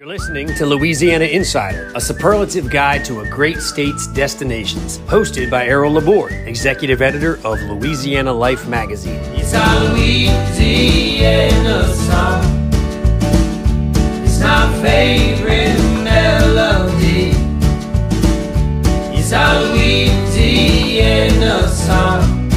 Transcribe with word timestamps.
You're 0.00 0.08
listening 0.08 0.48
to 0.54 0.64
Louisiana 0.64 1.26
Insider, 1.26 1.92
a 1.94 2.00
superlative 2.00 2.70
guide 2.70 3.04
to 3.04 3.20
a 3.20 3.28
great 3.28 3.58
state's 3.58 4.06
destinations, 4.06 4.98
hosted 5.00 5.50
by 5.50 5.66
Errol 5.66 5.92
Laborde, 5.92 6.32
executive 6.48 7.02
editor 7.02 7.38
of 7.44 7.60
Louisiana 7.60 8.32
Life 8.32 8.66
magazine. 8.66 9.20
It's 9.34 9.52
our 9.52 9.78
Louisiana 9.92 11.84
song. 11.92 12.42
It's 14.24 14.40
my 14.40 14.72
favorite 14.80 15.76
melody. 16.02 17.32
It's 19.14 19.34
our 19.34 19.62
Louisiana 19.74 20.88
song. 21.68 22.48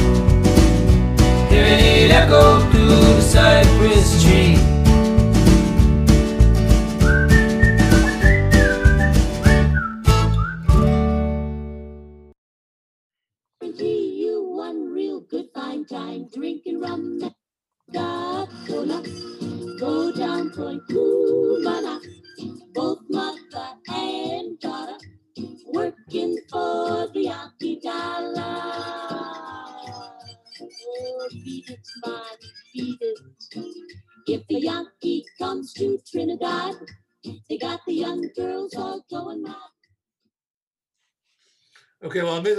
Hearing 1.50 1.78
it 1.78 2.10
echo 2.10 2.63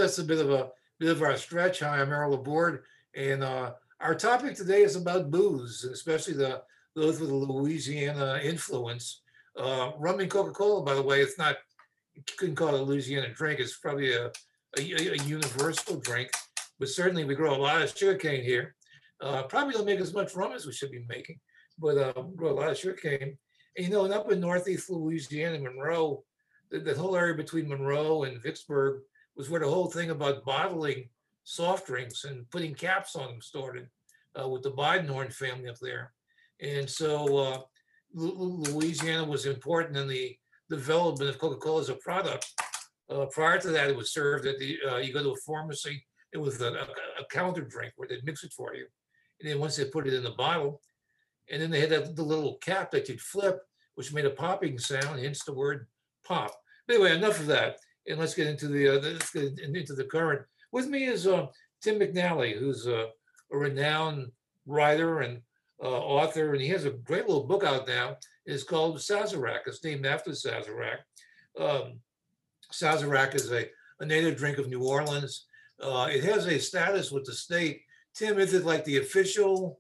that's 0.06 0.20
a 0.20 0.24
bit 0.24 0.38
of 0.38 0.52
a 0.52 0.70
bit 1.00 1.10
of 1.10 1.24
our 1.24 1.36
stretch. 1.36 1.80
Hi, 1.80 2.00
I'm 2.00 2.12
Errol 2.12 2.34
Laborde, 2.34 2.84
and 3.16 3.44
uh, 3.44 3.72
our 4.00 4.14
topic 4.14 4.54
today 4.56 4.84
is 4.84 4.96
about 4.96 5.32
booze, 5.32 5.84
especially 5.84 6.36
the 6.36 6.62
those 6.96 7.20
with 7.20 7.32
a 7.32 7.36
Louisiana 7.36 8.40
influence. 8.44 9.24
Uh, 9.58 9.94
rum 9.98 10.20
and 10.20 10.30
Coca-Cola, 10.30 10.84
by 10.84 10.94
the 10.94 11.02
way, 11.02 11.22
it's 11.22 11.40
not 11.40 11.56
you 12.14 12.22
couldn't 12.38 12.54
call 12.54 12.76
it 12.76 12.82
a 12.82 12.84
Louisiana 12.84 13.34
drink. 13.34 13.60
It's 13.60 13.80
probably 13.80 14.14
a, 14.14 14.28
a, 14.78 15.14
a 15.14 15.18
universal 15.24 16.00
drink, 16.00 16.30
but 16.78 16.90
certainly 16.90 17.26
we 17.26 17.34
grow 17.34 17.56
a 17.56 17.58
lot 17.58 17.82
of 17.82 17.98
sugarcane 17.98 18.44
here. 18.44 18.76
Uh, 19.22 19.42
probably 19.42 19.74
don't 19.74 19.88
make 19.88 20.00
as 20.00 20.14
much 20.14 20.36
rum 20.36 20.52
as 20.52 20.68
we 20.68 20.72
should 20.74 20.92
be 20.92 21.04
making, 21.10 21.40
but 21.80 21.98
uh, 21.98 22.22
grow 22.36 22.52
a 22.52 22.60
lot 22.60 22.70
of 22.70 22.78
sugarcane. 22.78 23.36
And 23.76 23.88
you 23.88 23.92
know, 23.92 24.06
and 24.06 24.14
up 24.14 24.32
in 24.32 24.40
Northeast 24.40 24.88
Louisiana, 24.88 25.58
Monroe, 25.58 26.24
the, 26.70 26.78
the 26.78 26.94
whole 26.94 27.16
area 27.16 27.34
between 27.34 27.68
Monroe 27.68 28.26
and 28.26 28.40
Vicksburg 28.40 29.02
was 29.36 29.50
where 29.50 29.62
the 29.62 29.70
whole 29.70 29.88
thing 29.88 30.10
about 30.10 30.46
bottling 30.46 31.10
soft 31.44 31.88
drinks 31.88 32.24
and 32.24 32.50
putting 32.50 32.74
caps 32.74 33.16
on 33.16 33.28
them 33.28 33.42
started 33.42 33.88
uh, 34.40 34.48
with 34.48 34.64
the 34.64 34.72
Biedenharn 34.72 35.32
family 35.32 35.70
up 35.70 35.80
there. 35.82 36.14
And 36.62 36.90
so 36.90 37.38
uh, 37.38 37.62
Louisiana 38.14 39.26
was 39.26 39.46
important 39.46 39.98
in 39.98 40.08
the 40.08 40.38
development 40.70 41.30
of 41.30 41.38
Coca-Cola 41.38 41.82
as 41.82 41.90
a 41.90 41.96
product. 41.96 42.52
Uh, 43.10 43.26
prior 43.28 43.60
to 43.60 43.70
that, 43.70 43.90
it 43.90 43.96
was 43.96 44.12
served 44.12 44.48
at 44.48 44.58
the, 44.58 44.78
uh, 44.90 44.98
you 44.98 45.14
go 45.14 45.22
to 45.22 45.32
a 45.32 45.46
pharmacy, 45.46 46.04
it 46.34 46.38
was 46.38 46.60
a, 46.62 46.68
a, 46.68 46.88
a 47.22 47.26
counter 47.30 47.62
drink 47.62 47.94
where 47.96 48.08
they'd 48.08 48.26
mix 48.26 48.44
it 48.44 48.54
for 48.54 48.74
you. 48.74 48.86
And 49.40 49.50
then 49.50 49.60
once 49.60 49.76
they 49.76 49.86
put 49.86 50.08
it 50.08 50.14
in 50.14 50.24
the 50.24 50.32
bottle, 50.32 50.82
and 51.52 51.62
then 51.62 51.70
they 51.70 51.82
had 51.82 51.92
that 51.92 52.16
the 52.16 52.24
little 52.24 52.56
cap 52.56 52.90
that 52.92 53.08
you'd 53.08 53.22
flip, 53.22 53.60
which 53.96 54.14
made 54.14 54.26
a 54.26 54.32
popping 54.32 54.80
sound, 54.80 55.20
hence 55.20 55.44
the 55.44 55.54
word 55.54 55.88
pop. 56.26 56.52
But 56.88 56.96
anyway, 56.96 57.16
enough 57.16 57.40
of 57.40 57.48
that 57.48 57.78
and 58.08 58.20
let's 58.20 58.34
get 58.34 58.48
into 58.48 58.68
the 58.68 58.90
uh, 58.90 59.02
let's 59.02 59.32
get 59.32 59.60
into 59.60 59.94
the 59.94 60.04
current. 60.06 60.42
With 60.72 60.88
me 60.88 61.06
is 61.06 61.28
uh, 61.28 61.48
Tim 61.82 62.00
McNally, 62.00 62.58
who's 62.58 62.86
a, 62.88 63.08
a 63.52 63.58
renowned 63.58 64.32
writer 64.66 65.22
and 65.22 65.42
uh, 65.84 65.88
author, 65.88 66.54
and 66.54 66.62
he 66.62 66.70
has 66.70 66.86
a 66.86 66.92
great 66.92 67.28
little 67.28 67.44
book 67.46 67.64
out 67.64 67.88
now. 67.88 68.18
It's 68.46 68.64
called 68.64 68.98
Sazerac. 68.98 69.60
It's 69.66 69.84
named 69.84 70.06
after 70.06 70.32
Sazerac. 70.32 70.98
Um, 71.60 72.00
Sazerac 72.72 73.36
is 73.36 73.52
a, 73.52 73.68
a 74.00 74.06
native 74.06 74.38
drink 74.38 74.58
of 74.58 74.68
New 74.70 74.84
Orleans. 74.84 75.46
Uh, 75.82 76.08
it 76.12 76.24
has 76.24 76.48
a 76.48 76.60
status 76.60 77.12
with 77.12 77.26
the 77.26 77.34
state. 77.34 77.82
Tim, 78.14 78.40
is 78.40 78.54
it 78.54 78.66
like 78.66 78.86
the 78.86 78.98
official? 78.98 79.80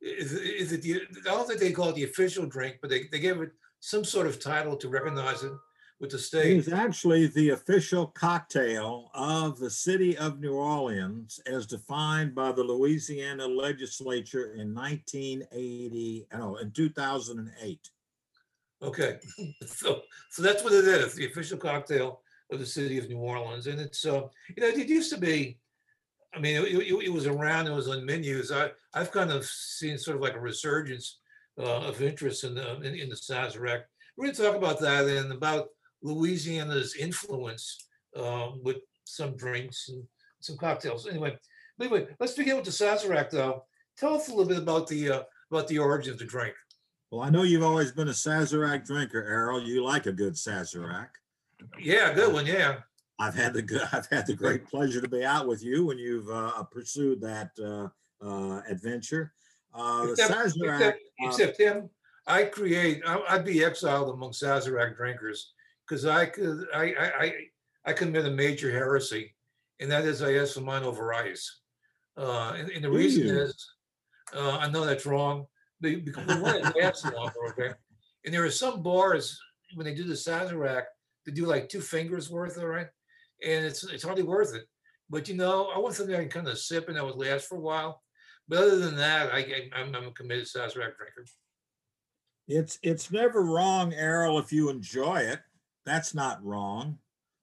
Is, 0.00 0.32
it- 0.32 0.42
is 0.42 0.72
it 0.72 0.82
the? 0.82 1.02
I 1.22 1.34
don't 1.34 1.46
think 1.46 1.60
they 1.60 1.72
call 1.72 1.90
it 1.90 1.94
the 1.94 2.04
official 2.04 2.46
drink, 2.46 2.76
but 2.80 2.90
they, 2.90 3.04
they 3.12 3.20
give 3.20 3.40
it 3.40 3.50
some 3.80 4.04
sort 4.04 4.26
of 4.26 4.40
title 4.40 4.76
to 4.76 4.88
recognize 4.88 5.42
it 5.42 5.52
with 6.00 6.10
the 6.10 6.18
state. 6.18 6.56
is 6.56 6.72
actually 6.72 7.26
the 7.28 7.50
official 7.50 8.06
cocktail 8.06 9.10
of 9.14 9.58
the 9.58 9.70
city 9.70 10.16
of 10.16 10.40
New 10.40 10.54
Orleans 10.54 11.38
as 11.46 11.66
defined 11.66 12.34
by 12.34 12.52
the 12.52 12.64
Louisiana 12.64 13.46
legislature 13.46 14.54
in 14.54 14.74
1980, 14.74 16.26
no, 16.32 16.56
in 16.56 16.70
2008. 16.72 17.90
Okay, 18.82 19.18
so 19.66 20.00
so 20.30 20.42
that's 20.42 20.64
what 20.64 20.72
it 20.72 20.86
is, 20.86 21.14
the 21.14 21.26
official 21.26 21.58
cocktail 21.58 22.22
of 22.50 22.58
the 22.58 22.66
city 22.66 22.98
of 22.98 23.08
New 23.08 23.18
Orleans, 23.18 23.66
and 23.66 23.78
it's 23.78 24.06
uh, 24.06 24.22
you 24.56 24.62
know, 24.62 24.68
it 24.68 24.88
used 24.88 25.12
to 25.12 25.20
be. 25.20 25.58
I 26.32 26.38
mean, 26.38 26.62
it, 26.62 26.72
it, 26.72 27.06
it 27.06 27.12
was 27.12 27.26
around, 27.26 27.66
it 27.66 27.74
was 27.74 27.88
on 27.88 28.06
menus. 28.06 28.52
I 28.52 28.70
I've 28.94 29.10
kind 29.10 29.30
of 29.30 29.44
seen 29.44 29.98
sort 29.98 30.16
of 30.16 30.22
like 30.22 30.34
a 30.34 30.40
resurgence 30.40 31.18
uh, 31.58 31.80
of 31.80 32.00
interest 32.00 32.44
in 32.44 32.54
the 32.54 32.80
in, 32.80 32.94
in 32.94 33.10
the 33.10 33.16
Sazerac. 33.16 33.82
We're 34.16 34.26
going 34.26 34.34
to 34.34 34.42
talk 34.42 34.56
about 34.56 34.80
that 34.80 35.06
and 35.06 35.32
about 35.32 35.68
Louisiana's 36.02 36.94
influence 36.96 37.88
uh, 38.16 38.50
with 38.62 38.78
some 39.04 39.36
drinks 39.36 39.88
and 39.88 40.02
some 40.40 40.56
cocktails. 40.56 41.06
Anyway, 41.06 41.36
anyway, 41.80 42.06
let's 42.18 42.34
begin 42.34 42.56
with 42.56 42.64
the 42.64 42.70
Sazerac, 42.70 43.30
though. 43.30 43.64
Tell 43.98 44.14
us 44.14 44.28
a 44.28 44.30
little 44.30 44.46
bit 44.46 44.58
about 44.58 44.86
the 44.86 45.10
uh, 45.10 45.22
about 45.50 45.68
the 45.68 45.78
origin 45.78 46.12
of 46.12 46.18
the 46.18 46.24
drink. 46.24 46.54
Well, 47.10 47.22
I 47.22 47.30
know 47.30 47.42
you've 47.42 47.64
always 47.64 47.90
been 47.90 48.08
a 48.08 48.12
Sazerac 48.12 48.86
drinker, 48.86 49.22
Errol. 49.22 49.60
You 49.60 49.84
like 49.84 50.06
a 50.06 50.12
good 50.12 50.34
Sazerac. 50.34 51.08
Yeah, 51.78 52.14
good 52.14 52.32
one. 52.32 52.46
Yeah. 52.46 52.76
I've 53.18 53.34
had 53.34 53.52
the 53.52 53.62
good, 53.62 53.82
I've 53.92 54.06
had 54.06 54.26
the 54.26 54.34
great 54.34 54.66
pleasure 54.66 55.00
to 55.00 55.08
be 55.08 55.24
out 55.24 55.46
with 55.46 55.62
you 55.62 55.84
when 55.86 55.98
you've 55.98 56.30
uh, 56.30 56.62
pursued 56.64 57.20
that 57.20 57.50
uh, 57.62 57.88
uh, 58.24 58.62
adventure. 58.68 59.32
Uh, 59.74 60.06
Except, 60.10 60.32
Sazerac, 60.32 60.76
except, 60.76 60.98
uh, 61.22 61.26
except 61.26 61.60
him, 61.60 61.90
I 62.26 62.44
create. 62.44 63.02
I, 63.06 63.20
I'd 63.28 63.44
be 63.44 63.64
exiled 63.64 64.14
among 64.14 64.30
Sazerac 64.30 64.96
drinkers 64.96 65.52
because 65.90 66.06
I 66.06 66.26
could. 66.26 66.66
I, 66.72 66.94
I 66.98 67.12
I 67.18 67.32
I 67.86 67.92
commit 67.92 68.26
a 68.26 68.30
major 68.30 68.70
heresy, 68.70 69.34
and 69.80 69.90
that 69.90 70.04
is 70.04 70.22
I 70.22 70.34
ask 70.34 70.54
for 70.54 70.60
mine 70.60 70.84
over 70.84 71.12
ice. 71.12 71.60
Uh, 72.16 72.54
and, 72.56 72.70
and 72.70 72.84
the 72.84 72.90
reason 72.90 73.26
you? 73.26 73.40
is, 73.40 73.66
uh, 74.34 74.58
I 74.58 74.70
know 74.70 74.84
that's 74.84 75.06
wrong, 75.06 75.46
because 75.80 76.26
we 76.26 76.40
want 76.40 76.64
it 76.64 76.76
lasts 76.80 77.04
longer. 77.04 77.34
Okay, 77.48 77.72
and 78.24 78.32
there 78.32 78.44
are 78.44 78.50
some 78.50 78.82
bars 78.82 79.38
when 79.74 79.84
they 79.84 79.94
do 79.94 80.04
the 80.04 80.14
Sazerac, 80.14 80.84
they 81.26 81.32
do 81.32 81.46
like 81.46 81.68
two 81.68 81.80
fingers 81.80 82.30
worth, 82.30 82.58
all 82.58 82.66
right, 82.66 82.88
and 83.44 83.64
it's 83.64 83.82
it's 83.84 84.04
hardly 84.04 84.22
worth 84.22 84.54
it. 84.54 84.66
But 85.08 85.28
you 85.28 85.34
know, 85.34 85.70
I 85.74 85.78
want 85.78 85.94
something 85.94 86.14
I 86.14 86.20
can 86.20 86.28
kind 86.28 86.48
of 86.48 86.58
sip 86.58 86.88
and 86.88 86.96
that 86.96 87.04
would 87.04 87.16
last 87.16 87.48
for 87.48 87.56
a 87.56 87.60
while. 87.60 88.02
But 88.48 88.58
other 88.58 88.78
than 88.78 88.96
that, 88.96 89.32
I, 89.32 89.38
I 89.38 89.70
I'm, 89.74 89.94
I'm 89.94 90.06
a 90.06 90.12
committed 90.12 90.46
Sazerac 90.46 90.96
drinker. 90.96 91.24
it's 92.46 92.78
it's 92.82 93.10
never 93.10 93.42
wrong, 93.42 93.92
Errol, 93.94 94.38
if 94.38 94.52
you 94.52 94.70
enjoy 94.70 95.20
it. 95.20 95.40
That's 95.84 96.14
not 96.14 96.44
wrong. 96.44 96.98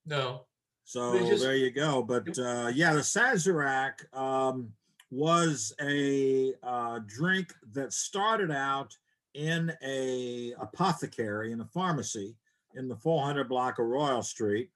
No, 0.06 0.46
So 0.84 1.18
just- 1.18 1.42
there 1.42 1.56
you 1.56 1.70
go. 1.70 2.02
But 2.02 2.38
uh, 2.38 2.70
yeah, 2.74 2.94
the 2.94 3.00
Sazerac 3.00 4.12
um, 4.16 4.72
was 5.10 5.74
a 5.80 6.54
uh, 6.62 7.00
drink 7.06 7.52
that 7.72 7.92
started 7.92 8.50
out 8.50 8.96
in 9.34 9.72
a 9.82 10.54
apothecary 10.58 11.52
in 11.52 11.60
a 11.60 11.64
pharmacy 11.66 12.34
in 12.74 12.88
the 12.88 12.96
400 12.96 13.48
block 13.48 13.78
of 13.78 13.86
Royal 13.86 14.22
Street. 14.22 14.70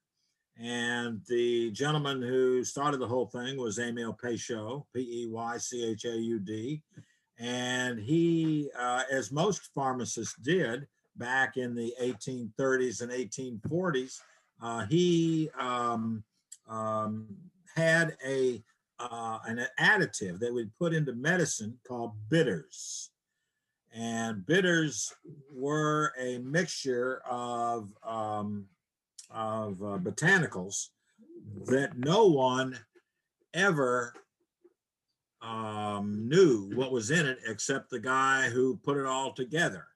And 0.61 1.23
the 1.29 1.71
gentleman 1.71 2.21
who 2.21 2.63
started 2.63 2.99
the 2.99 3.09
whole 3.09 3.27
thing 3.27 3.57
was 3.57 3.79
Emil 3.79 4.13
Peychaud, 4.23 4.85
P 4.95 5.23
E 5.25 5.27
Y 5.27 5.57
C 5.59 5.85
H 5.85 6.05
A 6.05 6.15
U 6.17 6.39
D. 6.39 6.83
And 7.39 7.99
he, 7.99 8.71
uh, 8.79 9.03
as 9.11 9.33
most 9.33 9.71
pharmacists 9.75 10.37
did 10.43 10.87
back 11.17 11.57
in 11.57 11.75
the 11.75 11.95
1830s 12.01 13.03
and 13.03 13.11
1840s, 13.11 14.19
uh, 14.63 14.87
he 14.87 15.51
um, 15.59 16.23
um, 16.69 17.27
had 17.75 18.17
a 18.27 18.63
uh, 18.99 19.39
an 19.47 19.67
additive 19.81 20.39
that 20.39 20.55
we 20.55 20.67
put 20.79 20.95
into 20.95 21.13
medicine 21.13 21.77
called 21.87 22.13
bitters. 22.29 23.11
And 23.93 24.47
bitters 24.47 25.13
were 25.53 26.13
a 26.19 26.39
mixture 26.39 27.21
of 27.29 27.93
um, 28.07 28.67
of 29.31 29.83
uh, 29.83 29.99
botanicals 29.99 30.89
that 31.67 31.99
no 31.99 32.27
one 32.27 32.79
ever 33.55 34.15
um, 35.43 36.29
knew 36.29 36.71
what 36.75 36.93
was 36.93 37.11
in 37.11 37.27
it 37.27 37.39
except 37.47 37.91
the 37.91 37.99
guy 37.99 38.49
who 38.49 38.77
put 38.77 38.97
it 38.97 39.07
all 39.07 39.33
together. 39.33 39.87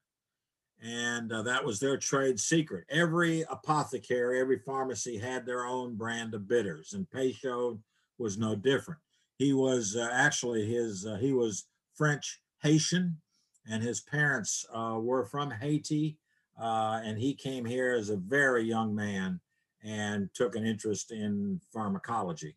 And 0.81 1.31
uh, 1.31 1.41
that 1.41 1.65
was 1.65 1.79
their 1.79 1.97
trade 1.97 2.39
secret. 2.39 2.85
Every 2.89 3.43
apothecary, 3.49 4.39
every 4.39 4.59
pharmacy 4.59 5.17
had 5.17 5.45
their 5.45 5.65
own 5.65 5.95
brand 5.95 6.33
of 6.35 6.47
bitters, 6.47 6.93
and 6.93 7.09
Peychaud 7.09 7.79
was 8.19 8.37
no 8.37 8.55
different. 8.55 8.99
He 9.37 9.53
was 9.53 9.95
uh, 9.95 10.09
actually 10.11 10.67
his, 10.67 11.05
uh, 11.05 11.15
he 11.15 11.33
was 11.33 11.65
French 11.95 12.41
Haitian, 12.61 13.17
and 13.69 13.81
his 13.81 14.01
parents 14.01 14.65
uh, 14.73 14.97
were 14.99 15.25
from 15.25 15.51
Haiti. 15.51 16.17
Uh, 16.59 17.01
and 17.03 17.19
he 17.19 17.35
came 17.35 17.65
here 17.65 17.93
as 17.93 18.09
a 18.09 18.17
very 18.17 18.63
young 18.63 18.95
man 18.95 19.39
and 19.83 20.29
took 20.33 20.55
an 20.55 20.65
interest 20.65 21.11
in 21.11 21.61
pharmacology, 21.71 22.55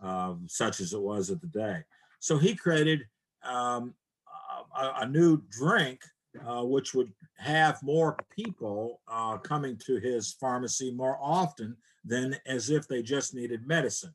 uh, 0.00 0.34
such 0.46 0.80
as 0.80 0.92
it 0.92 1.00
was 1.00 1.30
at 1.30 1.40
the 1.40 1.48
day. 1.48 1.82
So 2.20 2.38
he 2.38 2.54
created 2.54 3.00
um, 3.42 3.94
a, 4.76 4.92
a 5.00 5.08
new 5.08 5.42
drink 5.50 6.00
uh, 6.46 6.64
which 6.64 6.94
would 6.94 7.12
have 7.38 7.82
more 7.82 8.16
people 8.30 9.00
uh, 9.08 9.36
coming 9.38 9.76
to 9.86 9.96
his 9.96 10.32
pharmacy 10.32 10.90
more 10.90 11.18
often 11.20 11.76
than 12.04 12.36
as 12.46 12.70
if 12.70 12.88
they 12.88 13.02
just 13.02 13.34
needed 13.34 13.66
medicine. 13.66 14.14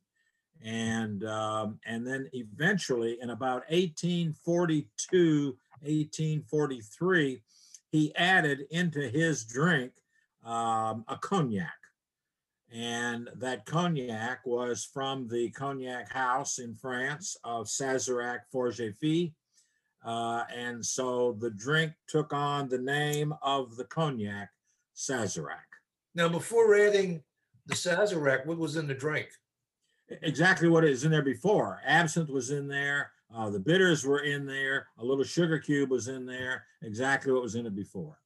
And 0.63 1.23
um, 1.23 1.79
and 1.85 2.05
then 2.05 2.29
eventually, 2.33 3.19
in 3.21 3.29
about 3.29 3.63
1842, 3.69 5.57
1843, 5.81 7.43
he 7.91 8.15
added 8.15 8.65
into 8.71 9.07
his 9.07 9.45
drink 9.45 9.91
um, 10.43 11.05
a 11.07 11.17
cognac. 11.21 11.73
And 12.73 13.29
that 13.35 13.65
cognac 13.65 14.45
was 14.45 14.83
from 14.83 15.27
the 15.27 15.51
cognac 15.51 16.11
house 16.11 16.59
in 16.59 16.75
France 16.75 17.37
of 17.43 17.67
Sazerac 17.67 18.39
Forge 18.51 18.81
et 18.81 18.95
Fils. 18.99 19.31
Uh, 20.07 20.45
and 20.55 20.83
so 20.83 21.35
the 21.41 21.49
drink 21.49 21.91
took 22.07 22.31
on 22.31 22.69
the 22.69 22.77
name 22.77 23.33
of 23.41 23.75
the 23.75 23.83
cognac, 23.83 24.49
Sazerac. 24.95 25.67
Now, 26.15 26.29
before 26.29 26.73
adding 26.75 27.21
the 27.65 27.75
Sazerac, 27.75 28.45
what 28.45 28.57
was 28.57 28.77
in 28.77 28.87
the 28.87 28.93
drink? 28.93 29.27
Exactly 30.21 30.69
what 30.69 30.85
is 30.85 31.03
in 31.03 31.11
there 31.11 31.21
before. 31.21 31.81
Absinthe 31.85 32.29
was 32.29 32.51
in 32.51 32.69
there. 32.69 33.11
Uh, 33.35 33.49
the 33.49 33.59
bitters 33.59 34.05
were 34.05 34.21
in 34.21 34.45
there. 34.45 34.87
A 34.99 35.03
little 35.03 35.25
sugar 35.25 35.59
cube 35.59 35.89
was 35.91 36.07
in 36.07 36.25
there. 36.25 36.63
Exactly 36.83 37.33
what 37.33 37.41
was 37.41 37.55
in 37.55 37.65
it 37.65 37.75
before. 37.75 38.17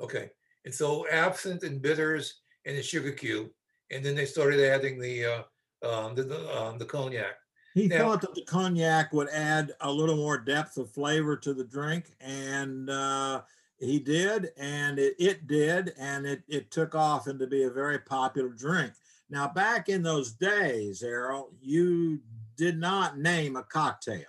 Okay, 0.00 0.30
and 0.64 0.72
so 0.72 1.08
absinthe 1.10 1.64
and 1.64 1.82
bitters 1.82 2.42
and 2.66 2.78
the 2.78 2.82
sugar 2.82 3.10
cube, 3.10 3.48
and 3.90 4.04
then 4.04 4.14
they 4.14 4.26
started 4.26 4.60
adding 4.60 5.00
the 5.00 5.24
uh, 5.24 5.42
um, 5.82 6.14
the 6.14 6.22
the, 6.22 6.56
um, 6.56 6.78
the 6.78 6.84
cognac. 6.84 7.34
He 7.76 7.88
Now- 7.88 7.98
thought 7.98 8.22
that 8.22 8.34
the 8.34 8.42
cognac 8.42 9.12
would 9.12 9.28
add 9.28 9.74
a 9.82 9.92
little 9.92 10.16
more 10.16 10.38
depth 10.38 10.78
of 10.78 10.90
flavor 10.90 11.36
to 11.36 11.52
the 11.52 11.62
drink, 11.62 12.14
and 12.22 12.88
uh, 12.88 13.42
he 13.78 13.98
did, 13.98 14.52
and 14.56 14.98
it, 14.98 15.14
it 15.18 15.46
did, 15.46 15.92
and 15.98 16.24
it, 16.24 16.42
it 16.48 16.70
took 16.70 16.94
off 16.94 17.28
into 17.28 17.46
be 17.46 17.64
a 17.64 17.70
very 17.70 17.98
popular 17.98 18.48
drink. 18.48 18.94
Now, 19.28 19.48
back 19.48 19.90
in 19.90 20.02
those 20.02 20.32
days, 20.32 21.02
Errol, 21.02 21.50
you 21.60 22.22
did 22.56 22.78
not 22.78 23.18
name 23.18 23.56
a 23.56 23.62
cocktail. 23.62 24.24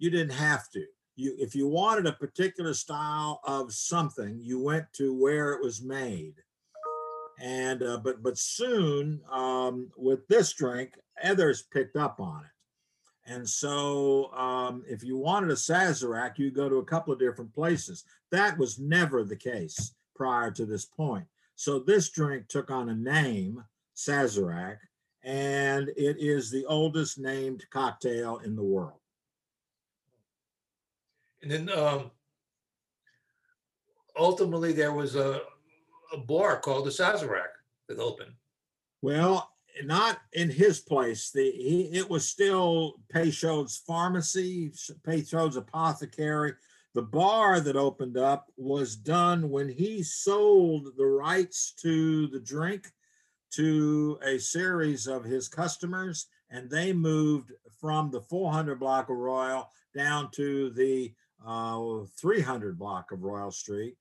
You 0.00 0.10
didn't 0.10 0.34
have 0.34 0.68
to. 0.70 0.84
You, 1.14 1.36
if 1.38 1.54
you 1.54 1.68
wanted 1.68 2.06
a 2.06 2.12
particular 2.12 2.74
style 2.74 3.42
of 3.44 3.72
something, 3.72 4.40
you 4.40 4.58
went 4.58 4.92
to 4.94 5.14
where 5.14 5.52
it 5.52 5.62
was 5.62 5.82
made. 5.82 6.34
And 7.40 7.84
uh, 7.84 7.98
but 7.98 8.24
but 8.24 8.36
soon, 8.38 9.20
um, 9.30 9.88
with 9.96 10.26
this 10.26 10.52
drink, 10.52 10.98
others 11.22 11.62
picked 11.72 11.94
up 11.94 12.18
on 12.18 12.40
it. 12.40 12.50
And 13.26 13.48
so, 13.48 14.32
um, 14.32 14.82
if 14.88 15.04
you 15.04 15.16
wanted 15.16 15.50
a 15.50 15.54
Sazerac, 15.54 16.38
you 16.38 16.50
go 16.50 16.68
to 16.68 16.76
a 16.76 16.84
couple 16.84 17.12
of 17.12 17.20
different 17.20 17.54
places. 17.54 18.04
That 18.32 18.58
was 18.58 18.80
never 18.80 19.22
the 19.22 19.36
case 19.36 19.94
prior 20.16 20.50
to 20.50 20.66
this 20.66 20.84
point. 20.84 21.26
So, 21.54 21.78
this 21.78 22.10
drink 22.10 22.48
took 22.48 22.70
on 22.70 22.88
a 22.88 22.94
name, 22.94 23.62
Sazerac, 23.96 24.78
and 25.22 25.88
it 25.90 26.16
is 26.18 26.50
the 26.50 26.66
oldest 26.66 27.18
named 27.18 27.64
cocktail 27.70 28.38
in 28.38 28.56
the 28.56 28.64
world. 28.64 28.98
And 31.42 31.50
then 31.50 31.70
um, 31.70 32.10
ultimately 34.16 34.72
there 34.72 34.92
was 34.92 35.16
a, 35.16 35.42
a 36.12 36.18
bar 36.18 36.60
called 36.60 36.86
the 36.86 36.90
Sazerac 36.90 37.50
that 37.88 37.98
opened. 37.98 38.32
Well, 39.00 39.51
not 39.84 40.18
in 40.32 40.50
his 40.50 40.80
place. 40.80 41.30
The 41.30 41.50
he, 41.50 41.90
it 41.92 42.08
was 42.08 42.28
still 42.28 42.94
Peychaud's 43.12 43.82
pharmacy, 43.86 44.72
Peychaud's 45.06 45.56
apothecary. 45.56 46.54
The 46.94 47.02
bar 47.02 47.60
that 47.60 47.76
opened 47.76 48.18
up 48.18 48.48
was 48.56 48.96
done 48.96 49.50
when 49.50 49.68
he 49.68 50.02
sold 50.02 50.88
the 50.96 51.06
rights 51.06 51.72
to 51.80 52.26
the 52.28 52.40
drink 52.40 52.92
to 53.52 54.18
a 54.22 54.38
series 54.38 55.06
of 55.06 55.24
his 55.24 55.48
customers, 55.48 56.26
and 56.50 56.70
they 56.70 56.92
moved 56.92 57.52
from 57.80 58.10
the 58.10 58.20
400 58.20 58.78
block 58.78 59.08
of 59.08 59.16
Royal 59.16 59.70
down 59.94 60.30
to 60.32 60.70
the 60.70 61.12
uh, 61.44 62.04
300 62.20 62.78
block 62.78 63.10
of 63.10 63.22
Royal 63.22 63.50
Street. 63.50 63.96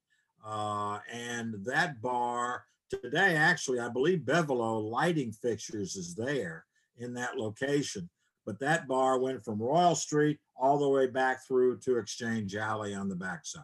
Uh, 0.45 0.99
and 1.11 1.55
that 1.65 2.01
bar 2.01 2.65
today, 2.91 3.35
actually, 3.35 3.79
I 3.79 3.89
believe 3.89 4.19
Bevolo 4.19 4.89
Lighting 4.89 5.31
Fixtures 5.31 5.95
is 5.95 6.15
there 6.15 6.65
in 6.97 7.13
that 7.13 7.37
location. 7.37 8.09
But 8.45 8.59
that 8.59 8.87
bar 8.87 9.19
went 9.19 9.43
from 9.43 9.61
Royal 9.61 9.95
Street 9.95 10.39
all 10.55 10.77
the 10.77 10.89
way 10.89 11.07
back 11.07 11.45
through 11.47 11.79
to 11.79 11.97
Exchange 11.97 12.55
Alley 12.55 12.93
on 12.93 13.07
the 13.07 13.15
backside. 13.15 13.63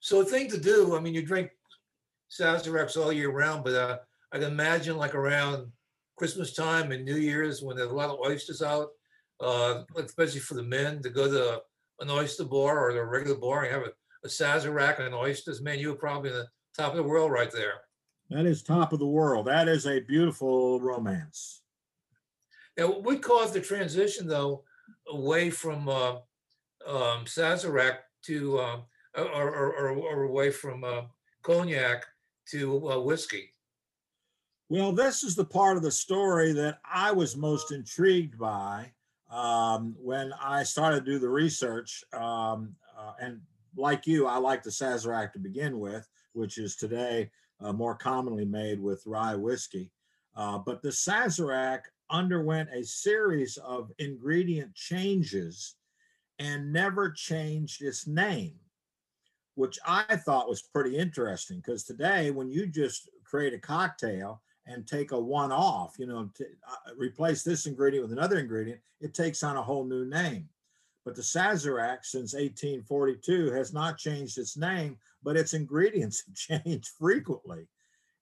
So 0.00 0.20
a 0.20 0.24
thing 0.24 0.48
to 0.50 0.58
do, 0.58 0.96
I 0.96 1.00
mean, 1.00 1.14
you 1.14 1.22
drink 1.22 1.50
Sazeracs 2.30 2.96
all 2.96 3.12
year 3.12 3.30
round, 3.30 3.64
but 3.64 3.74
uh, 3.74 3.98
I 4.32 4.38
can 4.38 4.52
imagine 4.52 4.96
like 4.96 5.14
around 5.14 5.70
Christmas 6.16 6.54
time 6.54 6.92
and 6.92 7.04
New 7.04 7.16
Year's 7.16 7.62
when 7.62 7.76
there's 7.76 7.90
a 7.90 7.94
lot 7.94 8.10
of 8.10 8.20
oysters 8.20 8.62
out, 8.62 8.88
uh, 9.40 9.82
especially 9.96 10.40
for 10.40 10.54
the 10.54 10.62
men 10.62 11.02
to 11.02 11.10
go 11.10 11.30
to 11.30 11.60
an 12.00 12.10
oyster 12.10 12.44
bar 12.44 12.88
or 12.88 12.92
the 12.92 13.04
regular 13.04 13.38
bar 13.38 13.64
and 13.64 13.72
have 13.72 13.82
a, 13.82 13.92
a 14.24 14.28
Sazerac 14.28 15.00
and 15.00 15.14
oysters. 15.14 15.60
Man, 15.60 15.78
you 15.78 15.88
were 15.88 15.96
probably 15.96 16.30
in 16.30 16.36
the 16.36 16.46
top 16.76 16.90
of 16.90 16.96
the 16.96 17.02
world 17.02 17.32
right 17.32 17.50
there. 17.50 17.80
That 18.30 18.46
is 18.46 18.62
top 18.62 18.92
of 18.92 18.98
the 18.98 19.06
world. 19.06 19.46
That 19.46 19.68
is 19.68 19.86
a 19.86 20.00
beautiful 20.00 20.80
romance. 20.80 21.62
Now, 22.76 22.88
what 22.88 23.22
caused 23.22 23.54
the 23.54 23.60
transition 23.60 24.26
though 24.26 24.64
away 25.08 25.50
from 25.50 25.88
uh, 25.88 26.16
um, 26.86 27.24
Sazerac 27.24 27.98
to 28.24 28.58
uh, 28.58 28.76
or, 29.16 29.24
or, 29.24 29.72
or, 29.72 29.88
or 29.90 30.22
away 30.24 30.50
from 30.50 30.84
uh, 30.84 31.02
cognac 31.42 32.04
to 32.50 32.90
uh, 32.90 33.00
whiskey? 33.00 33.50
Well, 34.68 34.92
this 34.92 35.22
is 35.22 35.36
the 35.36 35.44
part 35.44 35.76
of 35.76 35.82
the 35.82 35.92
story 35.92 36.52
that 36.52 36.80
I 36.84 37.12
was 37.12 37.36
most 37.36 37.70
intrigued 37.70 38.36
by 38.36 38.92
um, 39.30 39.94
when 39.98 40.32
I 40.42 40.64
started 40.64 41.04
to 41.04 41.12
do 41.12 41.18
the 41.20 41.28
research. 41.28 42.02
Um, 42.12 42.74
uh, 42.98 43.12
and 43.20 43.40
like 43.76 44.06
you, 44.06 44.26
I 44.26 44.38
like 44.38 44.62
the 44.62 44.70
Sazerac 44.70 45.32
to 45.32 45.38
begin 45.38 45.78
with, 45.78 46.08
which 46.36 46.58
is 46.58 46.76
today 46.76 47.30
uh, 47.60 47.72
more 47.72 47.94
commonly 47.94 48.44
made 48.44 48.80
with 48.80 49.02
rye 49.06 49.34
whiskey. 49.34 49.90
Uh, 50.36 50.58
but 50.58 50.82
the 50.82 50.90
Sazerac 50.90 51.80
underwent 52.10 52.68
a 52.72 52.84
series 52.84 53.56
of 53.58 53.90
ingredient 53.98 54.74
changes 54.74 55.76
and 56.38 56.72
never 56.72 57.10
changed 57.10 57.82
its 57.82 58.06
name, 58.06 58.54
which 59.54 59.78
I 59.86 60.16
thought 60.16 60.48
was 60.48 60.62
pretty 60.62 60.96
interesting 60.96 61.58
because 61.58 61.84
today, 61.84 62.30
when 62.30 62.50
you 62.50 62.66
just 62.66 63.08
create 63.24 63.54
a 63.54 63.58
cocktail 63.58 64.42
and 64.66 64.86
take 64.86 65.12
a 65.12 65.18
one 65.18 65.52
off, 65.52 65.94
you 65.98 66.06
know, 66.06 66.28
uh, 66.40 66.94
replace 66.96 67.42
this 67.42 67.66
ingredient 67.66 68.04
with 68.04 68.16
another 68.16 68.38
ingredient, 68.38 68.80
it 69.00 69.14
takes 69.14 69.42
on 69.42 69.56
a 69.56 69.62
whole 69.62 69.84
new 69.84 70.04
name. 70.04 70.48
But 71.04 71.14
the 71.14 71.22
Sazerac 71.22 71.98
since 72.02 72.34
1842 72.34 73.52
has 73.52 73.72
not 73.72 73.96
changed 73.96 74.38
its 74.38 74.56
name, 74.56 74.98
but 75.26 75.36
its 75.36 75.54
ingredients 75.54 76.22
have 76.48 76.62
changed 76.62 76.88
frequently. 76.98 77.66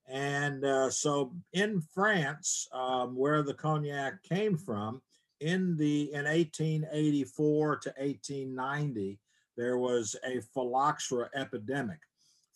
And 0.08 0.64
uh, 0.64 0.90
so 0.90 1.32
in 1.52 1.80
France, 1.94 2.66
um, 2.72 3.14
where 3.14 3.42
the 3.42 3.54
cognac 3.54 4.22
came 4.24 4.56
from, 4.56 5.00
in 5.40 5.76
the 5.76 6.12
in 6.12 6.24
1884 6.24 7.76
to 7.76 7.88
1890, 7.98 9.18
there 9.56 9.78
was 9.78 10.16
a 10.24 10.40
phylloxera 10.54 11.28
epidemic. 11.34 11.98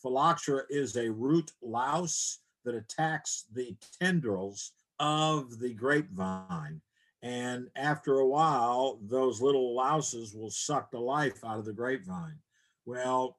Phylloxera 0.03 0.63
is 0.71 0.97
a 0.97 1.11
root 1.11 1.51
louse 1.61 2.39
that 2.65 2.75
attacks 2.75 3.45
the 3.53 3.77
tendrils 4.01 4.73
of 4.99 5.59
the 5.59 5.75
grapevine. 5.75 6.81
And 7.23 7.69
after 7.77 8.19
a 8.19 8.27
while, 8.27 9.01
those 9.03 9.43
little 9.43 9.75
louses 9.75 10.35
will 10.35 10.51
suck 10.51 10.91
the 10.91 11.01
life 11.01 11.45
out 11.45 11.59
of 11.59 11.65
the 11.65 11.73
grapevine. 11.73 12.39
Well, 12.87 13.37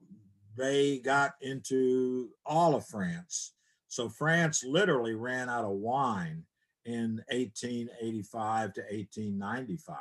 they 0.60 1.00
got 1.00 1.34
into 1.42 2.30
all 2.46 2.76
of 2.76 2.86
France. 2.86 3.54
So 3.88 4.10
France 4.10 4.64
literally 4.64 5.16
ran 5.16 5.50
out 5.50 5.66
of 5.66 5.72
wine 5.72 6.44
in 6.86 7.24
1885 7.32 8.74
to 8.74 8.82
1895. 8.82 9.98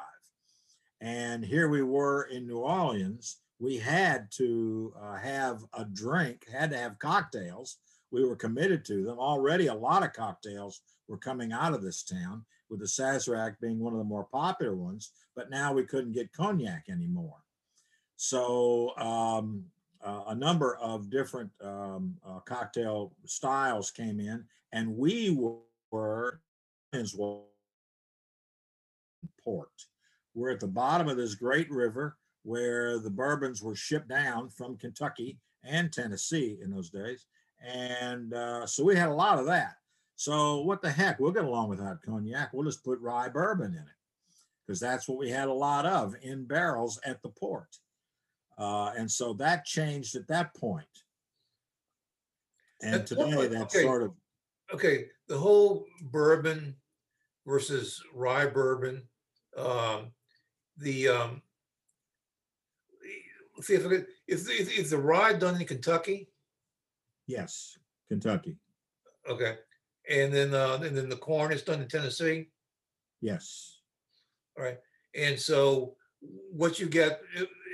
And 1.01 1.45
here 1.45 1.69
we 1.69 1.83
were 1.83 2.25
in 2.25 2.47
New 2.47 2.59
Orleans 2.59 3.39
we 3.59 3.77
had 3.77 4.31
to 4.33 4.93
uh, 5.01 5.17
have 5.17 5.65
a 5.75 5.85
drink, 5.85 6.47
had 6.51 6.71
to 6.71 6.79
have 6.79 6.99
cocktails. 6.99 7.79
We 8.11 8.25
were 8.25 8.37
committed 8.37 8.85
to 8.87 9.05
them. 9.05 9.19
Already, 9.19 9.67
a 9.67 9.75
lot 9.75 10.05
of 10.05 10.13
cocktails 10.13 10.81
were 11.09 11.19
coming 11.19 11.53
out 11.53 11.75
of 11.75 11.83
this 11.83 12.03
town, 12.03 12.45
with 12.71 12.81
the 12.81 12.87
Sazerac 12.87 13.57
being 13.61 13.79
one 13.79 13.93
of 13.93 13.99
the 13.99 14.05
more 14.05 14.25
popular 14.25 14.77
ones. 14.77 15.11
But 15.35 15.51
now 15.51 15.73
we 15.73 15.85
couldn't 15.85 16.13
get 16.13 16.33
cognac 16.33 16.85
anymore. 16.89 17.39
So 18.17 18.97
um, 18.97 19.65
uh, 20.05 20.25
a 20.29 20.35
number 20.35 20.77
of 20.77 21.11
different 21.11 21.51
um, 21.63 22.17
uh, 22.27 22.41
cocktail 22.41 23.13
styles 23.27 23.91
came 23.91 24.21
in, 24.21 24.45
and 24.73 24.97
we 24.97 25.31
were 25.91 26.41
as 26.93 27.15
well 27.15 27.47
port. 29.43 29.71
We're 30.35 30.51
at 30.51 30.61
the 30.61 30.67
bottom 30.67 31.09
of 31.09 31.17
this 31.17 31.35
great 31.35 31.71
river 31.71 32.17
where 32.43 32.99
the 32.99 33.11
bourbons 33.11 33.63
were 33.63 33.75
shipped 33.75 34.09
down 34.09 34.49
from 34.51 34.77
Kentucky 34.77 35.39
and 35.65 35.93
Tennessee 35.93 36.59
in 36.63 36.71
those 36.71 36.91
days. 36.91 37.27
And 37.61 38.33
uh, 38.33 38.67
so 38.67 38.85
we 38.85 38.95
had 38.95 39.09
a 39.09 39.15
lot 39.15 39.39
of 39.39 39.47
that. 39.47 39.75
So 40.17 40.61
what 40.61 40.83
the 40.83 40.91
heck? 40.91 41.19
We'll 41.19 41.33
get 41.33 41.45
along 41.45 41.69
without 41.69 42.03
cognac. 42.03 42.53
We'll 42.53 42.65
just 42.65 42.85
put 42.85 43.01
rye 43.01 43.29
bourbon 43.29 43.73
in 43.73 43.81
it 43.81 43.99
because 44.67 44.81
that's 44.81 45.09
what 45.09 45.19
we 45.19 45.31
had 45.31 45.49
a 45.49 45.53
lot 45.53 45.87
of 45.87 46.15
in 46.23 46.45
barrels 46.45 47.01
at 47.05 47.23
the 47.23 47.31
port. 47.31 47.79
Uh, 48.59 48.93
and 48.97 49.11
so 49.11 49.33
that 49.35 49.65
changed 49.65 50.17
at 50.17 50.27
that 50.27 50.53
point. 50.55 50.87
And 52.83 53.07
today, 53.07 53.33
point- 53.35 53.53
that's 53.53 53.75
okay. 53.75 53.85
sort 53.85 54.03
of 54.03 54.13
Okay, 54.75 55.07
the 55.29 55.39
whole 55.39 55.87
bourbon 56.03 56.77
versus 57.47 58.03
rye 58.13 58.45
bourbon, 58.47 59.09
um, 59.57 60.13
the, 60.77 61.09
um, 61.09 61.43
the- 63.01 63.63
see 63.63 63.75
if, 63.75 63.87
I 63.87 63.89
could- 63.89 64.07
is, 64.27 64.47
is, 64.49 64.69
is 64.69 64.91
the 64.91 64.99
rye 64.99 65.33
done 65.33 65.59
in 65.61 65.67
Kentucky? 65.67 66.31
yes, 67.27 67.79
Kentucky. 68.09 68.59
Okay, 69.27 69.59
and 70.11 70.33
then, 70.35 70.53
uh, 70.55 70.79
and 70.83 70.95
then 70.97 71.09
the 71.09 71.17
corn 71.17 71.51
is 71.53 71.63
done 71.63 71.81
in 71.81 71.89
Tennessee? 71.89 72.51
Yes. 73.23 73.81
All 74.57 74.65
right, 74.65 74.79
and 75.15 75.39
so 75.41 75.97
what 76.21 76.79
you 76.79 76.89
get 76.89 77.23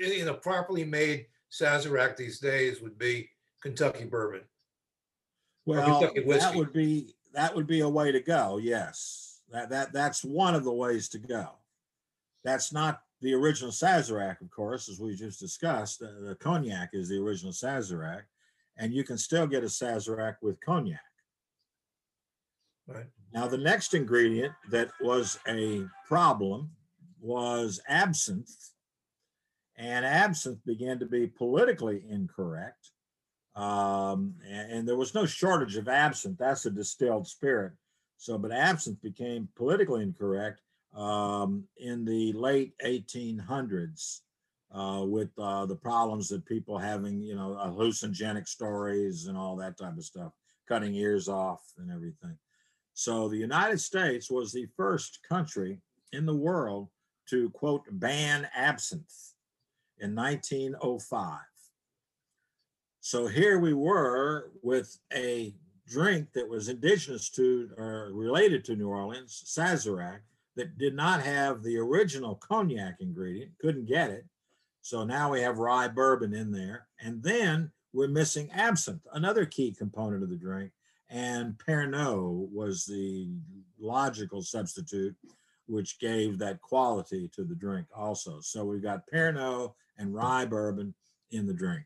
in 0.02 0.28
a 0.28 0.34
properly 0.34 0.84
made 0.84 1.26
Sazerac 1.50 2.16
these 2.16 2.38
days 2.38 2.80
would 2.80 2.98
be 2.98 3.30
Kentucky 3.62 4.04
bourbon. 4.04 4.42
Well, 5.66 6.00
Kentucky 6.00 6.28
that 6.28 6.54
would 6.54 6.72
be 6.72 7.14
that 7.32 7.54
would 7.54 7.66
be 7.66 7.80
a 7.80 7.88
way 7.88 8.12
to 8.12 8.20
go. 8.20 8.58
Yes, 8.58 9.40
that 9.50 9.70
that 9.70 9.92
that's 9.92 10.24
one 10.24 10.54
of 10.54 10.64
the 10.64 10.72
ways 10.72 11.08
to 11.10 11.18
go. 11.18 11.50
That's 12.44 12.72
not 12.72 13.02
the 13.22 13.32
original 13.32 13.70
Sazerac, 13.70 14.42
of 14.42 14.50
course, 14.50 14.88
as 14.88 15.00
we 15.00 15.16
just 15.16 15.40
discussed. 15.40 16.00
The, 16.00 16.26
the 16.28 16.34
cognac 16.34 16.90
is 16.92 17.08
the 17.08 17.18
original 17.18 17.52
Sazerac, 17.52 18.22
and 18.76 18.92
you 18.92 19.02
can 19.02 19.16
still 19.16 19.46
get 19.46 19.62
a 19.62 19.66
Sazerac 19.66 20.36
with 20.42 20.60
cognac. 20.60 21.00
Right. 22.86 23.06
Now, 23.32 23.48
the 23.48 23.58
next 23.58 23.94
ingredient 23.94 24.52
that 24.70 24.90
was 25.00 25.38
a 25.48 25.86
problem 26.06 26.70
was 27.20 27.80
absinthe, 27.88 28.73
and 29.76 30.04
absinthe 30.04 30.64
began 30.64 30.98
to 31.00 31.06
be 31.06 31.26
politically 31.26 32.04
incorrect. 32.08 32.90
Um, 33.56 34.34
and, 34.48 34.72
and 34.72 34.88
there 34.88 34.96
was 34.96 35.14
no 35.14 35.26
shortage 35.26 35.76
of 35.76 35.88
absinthe. 35.88 36.38
That's 36.38 36.66
a 36.66 36.70
distilled 36.70 37.26
spirit. 37.26 37.72
So, 38.16 38.38
but 38.38 38.52
absinthe 38.52 39.02
became 39.02 39.48
politically 39.56 40.02
incorrect 40.02 40.60
um, 40.94 41.64
in 41.76 42.04
the 42.04 42.32
late 42.32 42.72
1800s 42.84 44.20
uh, 44.72 45.04
with 45.04 45.30
uh, 45.38 45.66
the 45.66 45.76
problems 45.76 46.28
that 46.28 46.46
people 46.46 46.78
having, 46.78 47.20
you 47.20 47.34
know, 47.34 47.56
hallucinogenic 47.66 48.48
stories 48.48 49.26
and 49.26 49.36
all 49.36 49.56
that 49.56 49.76
type 49.78 49.96
of 49.96 50.04
stuff, 50.04 50.32
cutting 50.68 50.94
ears 50.94 51.28
off 51.28 51.62
and 51.78 51.90
everything. 51.90 52.36
So, 52.92 53.28
the 53.28 53.36
United 53.36 53.80
States 53.80 54.30
was 54.30 54.52
the 54.52 54.66
first 54.76 55.18
country 55.28 55.80
in 56.12 56.26
the 56.26 56.34
world 56.34 56.88
to 57.30 57.50
quote 57.50 57.82
ban 57.90 58.48
absinthe 58.54 59.33
in 59.98 60.14
1905. 60.14 61.38
So 63.00 63.26
here 63.26 63.58
we 63.58 63.74
were 63.74 64.50
with 64.62 64.98
a 65.12 65.54
drink 65.86 66.32
that 66.32 66.48
was 66.48 66.68
indigenous 66.68 67.28
to 67.30 67.70
or 67.76 68.10
related 68.12 68.64
to 68.64 68.76
New 68.76 68.88
Orleans, 68.88 69.42
Sazerac, 69.46 70.20
that 70.56 70.78
did 70.78 70.94
not 70.94 71.20
have 71.22 71.62
the 71.62 71.76
original 71.76 72.36
cognac 72.36 72.96
ingredient, 73.00 73.52
couldn't 73.60 73.86
get 73.86 74.10
it. 74.10 74.24
So 74.82 75.04
now 75.04 75.32
we 75.32 75.40
have 75.40 75.58
rye 75.58 75.88
bourbon 75.88 76.32
in 76.32 76.52
there. 76.52 76.86
And 77.00 77.22
then 77.22 77.72
we're 77.92 78.08
missing 78.08 78.50
absinthe, 78.52 79.06
another 79.12 79.46
key 79.46 79.72
component 79.72 80.22
of 80.22 80.30
the 80.30 80.36
drink. 80.36 80.72
And 81.10 81.58
Pernod 81.58 82.50
was 82.50 82.84
the 82.84 83.28
logical 83.78 84.42
substitute, 84.42 85.14
which 85.66 85.98
gave 85.98 86.38
that 86.38 86.60
quality 86.60 87.28
to 87.34 87.44
the 87.44 87.54
drink 87.54 87.86
also. 87.94 88.40
So 88.40 88.64
we've 88.64 88.82
got 88.82 89.06
Pernod 89.12 89.72
and 89.98 90.14
rye 90.14 90.44
bourbon 90.44 90.94
in 91.30 91.46
the 91.46 91.54
drink. 91.54 91.84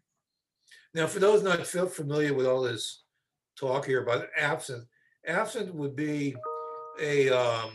Now, 0.94 1.06
for 1.06 1.18
those 1.18 1.42
not 1.42 1.66
familiar 1.66 2.34
with 2.34 2.46
all 2.46 2.62
this 2.62 3.02
talk 3.56 3.86
here 3.86 4.02
about 4.02 4.26
absinthe, 4.36 4.86
absinthe 5.26 5.72
would 5.74 5.94
be 5.94 6.34
a, 7.00 7.28
um, 7.28 7.70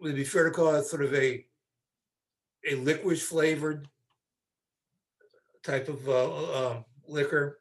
would 0.00 0.12
it 0.12 0.16
be 0.16 0.24
fair 0.24 0.44
to 0.44 0.50
call 0.50 0.74
it 0.76 0.84
sort 0.84 1.04
of 1.04 1.12
a, 1.14 1.44
a 2.70 2.76
licorice 2.76 3.22
flavored 3.22 3.88
type 5.62 5.88
of 5.88 6.08
uh, 6.08 6.70
um, 6.70 6.84
liquor? 7.06 7.60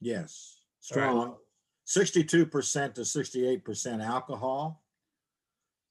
Yes, 0.00 0.58
strong. 0.80 1.36
Sixty-two 1.84 2.46
percent 2.46 2.94
to 2.94 3.04
sixty-eight 3.04 3.64
percent 3.64 4.00
alcohol. 4.00 4.82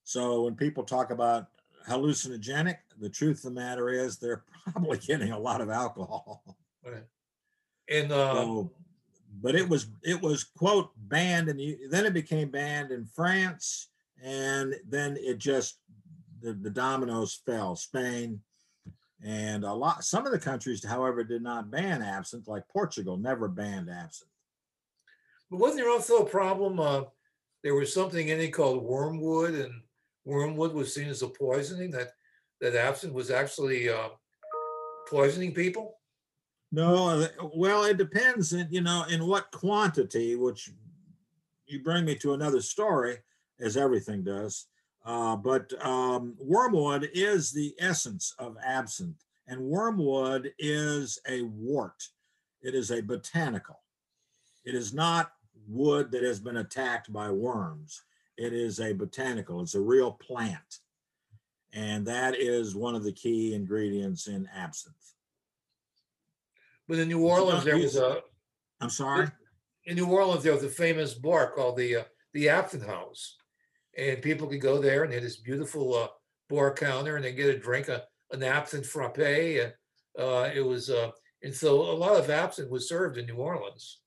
So 0.04 0.44
when 0.44 0.56
people 0.56 0.84
talk 0.84 1.12
about 1.12 1.51
hallucinogenic, 1.88 2.78
the 3.00 3.10
truth 3.10 3.38
of 3.38 3.54
the 3.54 3.60
matter 3.60 3.90
is 3.90 4.18
they're 4.18 4.44
probably 4.72 4.98
getting 4.98 5.32
a 5.32 5.40
lot 5.40 5.62
of 5.62 5.70
alcohol. 5.70 6.44
Right. 6.86 7.04
And, 7.90 8.12
um, 8.12 8.36
So, 8.36 8.72
but 9.42 9.56
it 9.56 9.68
was 9.68 9.88
it 10.04 10.22
was 10.22 10.44
quote 10.44 10.92
banned, 10.98 11.48
and 11.50 11.60
then 11.90 12.06
it 12.06 12.14
became 12.14 12.50
banned 12.50 12.92
in 12.92 13.06
France, 13.06 13.90
and 14.22 14.76
then 14.88 15.18
it 15.20 15.38
just 15.38 15.80
the, 16.42 16.54
the 16.54 16.70
dominoes 16.70 17.42
fell. 17.46 17.76
Spain, 17.76 18.42
and 19.24 19.64
a 19.64 19.74
lot 19.74 20.04
some 20.04 20.26
of 20.26 20.32
the 20.32 20.40
countries, 20.40 20.86
however, 20.86 21.24
did 21.24 21.42
not 21.42 21.72
ban 21.72 22.02
absinthe, 22.02 22.48
like 22.48 22.68
Portugal, 22.68 23.18
never 23.18 23.48
banned 23.48 23.90
absinthe. 23.90 24.30
but 25.50 25.60
wasn't 25.60 25.80
there 25.80 25.92
also 25.92 26.18
a 26.18 26.26
problem, 26.26 26.80
uh, 26.80 27.04
there 27.64 27.76
was 27.76 27.94
something 27.94 28.28
in 28.28 28.40
it 28.40 28.50
called 28.50 28.84
wormwood 28.84 29.54
and 29.54 29.74
wormwood 30.26 30.74
was 30.74 30.94
seen 30.94 31.08
as 31.08 31.22
a 31.22 31.28
poisoning 31.28 31.92
that, 31.92 32.14
that 32.60 32.76
absinthe 32.76 33.14
was 33.14 33.32
actually, 33.32 33.90
uh, 33.90 34.10
poisoning 35.10 35.54
people? 35.54 35.98
No, 36.72 37.10
uh, 37.10 37.28
well, 37.54 37.84
it 37.84 37.98
depends, 37.98 38.54
in, 38.54 38.68
you 38.72 38.82
know, 38.82 39.04
in 39.10 39.28
what 39.28 39.52
quantity, 39.52 40.36
which 40.36 40.72
you 41.66 41.84
bring 41.84 42.06
me 42.06 42.16
to 42.16 42.34
another 42.34 42.62
story, 42.62 43.18
as 43.60 43.76
everything 43.76 44.24
does. 44.24 44.68
Uh, 45.04 45.36
but 45.36 45.74
um, 45.84 46.36
wormwood 46.40 47.10
is 47.14 47.52
the 47.52 47.74
essence 47.80 48.36
of 48.40 48.56
absinthe, 48.66 49.24
and 49.48 49.60
wormwood 49.60 50.54
is 50.60 51.20
a 51.28 51.42
wart. 51.42 52.08
It 52.62 52.76
is 52.76 52.92
a 52.92 53.02
botanical. 53.02 53.80
It 54.64 54.76
is 54.76 54.94
not 54.94 55.34
wood 55.68 56.12
that 56.12 56.24
has 56.24 56.40
been 56.40 56.58
attacked 56.58 57.12
by 57.12 57.32
worms. 57.32 58.04
It 58.42 58.54
is 58.54 58.80
a 58.80 58.92
botanical. 58.92 59.62
It's 59.62 59.76
a 59.76 59.80
real 59.80 60.14
plant, 60.14 60.80
and 61.74 62.08
that 62.08 62.36
is 62.36 62.76
one 62.76 62.96
of 62.96 63.04
the 63.04 63.12
key 63.12 63.54
ingredients 63.54 64.26
in 64.26 64.50
absinthe. 64.52 64.96
But 66.88 66.98
in 66.98 67.08
New 67.08 67.22
Orleans, 67.22 67.64
there 67.64 67.78
was 67.78 67.98
a, 67.98 68.22
I'm 68.80 68.90
sorry. 68.90 69.28
in 69.86 69.96
New 69.96 70.08
Orleans, 70.08 70.42
there 70.42 70.56
was 70.56 70.64
a 70.64 70.70
famous 70.70 71.14
bar 71.14 71.52
called 71.52 71.78
the 71.78 71.98
uh, 71.98 72.04
the 72.34 72.50
Absinthe 72.50 72.88
House, 72.88 73.38
and 73.96 74.24
people 74.24 74.48
could 74.48 74.60
go 74.60 74.82
there 74.82 75.04
and 75.04 75.14
had 75.14 75.22
this 75.22 75.38
beautiful 75.38 75.94
uh, 75.94 76.08
bar 76.50 76.74
counter, 76.74 77.18
and 77.18 77.24
they 77.24 77.34
get 77.34 77.56
a 77.56 77.60
drink, 77.60 77.90
a, 77.90 78.06
an 78.32 78.42
absinthe 78.42 78.88
frappe, 78.88 79.20
and 79.20 79.72
uh, 80.18 80.50
it 80.52 80.66
was, 80.66 80.90
uh, 80.90 81.12
and 81.44 81.54
so 81.54 81.80
a 81.80 81.94
lot 81.94 82.16
of 82.16 82.32
absinthe 82.32 82.72
was 82.72 82.90
served 82.90 83.20
in 83.20 83.28
New 83.28 83.36
Orleans. 83.36 84.00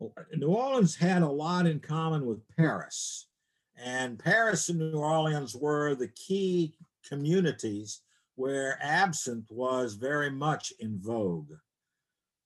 Well, 0.00 0.12
New 0.34 0.48
Orleans 0.48 0.96
had 0.96 1.22
a 1.22 1.30
lot 1.30 1.68
in 1.68 1.78
common 1.78 2.26
with 2.26 2.40
Paris. 2.56 3.28
And 3.76 4.18
Paris 4.18 4.68
and 4.68 4.78
New 4.78 4.98
Orleans 4.98 5.54
were 5.54 5.94
the 5.94 6.08
key 6.08 6.74
communities 7.06 8.00
where 8.34 8.78
absinthe 8.82 9.50
was 9.50 9.94
very 9.94 10.30
much 10.30 10.72
in 10.80 10.98
vogue. 10.98 11.52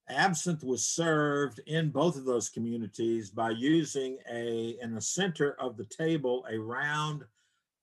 Absinthe 0.08 0.64
was 0.64 0.84
served 0.84 1.60
in 1.66 1.90
both 1.90 2.16
of 2.16 2.24
those 2.24 2.48
communities 2.48 3.30
by 3.30 3.50
using 3.50 4.18
a, 4.30 4.76
in 4.80 4.94
the 4.94 5.00
center 5.00 5.52
of 5.60 5.76
the 5.76 5.84
table, 5.84 6.44
a 6.50 6.58
round, 6.58 7.24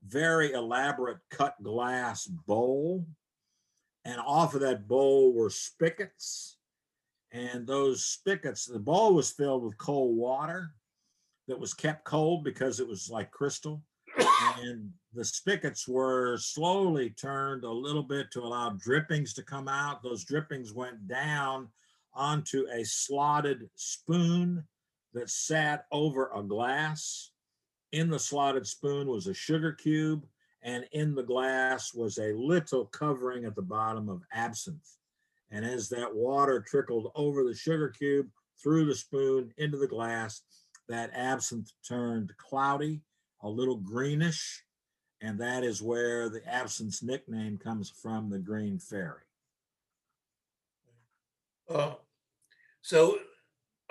very 0.06 0.52
elaborate 0.52 1.20
cut 1.30 1.56
glass 1.64 2.26
bowl. 2.26 3.06
And 4.04 4.20
off 4.20 4.56
of 4.56 4.62
that 4.62 4.88
bowl 4.88 5.34
were 5.34 5.50
spigots. 5.50 6.58
And 7.32 7.68
those 7.68 8.06
spigots, 8.06 8.66
the 8.66 8.80
bowl 8.80 9.14
was 9.14 9.32
filled 9.32 9.64
with 9.64 9.78
cold 9.78 10.16
water 10.18 10.74
that 11.48 11.60
was 11.60 11.74
kept 11.74 12.04
cold 12.04 12.44
because 12.44 12.80
it 12.80 12.88
was 12.88 13.10
like 13.10 13.32
crystal. 13.32 13.82
And 14.60 14.92
the 15.14 15.26
spigots 15.26 15.88
were 15.88 16.38
slowly 16.38 17.12
turned 17.12 17.64
a 17.64 17.72
little 17.72 18.04
bit 18.04 18.32
to 18.32 18.42
allow 18.42 18.72
drippings 18.72 19.34
to 19.36 19.44
come 19.44 19.68
out. 19.68 20.02
Those 20.02 20.24
drippings 20.24 20.74
went 20.74 21.08
down 21.08 21.70
onto 22.14 22.66
a 22.72 22.84
slotted 22.84 23.70
spoon 23.76 24.64
that 25.14 25.30
sat 25.30 25.86
over 25.92 26.32
a 26.36 26.44
glass. 26.44 27.32
In 27.92 28.10
the 28.10 28.20
slotted 28.20 28.66
spoon 28.66 29.08
was 29.08 29.28
a 29.28 29.34
sugar 29.34 29.72
cube, 29.72 30.26
and 30.64 30.86
in 30.92 31.16
the 31.16 31.24
glass 31.24 31.94
was 31.94 32.18
a 32.18 32.34
little 32.34 32.86
covering 32.86 33.46
at 33.46 33.56
the 33.56 33.62
bottom 33.62 34.10
of 34.10 34.22
absinthe. 34.34 34.98
And 35.52 35.64
as 35.64 35.88
that 35.90 36.14
water 36.14 36.62
trickled 36.62 37.12
over 37.16 37.44
the 37.44 37.56
sugar 37.56 37.90
cube, 37.90 38.28
through 38.62 38.86
the 38.86 38.96
spoon, 38.96 39.54
into 39.58 39.78
the 39.78 39.88
glass, 39.88 40.42
that 40.90 41.12
absinthe 41.14 41.72
turned 41.88 42.32
cloudy, 42.38 43.02
a 43.42 43.50
little 43.50 43.78
greenish, 43.78 44.64
and 45.22 45.40
that 45.40 45.64
is 45.64 45.82
where 45.82 46.30
the 46.30 46.42
absinthe 46.48 47.02
nickname 47.04 47.58
comes 47.58 47.90
from, 47.90 48.30
the 48.30 48.40
Green 48.40 48.80
Fairy. 48.80 49.22
Uh, 51.70 51.96
So 52.82 53.20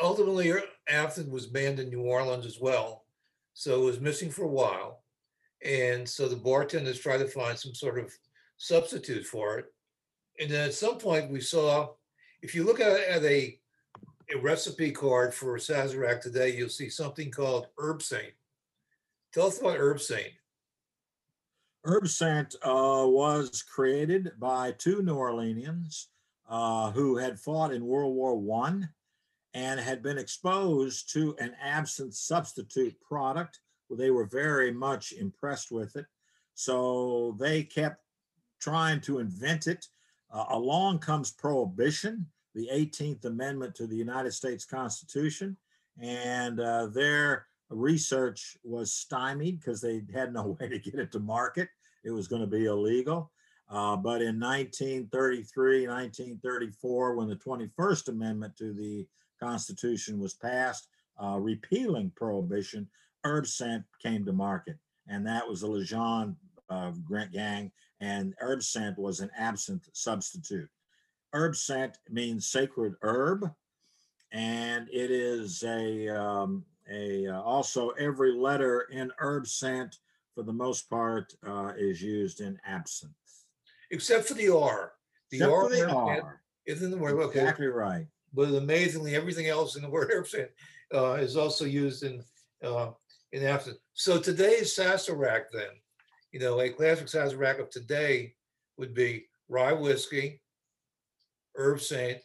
ultimately, 0.00 0.52
absinthe 0.88 1.30
was 1.30 1.46
banned 1.46 1.80
in 1.80 1.90
New 1.90 2.02
Orleans 2.02 2.46
as 2.46 2.58
well. 2.58 3.04
So 3.52 3.82
it 3.82 3.84
was 3.84 4.00
missing 4.00 4.30
for 4.30 4.44
a 4.44 4.48
while. 4.48 5.02
And 5.64 6.08
so 6.08 6.28
the 6.28 6.36
bartenders 6.36 7.00
tried 7.00 7.18
to 7.18 7.28
find 7.28 7.58
some 7.58 7.74
sort 7.74 7.98
of 7.98 8.12
substitute 8.56 9.26
for 9.26 9.58
it. 9.58 9.66
And 10.38 10.50
then 10.50 10.68
at 10.68 10.74
some 10.74 10.98
point, 10.98 11.30
we 11.30 11.40
saw, 11.40 11.90
if 12.40 12.54
you 12.54 12.64
look 12.64 12.80
at, 12.80 13.00
at 13.00 13.24
a, 13.24 13.58
a 14.35 14.38
recipe 14.38 14.90
card 14.90 15.33
for 15.33 15.56
Sazerac 15.56 16.21
today, 16.21 16.56
you'll 16.56 16.68
see 16.68 16.88
something 16.88 17.30
called 17.30 17.68
Herbsaint. 17.78 18.33
Tell 19.33 19.47
us 19.47 19.61
about 19.61 19.78
Herbsaint. 19.78 20.33
Herb 21.85 22.09
Saint 22.09 22.54
uh, 22.62 23.04
was 23.06 23.62
created 23.62 24.33
by 24.40 24.73
two 24.73 25.02
New 25.02 25.14
Orleanians 25.14 26.06
uh, 26.49 26.90
who 26.90 27.16
had 27.16 27.38
fought 27.38 27.73
in 27.73 27.87
World 27.87 28.14
War 28.14 28.37
One 28.37 28.88
and 29.54 29.78
had 29.78 30.02
been 30.02 30.18
exposed 30.18 31.12
to 31.12 31.37
an 31.38 31.54
absinthe 31.62 32.14
substitute 32.14 33.00
product. 33.00 33.61
They 33.88 34.11
were 34.11 34.26
very 34.26 34.73
much 34.73 35.12
impressed 35.12 35.71
with 35.71 35.95
it. 35.95 36.06
So 36.54 37.37
they 37.38 37.62
kept 37.62 38.02
trying 38.61 39.00
to 39.02 39.21
invent 39.21 39.68
it. 39.68 39.87
Uh, 40.33 40.47
along 40.50 40.99
comes 40.99 41.30
Prohibition, 41.30 42.26
the 42.56 42.68
18th 42.72 43.26
Amendment 43.26 43.75
to 43.75 43.86
the 43.86 43.94
United 43.94 44.32
States 44.32 44.64
Constitution, 44.64 45.56
and 46.00 46.58
uh, 46.58 46.86
their 46.86 47.46
research 47.68 48.56
was 48.64 48.92
stymied 48.92 49.60
because 49.60 49.80
they 49.80 50.02
had 50.12 50.32
no 50.32 50.56
way 50.60 50.68
to 50.68 50.78
get 50.78 50.94
it 50.94 51.12
to 51.12 51.20
market. 51.20 51.68
It 52.02 52.10
was 52.10 52.26
going 52.26 52.40
to 52.40 52.48
be 52.48 52.64
illegal. 52.64 53.30
Uh, 53.68 53.96
but 53.96 54.22
in 54.22 54.40
1933, 54.40 55.86
1934, 55.86 57.14
when 57.14 57.28
the 57.28 57.36
21st 57.36 58.08
Amendment 58.08 58.56
to 58.56 58.72
the 58.72 59.06
Constitution 59.38 60.18
was 60.18 60.34
passed, 60.34 60.88
uh, 61.22 61.36
repealing 61.38 62.10
prohibition, 62.16 62.88
Herbsaint 63.25 63.84
came 64.00 64.25
to 64.25 64.32
market. 64.32 64.76
And 65.08 65.26
that 65.26 65.46
was 65.46 65.60
the 65.60 65.68
Legendre 65.68 66.36
uh, 66.70 66.92
Grant 67.04 67.32
Gang, 67.32 67.70
and 68.00 68.34
Herbsaint 68.42 68.96
was 68.98 69.20
an 69.20 69.30
absinthe 69.36 69.88
substitute. 69.92 70.68
Herbsaint 71.37 71.97
means 72.09 72.49
sacred 72.49 72.95
herb, 73.02 73.50
and 74.33 74.88
it 74.90 75.11
is 75.11 75.62
a, 75.64 76.09
um, 76.09 76.64
a 76.90 77.26
uh, 77.28 77.43
also 77.43 77.90
every 77.90 78.33
letter 78.33 78.88
in 78.90 79.12
Herbsaint 79.20 79.99
for 80.35 80.42
the 80.42 80.53
most 80.53 80.88
part 80.88 81.35
uh, 81.46 81.72
is 81.77 82.01
used 82.01 82.40
in 82.40 82.59
absinthe. 82.66 83.12
except 83.90 84.27
for 84.27 84.35
the 84.35 84.49
R. 84.49 84.92
The 85.31 85.38
Except 85.38 85.53
R, 85.53 85.62
for 85.64 85.68
the 85.77 85.83
in 85.85 85.90
R. 85.90 86.40
isn't 86.66 86.90
the 86.90 86.96
word, 86.96 87.18
okay, 87.20 87.40
Exactly 87.40 87.66
right. 87.66 88.07
but 88.33 88.49
amazingly, 88.55 89.14
everything 89.14 89.49
else 89.49 89.77
in 89.77 89.83
the 89.83 89.90
word 89.96 90.11
Herbsaint 90.11 90.49
uh, 90.94 91.14
is 91.14 91.37
also 91.37 91.64
used 91.66 92.03
in 92.03 92.22
uh, 92.64 92.90
in 93.33 93.44
absinthe. 93.44 93.79
So 93.92 94.18
today's 94.18 94.75
Sazerac, 94.75 95.44
then, 95.53 95.68
you 96.33 96.40
know, 96.40 96.61
a 96.61 96.70
classic 96.70 97.09
Sazerac 97.09 97.61
of 97.61 97.68
today 97.68 98.35
would 98.79 98.94
be 98.94 99.27
rye 99.49 99.72
whiskey, 99.72 100.40
Herbsaint, 101.59 102.21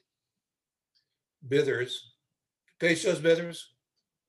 bitters, 1.47 2.13
Peychaud's 2.79 3.19
bitters. 3.19 3.69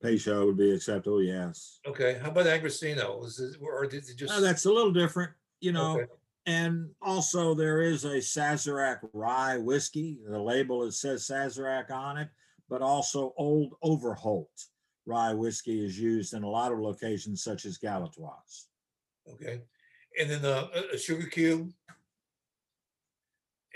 Peychaud 0.03 0.45
would 0.45 0.57
be 0.57 0.71
acceptable, 0.71 1.21
yes. 1.23 1.79
Okay, 1.87 2.19
how 2.21 2.29
about 2.29 2.45
Agrestino? 2.45 3.19
Was 3.21 3.39
it, 3.39 3.55
or 3.61 3.85
did 3.87 4.07
it 4.09 4.17
just? 4.17 4.33
Uh, 4.33 4.39
that's 4.41 4.65
a 4.65 4.71
little 4.71 4.91
different, 4.91 5.31
you 5.61 5.71
know. 5.71 5.93
Okay. 5.99 6.05
And 6.45 6.89
also, 7.01 7.53
there 7.55 7.81
is 7.81 8.03
a 8.03 8.17
Sazerac 8.17 8.99
rye 9.13 9.57
whiskey. 9.57 10.19
The 10.27 10.37
label 10.37 10.83
it 10.83 10.91
says 10.91 11.25
Sazerac 11.25 11.89
on 11.89 12.17
it, 12.17 12.27
but 12.69 12.81
also 12.81 13.33
Old 13.37 13.75
Overholt 13.81 14.51
rye 15.05 15.33
whiskey 15.33 15.85
is 15.85 15.97
used 15.97 16.33
in 16.33 16.43
a 16.43 16.49
lot 16.49 16.73
of 16.73 16.79
locations, 16.79 17.41
such 17.43 17.63
as 17.65 17.77
Galatoire's. 17.77 18.67
Okay, 19.31 19.61
and 20.19 20.29
then 20.29 20.43
uh, 20.43 20.67
a- 20.75 20.95
a 20.95 20.97
sugar 20.97 21.27
cube. 21.27 21.71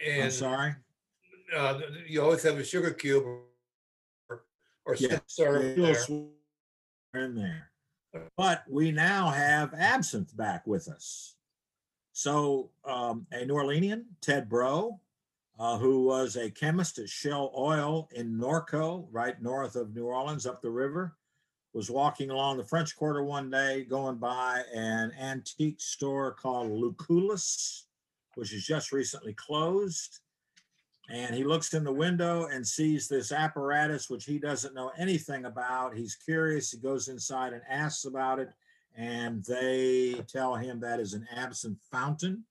I'm 0.06 0.30
sorry. 0.30 0.76
Uh, 1.56 1.80
you 2.08 2.22
always 2.22 2.44
have 2.44 2.58
a 2.58 2.64
sugar 2.64 2.92
cube 2.92 3.24
or, 3.26 4.44
or 4.86 4.96
Yes, 4.96 5.22
syrup 5.28 5.64
in 5.64 5.82
there. 5.82 7.24
in 7.24 7.36
there. 7.36 7.72
But 8.36 8.64
we 8.70 8.92
now 8.92 9.30
have 9.30 9.74
absinthe 9.74 10.36
back 10.36 10.66
with 10.66 10.88
us. 10.88 11.36
So 12.14 12.72
um, 12.84 13.28
a 13.32 13.46
New 13.46 13.54
Orleanian, 13.54 14.06
Ted 14.22 14.50
Breaux, 14.50 15.00
uh, 15.60 15.78
who 15.78 16.04
was 16.06 16.36
a 16.36 16.50
chemist 16.50 16.98
at 17.00 17.10
Shell 17.10 17.54
Oil 17.56 18.10
in 18.14 18.38
Norco, 18.38 19.08
right 19.12 19.40
north 19.42 19.76
of 19.76 19.96
New 19.96 20.06
Orleans, 20.06 20.46
up 20.46 20.62
the 20.62 20.70
river, 20.70 21.16
was 21.74 21.92
walking 21.92 22.32
along 22.32 22.58
the 22.58 22.64
French 22.64 22.96
Quarter 22.96 23.24
one 23.24 23.52
day, 23.52 23.84
going 23.84 24.18
by 24.18 24.64
an 24.74 25.12
antique 25.20 25.80
store 25.80 26.32
called 26.34 26.72
Lucullus, 26.72 27.84
which 28.36 28.54
is 28.54 28.66
just 28.66 28.92
recently 28.92 29.34
closed. 29.34 30.20
And 31.10 31.34
he 31.34 31.44
looks 31.44 31.74
in 31.74 31.84
the 31.84 31.92
window 31.92 32.48
and 32.48 32.68
sees 32.68 33.08
this 33.08 33.32
apparatus, 33.32 34.10
which 34.10 34.26
he 34.26 34.40
doesn't 34.40 34.74
know 34.74 34.92
anything 34.98 35.46
about. 35.46 35.96
He's 35.96 36.16
curious. 36.16 36.72
He 36.72 36.80
goes 36.80 37.08
inside 37.08 37.54
and 37.54 37.62
asks 37.70 38.06
about 38.06 38.40
it. 38.40 38.50
And 38.96 39.44
they 39.46 40.16
tell 40.28 40.56
him 40.56 40.80
that 40.82 41.00
is 41.00 41.14
an 41.14 41.26
absinthe 41.34 41.80
fountain. 41.92 42.44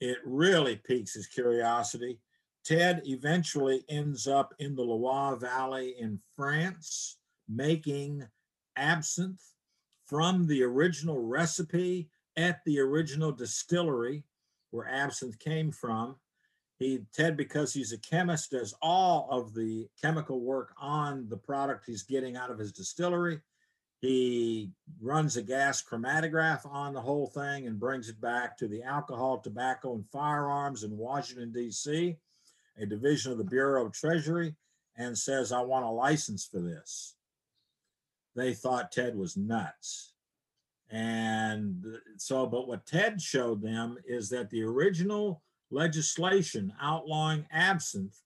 It 0.00 0.18
really 0.24 0.76
piques 0.76 1.14
his 1.14 1.26
curiosity. 1.26 2.18
Ted 2.64 3.02
eventually 3.06 3.84
ends 3.88 4.26
up 4.26 4.54
in 4.58 4.74
the 4.74 4.82
Loire 4.82 5.36
Valley 5.36 5.94
in 5.98 6.20
France, 6.36 7.16
making 7.48 8.26
absinthe 8.76 9.42
from 10.04 10.46
the 10.46 10.62
original 10.62 11.20
recipe 11.20 12.10
at 12.36 12.60
the 12.66 12.78
original 12.80 13.32
distillery 13.32 14.24
where 14.70 14.88
absinthe 14.88 15.38
came 15.38 15.70
from. 15.70 16.16
He, 16.82 17.04
Ted, 17.14 17.36
because 17.36 17.72
he's 17.72 17.92
a 17.92 17.98
chemist, 17.98 18.50
does 18.50 18.74
all 18.82 19.28
of 19.30 19.54
the 19.54 19.86
chemical 20.00 20.40
work 20.40 20.74
on 20.80 21.28
the 21.28 21.36
product 21.36 21.84
he's 21.86 22.02
getting 22.02 22.36
out 22.36 22.50
of 22.50 22.58
his 22.58 22.72
distillery. 22.72 23.40
He 24.00 24.72
runs 25.00 25.36
a 25.36 25.42
gas 25.42 25.80
chromatograph 25.80 26.66
on 26.66 26.92
the 26.92 27.00
whole 27.00 27.28
thing 27.28 27.68
and 27.68 27.78
brings 27.78 28.08
it 28.08 28.20
back 28.20 28.58
to 28.58 28.66
the 28.66 28.82
Alcohol, 28.82 29.38
Tobacco, 29.38 29.94
and 29.94 30.04
Firearms 30.10 30.82
in 30.82 30.96
Washington, 30.96 31.52
D.C., 31.52 32.16
a 32.76 32.86
division 32.86 33.30
of 33.30 33.38
the 33.38 33.44
Bureau 33.44 33.86
of 33.86 33.92
Treasury, 33.92 34.56
and 34.96 35.16
says, 35.16 35.52
I 35.52 35.60
want 35.60 35.84
a 35.84 35.90
license 35.90 36.44
for 36.44 36.58
this. 36.58 37.14
They 38.34 38.54
thought 38.54 38.90
Ted 38.90 39.14
was 39.14 39.36
nuts. 39.36 40.14
And 40.90 41.84
so, 42.16 42.44
but 42.44 42.66
what 42.66 42.86
Ted 42.86 43.22
showed 43.22 43.62
them 43.62 43.98
is 44.04 44.28
that 44.30 44.50
the 44.50 44.64
original 44.64 45.44
legislation 45.72 46.72
outlawing 46.80 47.46
absinthe 47.50 48.20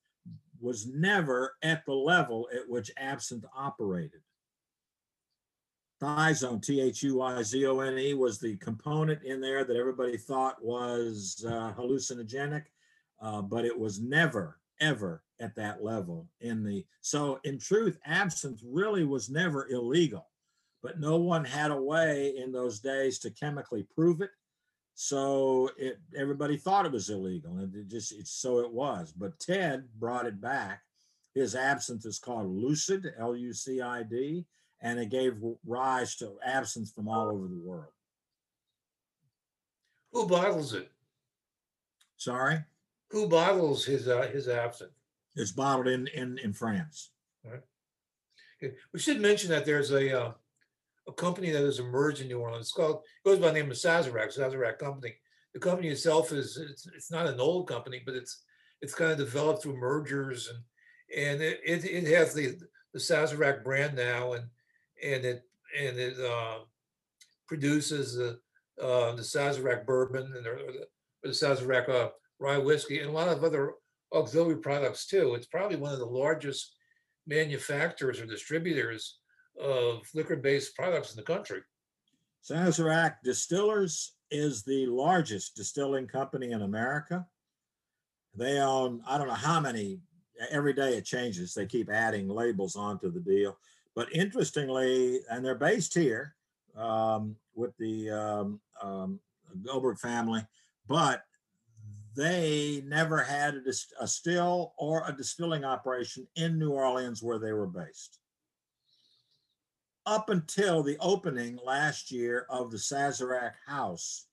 was 0.61 0.87
never 0.87 1.55
at 1.63 1.85
the 1.87 1.95
level 1.95 2.49
at 2.55 2.69
which 2.69 2.91
absinthe 2.99 3.45
operated. 3.57 4.21
Thujone, 6.03 6.63
T 6.63 6.81
H 6.81 7.03
U 7.05 7.23
I 7.23 7.43
Z 7.43 7.65
O 7.67 7.81
N 7.81 7.99
E, 7.99 8.15
was 8.15 8.39
the 8.39 8.57
component 8.57 9.23
in 9.23 9.41
there 9.41 9.65
that 9.65 9.77
everybody 9.77 10.19
thought 10.19 10.63
was 10.63 11.45
uh, 11.47 11.73
hallucinogenic, 11.73 12.65
uh, 13.23 13.41
but 13.41 13.65
it 13.65 13.79
was 13.79 14.01
never, 14.01 14.59
ever 14.81 15.23
at 15.41 15.55
that 15.55 15.83
level 15.83 16.29
in 16.41 16.63
the. 16.63 16.85
So, 17.01 17.41
in 17.45 17.59
truth, 17.59 17.99
absinthe 18.05 18.61
really 18.65 19.05
was 19.05 19.31
never 19.31 19.69
illegal, 19.71 20.27
but 20.83 21.01
no 21.01 21.17
one 21.17 21.45
had 21.45 21.71
a 21.71 21.83
way 21.83 22.35
in 22.37 22.53
those 22.53 22.81
days 22.81 23.19
to 23.21 23.31
chemically 23.31 23.87
prove 23.95 24.21
it. 24.21 24.31
So 24.99 25.71
it 25.77 26.01
everybody 26.17 26.57
thought 26.57 26.87
it 26.87 26.91
was 26.93 27.11
illegal, 27.11 27.59
and 27.59 27.75
it 27.75 27.87
just 27.87 28.13
it's 28.13 28.31
so 28.31 28.61
it 28.61 28.73
was. 28.73 29.13
But 29.13 29.39
Ted 29.39 29.85
brought 30.01 30.25
it 30.25 30.41
back. 30.41 30.81
His 31.35 31.55
absinthe 31.55 32.07
is 32.07 32.19
called 32.19 32.51
Lucid, 32.51 33.13
L-U-C-I-D, 33.19 34.47
and 34.81 34.99
it 34.99 35.11
gave 35.11 35.37
rise 35.67 36.17
to 36.17 36.39
absinthe 36.43 36.95
from 36.95 37.09
all 37.09 37.29
over 37.29 37.47
the 37.47 37.61
world. 37.63 37.93
Who 40.13 40.27
bottles 40.27 40.73
it? 40.73 40.91
Sorry, 42.17 42.61
Who 43.11 43.29
bottles 43.29 43.85
his 43.85 44.09
uh, 44.09 44.29
his 44.33 44.49
absinthe? 44.49 44.93
it's 45.35 45.53
bottled 45.53 45.89
in 45.89 46.07
in 46.07 46.39
in 46.39 46.55
France. 46.55 47.11
Okay, 47.47 48.75
We 48.95 48.99
should 48.99 49.21
mention 49.21 49.51
that 49.51 49.67
there's 49.67 49.91
a 49.93 50.19
uh, 50.23 50.33
a 51.09 51.13
company 51.13 51.51
that 51.51 51.63
has 51.63 51.79
emerged 51.79 52.21
in 52.21 52.29
New 52.29 52.41
Orleans. 52.41 52.67
It's 52.67 52.73
called 52.73 53.03
goes 53.25 53.39
by 53.39 53.49
the 53.49 53.55
name 53.55 53.71
of 53.71 53.77
Sazerac, 53.77 54.37
Sazerac 54.37 54.79
Company. 54.79 55.15
The 55.55 55.61
company 55.61 55.89
itself 55.89 56.33
is 56.33 56.57
it's, 56.57 56.87
it's 56.87 57.11
not 57.11 57.27
an 57.27 57.41
old 57.41 57.69
company, 57.69 58.03
but 58.05 58.15
it's 58.15 58.43
it's 58.83 58.95
kind 58.95 59.13
of 59.13 59.19
developed 59.19 59.63
through 59.63 59.77
mergers 59.77 60.49
and 60.49 60.59
and 61.17 61.43
it 61.43 61.61
it, 61.65 61.85
it 61.85 62.07
has 62.15 62.35
the 62.35 62.57
the 62.93 62.99
Sazerac 62.99 63.65
brand 63.65 63.97
now 63.97 64.33
and 64.33 64.47
and 65.03 65.25
it 65.25 65.43
and 65.79 65.99
it 65.99 66.19
uh, 66.19 66.59
produces 67.47 68.17
the 68.17 68.39
uh, 68.83 69.15
the 69.15 69.23
Sazerac 69.23 69.87
bourbon 69.87 70.33
and 70.37 70.45
the, 70.45 70.87
the 71.23 71.31
Sazerac 71.31 71.89
uh, 71.89 72.11
rye 72.39 72.59
whiskey 72.59 72.99
and 73.01 73.09
a 73.09 73.13
lot 73.13 73.29
of 73.29 73.43
other 73.43 73.75
auxiliary 74.13 74.59
products 74.59 75.07
too. 75.07 75.35
It's 75.35 75.47
probably 75.47 75.77
one 75.77 75.93
of 75.93 75.99
the 75.99 76.05
largest 76.05 76.75
manufacturers 77.27 78.21
or 78.21 78.27
distributors 78.27 79.19
of 79.61 80.09
liquor-based 80.15 80.75
products 80.75 81.11
in 81.13 81.17
the 81.17 81.23
country. 81.23 81.61
Sazerac 82.49 83.17
Distillers 83.25 84.13
is 84.31 84.63
the 84.63 84.87
largest 84.87 85.57
distilling 85.57 86.07
company 86.07 86.53
in 86.53 86.63
America. 86.63 87.27
They 88.35 88.59
own, 88.59 89.03
I 89.07 89.19
don't 89.19 89.29
know 89.29 89.35
how 89.35 89.61
many, 89.61 90.01
every 90.51 90.73
day 90.73 90.97
it 90.97 91.05
changes. 91.05 91.55
They 91.55 91.67
keep 91.67 91.91
adding 91.91 92.29
labels 92.29 92.77
onto 92.77 93.11
the 93.11 93.21
deal. 93.21 93.57
But 93.95 94.15
interestingly, 94.15 95.21
and 95.31 95.45
they're 95.45 95.55
based 95.55 95.95
here 95.95 96.35
um, 96.77 97.37
with 97.55 97.77
the 97.79 98.11
um, 98.11 98.61
um, 98.83 99.21
Goldring 99.63 99.99
family, 99.99 100.47
but 100.87 101.25
they 102.15 102.83
never 102.87 103.23
had 103.23 103.55
a, 103.55 103.61
dis- 103.61 103.93
a 104.01 104.07
still 104.07 104.75
or 104.77 105.05
a 105.09 105.17
distilling 105.17 105.65
operation 105.65 106.27
in 106.37 106.59
New 106.59 106.73
Orleans 106.73 107.23
where 107.23 107.39
they 107.39 107.53
were 107.53 107.67
based 107.67 108.19
up 110.07 110.31
until 110.31 110.83
the 110.83 110.97
opening 111.01 111.59
last 111.65 112.11
year 112.11 112.47
of 112.49 112.71
the 112.71 112.77
Sazerac 112.77 113.53
House, 113.67 114.27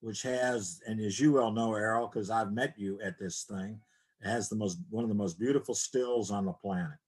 which 0.00 0.22
has, 0.22 0.80
and 0.86 0.98
as 1.00 1.20
you 1.20 1.32
well 1.32 1.52
know, 1.52 1.74
Errol, 1.74 2.08
because 2.08 2.30
I've 2.30 2.52
met 2.52 2.74
you 2.76 2.98
at 3.02 3.18
this 3.18 3.44
thing, 3.44 3.78
it 4.20 4.28
has 4.28 4.48
the 4.48 4.56
most 4.56 4.78
one 4.90 5.04
of 5.04 5.08
the 5.08 5.14
most 5.14 5.38
beautiful 5.38 5.74
stills 5.74 6.30
on 6.30 6.46
the 6.46 6.52
planet. 6.52 6.98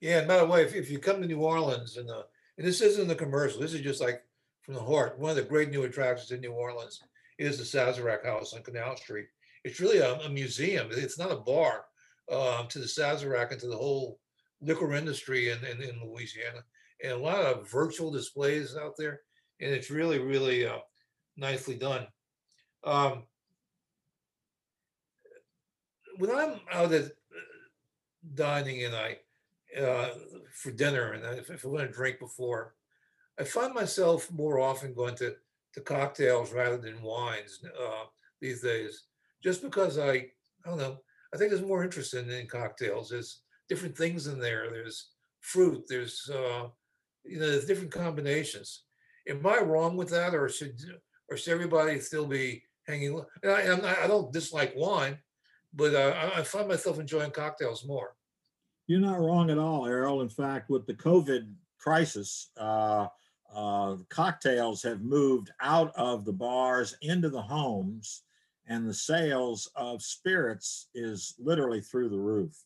Yeah, 0.00 0.20
and 0.20 0.28
by 0.28 0.38
the 0.38 0.46
way, 0.46 0.62
if, 0.62 0.74
if 0.74 0.90
you 0.90 0.98
come 0.98 1.20
to 1.20 1.28
New 1.28 1.40
Orleans 1.40 1.96
and 1.96 2.08
the 2.08 2.26
and 2.56 2.66
this 2.66 2.80
isn't 2.80 3.08
the 3.08 3.14
commercial, 3.14 3.60
this 3.60 3.74
is 3.74 3.80
just 3.82 4.00
like 4.00 4.22
from 4.62 4.74
the 4.74 4.82
heart. 4.82 5.18
One 5.18 5.30
of 5.30 5.36
the 5.36 5.42
great 5.42 5.70
new 5.70 5.82
attractions 5.84 6.30
in 6.30 6.40
New 6.40 6.52
Orleans 6.52 7.02
is 7.38 7.58
the 7.58 7.64
Sazerac 7.64 8.24
House 8.24 8.54
on 8.54 8.62
Canal 8.62 8.96
Street. 8.96 9.26
It's 9.64 9.80
really 9.80 9.98
a, 9.98 10.14
a 10.20 10.28
museum. 10.28 10.88
It's 10.90 11.18
not 11.18 11.32
a 11.32 11.36
bar 11.36 11.84
um, 12.30 12.68
to 12.68 12.78
the 12.78 12.86
Sazerac 12.86 13.50
and 13.50 13.60
to 13.60 13.66
the 13.66 13.76
whole 13.76 14.18
liquor 14.62 14.94
industry 14.94 15.50
in, 15.50 15.58
in, 15.64 15.82
in 15.82 16.00
Louisiana, 16.04 16.64
and 17.02 17.12
a 17.12 17.18
lot 17.18 17.40
of 17.40 17.70
virtual 17.70 18.10
displays 18.10 18.76
out 18.76 18.94
there, 18.96 19.20
and 19.60 19.72
it's 19.72 19.90
really 19.90 20.18
really 20.18 20.66
uh, 20.66 20.78
nicely 21.36 21.74
done. 21.74 22.06
Um, 22.84 23.24
when 26.18 26.30
I'm 26.30 26.60
out 26.72 26.92
at 26.92 27.04
uh, 27.04 27.08
dining 28.34 28.84
and 28.84 28.94
I 28.94 29.16
uh, 29.78 30.10
for 30.52 30.70
dinner, 30.70 31.12
and 31.12 31.38
if, 31.38 31.50
if 31.50 31.64
I 31.64 31.68
want 31.68 31.86
to 31.86 31.92
drink 31.92 32.18
before, 32.18 32.74
I 33.38 33.44
find 33.44 33.74
myself 33.74 34.30
more 34.30 34.58
often 34.58 34.94
going 34.94 35.16
to 35.16 35.34
to 35.74 35.80
cocktails 35.80 36.52
rather 36.52 36.78
than 36.78 37.00
wines 37.02 37.60
uh, 37.64 38.04
these 38.40 38.60
days, 38.60 39.04
just 39.42 39.62
because 39.62 39.98
I 39.98 40.12
I 40.12 40.68
don't 40.68 40.78
know. 40.78 40.98
I 41.32 41.36
think 41.36 41.50
there's 41.50 41.62
more 41.62 41.84
interest 41.84 42.14
in, 42.14 42.28
in 42.28 42.48
cocktails. 42.48 43.10
There's 43.10 43.42
different 43.70 43.96
things 43.96 44.26
in 44.26 44.38
there. 44.38 44.68
There's 44.70 45.12
fruit. 45.40 45.84
There's 45.88 46.28
uh, 46.28 46.66
you 47.24 47.38
know 47.38 47.50
there's 47.50 47.64
different 47.64 47.92
combinations. 47.92 48.82
Am 49.26 49.46
I 49.46 49.60
wrong 49.60 49.96
with 49.96 50.10
that, 50.10 50.34
or 50.34 50.48
should 50.50 50.78
or 51.30 51.38
should 51.38 51.54
everybody 51.54 51.98
still 52.00 52.26
be 52.26 52.62
hanging? 52.86 53.22
And 53.42 53.52
I, 53.52 53.64
not- 53.76 53.98
I 54.00 54.06
don't 54.06 54.32
dislike 54.32 54.74
wine, 54.76 55.16
but 55.72 55.94
uh, 55.94 56.14
I, 56.34 56.40
I 56.40 56.42
find 56.42 56.68
myself 56.68 56.98
enjoying 56.98 57.30
cocktails 57.30 57.86
more. 57.86 58.14
You're 58.88 59.00
not 59.00 59.20
wrong 59.20 59.50
at 59.50 59.58
all, 59.58 59.86
Errol. 59.86 60.20
In 60.20 60.28
fact, 60.28 60.68
with 60.68 60.84
the 60.86 60.94
COVID 60.94 61.54
crisis, 61.78 62.50
uh, 62.56 63.06
uh, 63.54 63.96
cocktails 64.08 64.82
have 64.82 65.00
moved 65.02 65.50
out 65.60 65.92
of 65.96 66.24
the 66.24 66.32
bars 66.32 66.96
into 67.02 67.30
the 67.30 67.40
homes, 67.42 68.22
and 68.66 68.88
the 68.88 68.94
sales 68.94 69.70
of 69.76 70.02
spirits 70.02 70.88
is 70.92 71.34
literally 71.38 71.80
through 71.80 72.08
the 72.08 72.18
roof. 72.18 72.56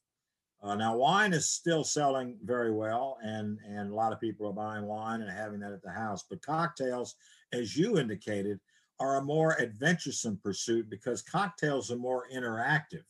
Uh, 0.64 0.74
now, 0.74 0.96
wine 0.96 1.34
is 1.34 1.46
still 1.46 1.84
selling 1.84 2.38
very 2.42 2.72
well, 2.72 3.18
and 3.22 3.58
and 3.68 3.90
a 3.90 3.94
lot 3.94 4.14
of 4.14 4.20
people 4.20 4.48
are 4.48 4.52
buying 4.52 4.86
wine 4.86 5.20
and 5.20 5.30
having 5.30 5.60
that 5.60 5.72
at 5.72 5.82
the 5.82 5.90
house. 5.90 6.24
But 6.28 6.40
cocktails, 6.40 7.16
as 7.52 7.76
you 7.76 7.98
indicated, 7.98 8.58
are 8.98 9.18
a 9.18 9.22
more 9.22 9.60
adventuresome 9.60 10.40
pursuit 10.42 10.88
because 10.88 11.20
cocktails 11.20 11.90
are 11.90 11.96
more 11.96 12.24
interactive. 12.34 13.04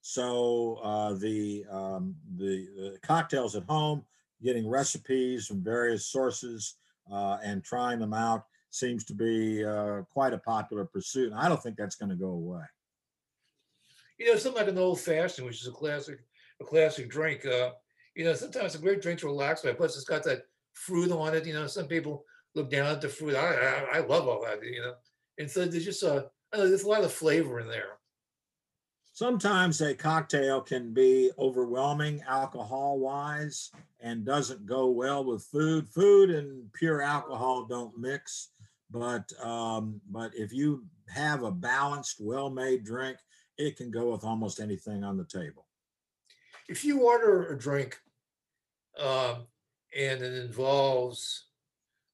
So 0.00 0.80
uh, 0.82 1.14
the, 1.14 1.64
um, 1.70 2.16
the 2.36 2.66
the 2.76 2.98
cocktails 3.02 3.54
at 3.54 3.64
home, 3.68 4.04
getting 4.42 4.68
recipes 4.68 5.46
from 5.46 5.62
various 5.62 6.06
sources 6.06 6.74
uh, 7.12 7.38
and 7.44 7.62
trying 7.62 8.00
them 8.00 8.14
out 8.14 8.46
seems 8.70 9.04
to 9.04 9.14
be 9.14 9.64
uh, 9.64 10.02
quite 10.12 10.32
a 10.32 10.38
popular 10.38 10.86
pursuit. 10.86 11.30
And 11.30 11.40
I 11.40 11.48
don't 11.48 11.62
think 11.62 11.76
that's 11.76 11.96
going 11.96 12.10
to 12.10 12.16
go 12.16 12.30
away. 12.30 12.62
You 14.18 14.26
know, 14.26 14.36
something 14.38 14.60
like 14.60 14.70
an 14.70 14.78
old 14.78 15.00
fashioned, 15.00 15.46
which 15.46 15.60
is 15.60 15.68
a 15.68 15.72
classic, 15.72 16.18
a 16.60 16.64
classic 16.64 17.08
drink. 17.08 17.46
Uh, 17.46 17.70
you 18.14 18.24
know, 18.24 18.34
sometimes 18.34 18.74
a 18.74 18.78
great 18.78 19.02
drink 19.02 19.20
to 19.20 19.26
relax 19.26 19.62
by. 19.62 19.72
Plus, 19.72 19.96
it's 19.96 20.04
got 20.04 20.24
that 20.24 20.42
fruit 20.72 21.10
on 21.10 21.34
it. 21.34 21.46
You 21.46 21.54
know, 21.54 21.66
some 21.66 21.86
people 21.86 22.24
look 22.54 22.70
down 22.70 22.86
at 22.86 23.00
the 23.00 23.08
fruit. 23.08 23.34
I 23.34 23.86
I, 23.94 23.98
I 23.98 24.00
love 24.00 24.28
all 24.28 24.44
that. 24.44 24.62
You 24.64 24.80
know, 24.80 24.94
and 25.38 25.50
so 25.50 25.64
there's 25.64 25.84
just 25.84 26.02
a 26.02 26.30
know, 26.52 26.68
there's 26.68 26.82
a 26.82 26.88
lot 26.88 27.04
of 27.04 27.12
flavor 27.12 27.60
in 27.60 27.68
there. 27.68 27.98
Sometimes 29.12 29.80
a 29.80 29.94
cocktail 29.94 30.60
can 30.60 30.94
be 30.94 31.30
overwhelming 31.38 32.22
alcohol 32.26 32.98
wise 32.98 33.70
and 34.00 34.24
doesn't 34.24 34.66
go 34.66 34.88
well 34.88 35.24
with 35.24 35.44
food. 35.44 35.88
Food 35.88 36.30
and 36.30 36.72
pure 36.72 37.02
alcohol 37.02 37.66
don't 37.68 37.98
mix, 37.98 38.50
but 38.90 39.30
um, 39.42 40.00
but 40.10 40.32
if 40.34 40.52
you 40.52 40.84
have 41.08 41.42
a 41.42 41.50
balanced, 41.50 42.18
well-made 42.20 42.84
drink, 42.84 43.18
it 43.58 43.76
can 43.76 43.90
go 43.90 44.12
with 44.12 44.24
almost 44.24 44.60
anything 44.60 45.04
on 45.04 45.16
the 45.16 45.24
table. 45.24 45.66
If 46.70 46.84
you 46.84 47.00
order 47.00 47.48
a 47.48 47.58
drink, 47.58 47.98
um, 48.96 49.48
and 49.98 50.22
it 50.22 50.34
involves 50.34 51.46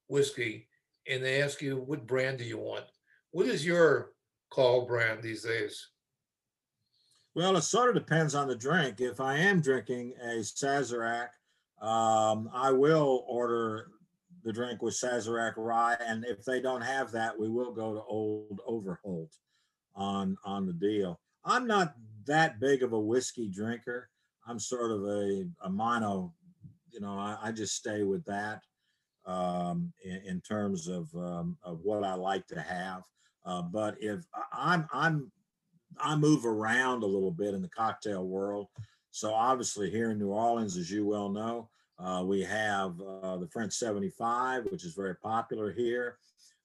whiskey, 0.07 0.67
and 1.07 1.23
they 1.23 1.43
ask 1.43 1.61
you 1.61 1.77
what 1.77 2.07
brand 2.07 2.39
do 2.39 2.43
you 2.43 2.57
want, 2.57 2.85
what 3.29 3.45
is 3.45 3.63
your 3.63 4.13
call 4.49 4.87
brand 4.87 5.21
these 5.21 5.43
days? 5.43 5.89
Well, 7.35 7.55
it 7.55 7.61
sort 7.61 7.89
of 7.89 8.03
depends 8.03 8.33
on 8.33 8.47
the 8.47 8.55
drink. 8.55 8.99
If 8.99 9.21
I 9.21 9.37
am 9.37 9.61
drinking 9.61 10.15
a 10.23 10.39
Sazerac, 10.39 11.27
um, 11.79 12.49
I 12.51 12.71
will 12.71 13.25
order 13.27 13.91
the 14.43 14.51
drink 14.51 14.81
with 14.81 14.95
Sazerac 14.95 15.53
rye, 15.55 15.97
and 15.99 16.25
if 16.25 16.43
they 16.43 16.61
don't 16.61 16.81
have 16.81 17.11
that, 17.11 17.39
we 17.39 17.47
will 17.47 17.73
go 17.73 17.93
to 17.93 18.01
Old 18.01 18.59
Overholt 18.65 19.35
on 19.93 20.35
on 20.43 20.65
the 20.65 20.73
deal. 20.73 21.19
I'm 21.45 21.67
not 21.67 21.93
that 22.25 22.59
big 22.59 22.81
of 22.81 22.93
a 22.93 22.99
whiskey 22.99 23.49
drinker. 23.49 24.09
I'm 24.47 24.59
sort 24.59 24.91
of 24.91 25.03
a, 25.03 25.45
a 25.63 25.69
mono, 25.69 26.33
you 26.91 27.01
know, 27.01 27.17
I, 27.17 27.37
I 27.43 27.51
just 27.51 27.75
stay 27.75 28.03
with 28.03 28.23
that 28.25 28.61
um, 29.25 29.91
in, 30.03 30.21
in 30.25 30.41
terms 30.41 30.87
of 30.87 31.13
um, 31.15 31.57
of 31.63 31.79
what 31.83 32.03
I 32.03 32.13
like 32.13 32.47
to 32.47 32.61
have. 32.61 33.03
Uh, 33.45 33.61
but 33.61 33.95
if 33.99 34.21
I'm 34.53 34.87
I'm 34.93 35.31
I 35.99 36.15
move 36.15 36.45
around 36.45 37.03
a 37.03 37.07
little 37.07 37.31
bit 37.31 37.53
in 37.53 37.61
the 37.61 37.69
cocktail 37.69 38.25
world. 38.25 38.67
So 39.11 39.33
obviously 39.33 39.89
here 39.89 40.11
in 40.11 40.19
New 40.19 40.29
Orleans, 40.29 40.77
as 40.77 40.91
you 40.91 41.05
well 41.05 41.29
know, 41.29 41.69
uh, 41.99 42.23
we 42.23 42.41
have 42.43 42.99
uh, 43.01 43.37
the 43.37 43.47
French 43.47 43.73
75, 43.73 44.65
which 44.65 44.85
is 44.85 44.93
very 44.93 45.15
popular 45.15 45.71
here. 45.71 46.17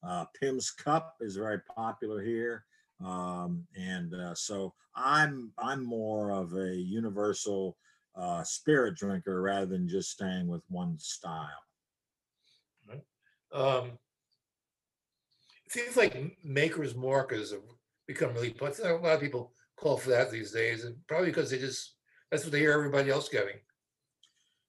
Uh, 0.02 0.26
Pimm's 0.38 0.70
Cup 0.70 1.14
is 1.20 1.36
very 1.36 1.60
popular 1.74 2.22
here. 2.22 2.64
Um, 3.04 3.66
and 3.76 4.14
uh, 4.14 4.34
so 4.34 4.74
I'm 4.94 5.52
I'm 5.58 5.84
more 5.84 6.32
of 6.32 6.54
a 6.54 6.74
universal 6.74 7.76
uh, 8.14 8.42
spirit 8.42 8.96
drinker 8.96 9.42
rather 9.42 9.66
than 9.66 9.88
just 9.88 10.10
staying 10.10 10.48
with 10.48 10.62
one 10.68 10.98
style. 10.98 11.48
Um, 13.52 13.92
seems 15.68 15.96
like 15.96 16.36
makers 16.42 16.94
markers 16.94 17.50
has 17.50 17.60
become 18.06 18.32
really, 18.34 18.50
popular. 18.50 18.90
a 18.90 19.02
lot 19.02 19.14
of 19.14 19.20
people 19.20 19.52
call 19.76 19.96
for 19.96 20.10
that 20.10 20.30
these 20.30 20.52
days, 20.52 20.84
and 20.84 20.96
probably 21.06 21.28
because 21.28 21.50
they 21.50 21.58
just, 21.58 21.94
that's 22.30 22.44
what 22.44 22.52
they 22.52 22.60
hear 22.60 22.72
everybody 22.72 23.10
else 23.10 23.28
getting. 23.28 23.56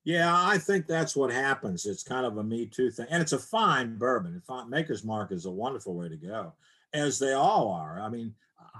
Yeah, 0.05 0.33
I 0.35 0.57
think 0.57 0.85
that's 0.85 1.15
what 1.15 1.31
happens. 1.31 1.85
It's 1.85 2.03
kind 2.03 2.25
of 2.25 2.37
a 2.37 2.43
Me 2.43 2.65
Too 2.65 2.91
thing, 2.91 3.07
and 3.09 3.21
it's 3.21 3.31
a 3.31 3.39
fine 3.39 3.97
bourbon. 3.97 4.41
Maker's 4.67 5.05
Mark 5.05 5.31
is 5.31 5.45
a 5.45 5.51
wonderful 5.51 5.95
way 5.95 6.09
to 6.09 6.17
go, 6.17 6.53
as 6.93 7.19
they 7.19 7.33
all 7.33 7.71
are. 7.71 7.99
I 7.99 8.09
mean, 8.09 8.33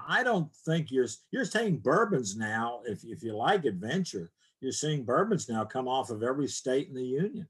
I 0.08 0.24
don't 0.24 0.54
think 0.66 0.92
you're 0.92 1.08
you're 1.32 1.46
seeing 1.46 1.78
bourbons 1.78 2.36
now. 2.36 2.82
If 2.86 3.04
if 3.04 3.24
you 3.24 3.36
like 3.36 3.66
adventure, 3.66 4.32
you're 4.62 4.72
seeing 4.72 5.04
bourbons 5.04 5.50
now 5.50 5.66
come 5.66 5.88
off 5.88 6.10
of 6.10 6.24
every 6.24 6.48
state 6.48 6.88
in 6.88 6.96
the 6.96 7.04
union. 7.04 7.48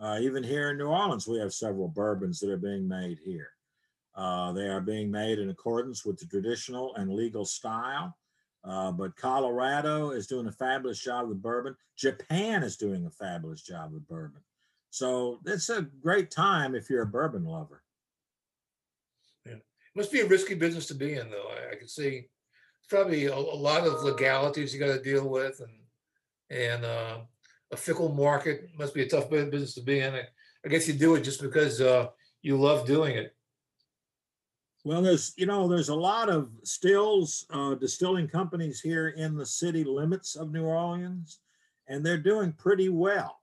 Uh, 0.00 0.18
even 0.20 0.42
here 0.42 0.70
in 0.70 0.78
New 0.78 0.86
Orleans, 0.86 1.28
we 1.28 1.38
have 1.38 1.52
several 1.52 1.88
bourbons 1.88 2.40
that 2.40 2.50
are 2.50 2.56
being 2.56 2.88
made 2.88 3.18
here. 3.18 3.50
Uh, 4.14 4.52
they 4.52 4.68
are 4.68 4.80
being 4.80 5.10
made 5.10 5.38
in 5.38 5.50
accordance 5.50 6.04
with 6.04 6.18
the 6.18 6.26
traditional 6.26 6.94
and 6.96 7.12
legal 7.12 7.44
style. 7.44 8.16
Uh, 8.64 8.92
but 8.92 9.16
Colorado 9.16 10.10
is 10.10 10.26
doing 10.26 10.46
a 10.46 10.52
fabulous 10.52 10.98
job 10.98 11.28
with 11.28 11.42
bourbon. 11.42 11.76
Japan 11.96 12.62
is 12.62 12.76
doing 12.76 13.06
a 13.06 13.10
fabulous 13.10 13.62
job 13.62 13.92
with 13.92 14.06
bourbon. 14.06 14.40
So 14.90 15.40
it's 15.46 15.68
a 15.68 15.82
great 15.82 16.30
time 16.30 16.74
if 16.74 16.88
you're 16.88 17.02
a 17.02 17.06
bourbon 17.06 17.44
lover. 17.44 17.82
Must 19.94 20.12
be 20.12 20.20
a 20.20 20.26
risky 20.26 20.54
business 20.54 20.86
to 20.86 20.94
be 20.94 21.14
in, 21.14 21.30
though. 21.30 21.48
I, 21.50 21.72
I 21.72 21.76
can 21.76 21.88
see 21.88 22.26
it's 22.78 22.88
probably 22.88 23.26
a, 23.26 23.34
a 23.34 23.36
lot 23.36 23.86
of 23.86 24.02
legalities 24.02 24.72
you 24.72 24.80
got 24.80 24.94
to 24.94 25.02
deal 25.02 25.28
with, 25.28 25.60
and 25.60 26.58
and 26.58 26.84
uh, 26.84 27.18
a 27.70 27.76
fickle 27.76 28.12
market 28.12 28.68
must 28.78 28.94
be 28.94 29.02
a 29.02 29.08
tough 29.08 29.30
business 29.30 29.74
to 29.74 29.82
be 29.82 30.00
in. 30.00 30.14
I, 30.14 30.22
I 30.64 30.68
guess 30.68 30.86
you 30.86 30.94
do 30.94 31.14
it 31.14 31.22
just 31.22 31.40
because 31.40 31.80
uh, 31.80 32.08
you 32.42 32.56
love 32.56 32.86
doing 32.86 33.16
it. 33.16 33.34
Well, 34.84 35.00
there's, 35.00 35.32
you 35.36 35.46
know, 35.46 35.68
there's 35.68 35.90
a 35.90 35.94
lot 35.94 36.28
of 36.28 36.50
stills 36.64 37.46
uh, 37.50 37.74
distilling 37.76 38.28
companies 38.28 38.80
here 38.80 39.10
in 39.10 39.36
the 39.36 39.46
city 39.46 39.84
limits 39.84 40.34
of 40.34 40.52
New 40.52 40.64
Orleans, 40.64 41.38
and 41.86 42.04
they're 42.04 42.18
doing 42.18 42.52
pretty 42.52 42.88
well. 42.88 43.38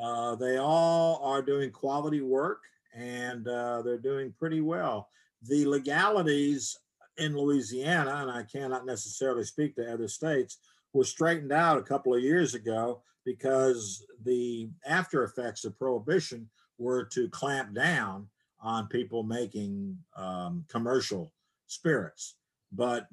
Uh, 0.00 0.34
they 0.34 0.56
all 0.56 1.20
are 1.22 1.42
doing 1.42 1.70
quality 1.70 2.22
work 2.22 2.60
and 2.94 3.46
uh, 3.48 3.82
they're 3.82 3.98
doing 3.98 4.32
pretty 4.38 4.60
well. 4.60 5.08
The 5.48 5.66
legalities 5.66 6.78
in 7.16 7.36
Louisiana, 7.36 8.20
and 8.22 8.30
I 8.30 8.44
cannot 8.44 8.86
necessarily 8.86 9.44
speak 9.44 9.74
to 9.76 9.92
other 9.92 10.08
states, 10.08 10.58
were 10.92 11.04
straightened 11.04 11.52
out 11.52 11.78
a 11.78 11.82
couple 11.82 12.14
of 12.14 12.22
years 12.22 12.54
ago 12.54 13.02
because 13.24 14.04
the 14.24 14.68
after 14.86 15.24
effects 15.24 15.64
of 15.64 15.78
prohibition 15.78 16.48
were 16.78 17.04
to 17.04 17.28
clamp 17.28 17.74
down 17.74 18.28
on 18.60 18.88
people 18.88 19.22
making 19.22 19.98
um, 20.16 20.64
commercial 20.68 21.32
spirits. 21.66 22.36
But 22.72 23.06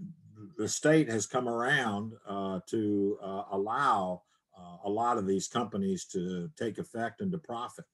the 0.58 0.68
state 0.68 1.10
has 1.10 1.26
come 1.26 1.48
around 1.48 2.14
uh, 2.28 2.60
to 2.68 3.18
uh, 3.22 3.44
allow 3.52 4.24
uh, 4.58 4.78
a 4.86 4.90
lot 4.90 5.18
of 5.18 5.28
these 5.28 5.48
companies 5.48 6.06
to 6.06 6.50
take 6.58 6.78
effect 6.78 7.22
and 7.22 7.32
to 7.32 7.38
profit. 7.38 7.86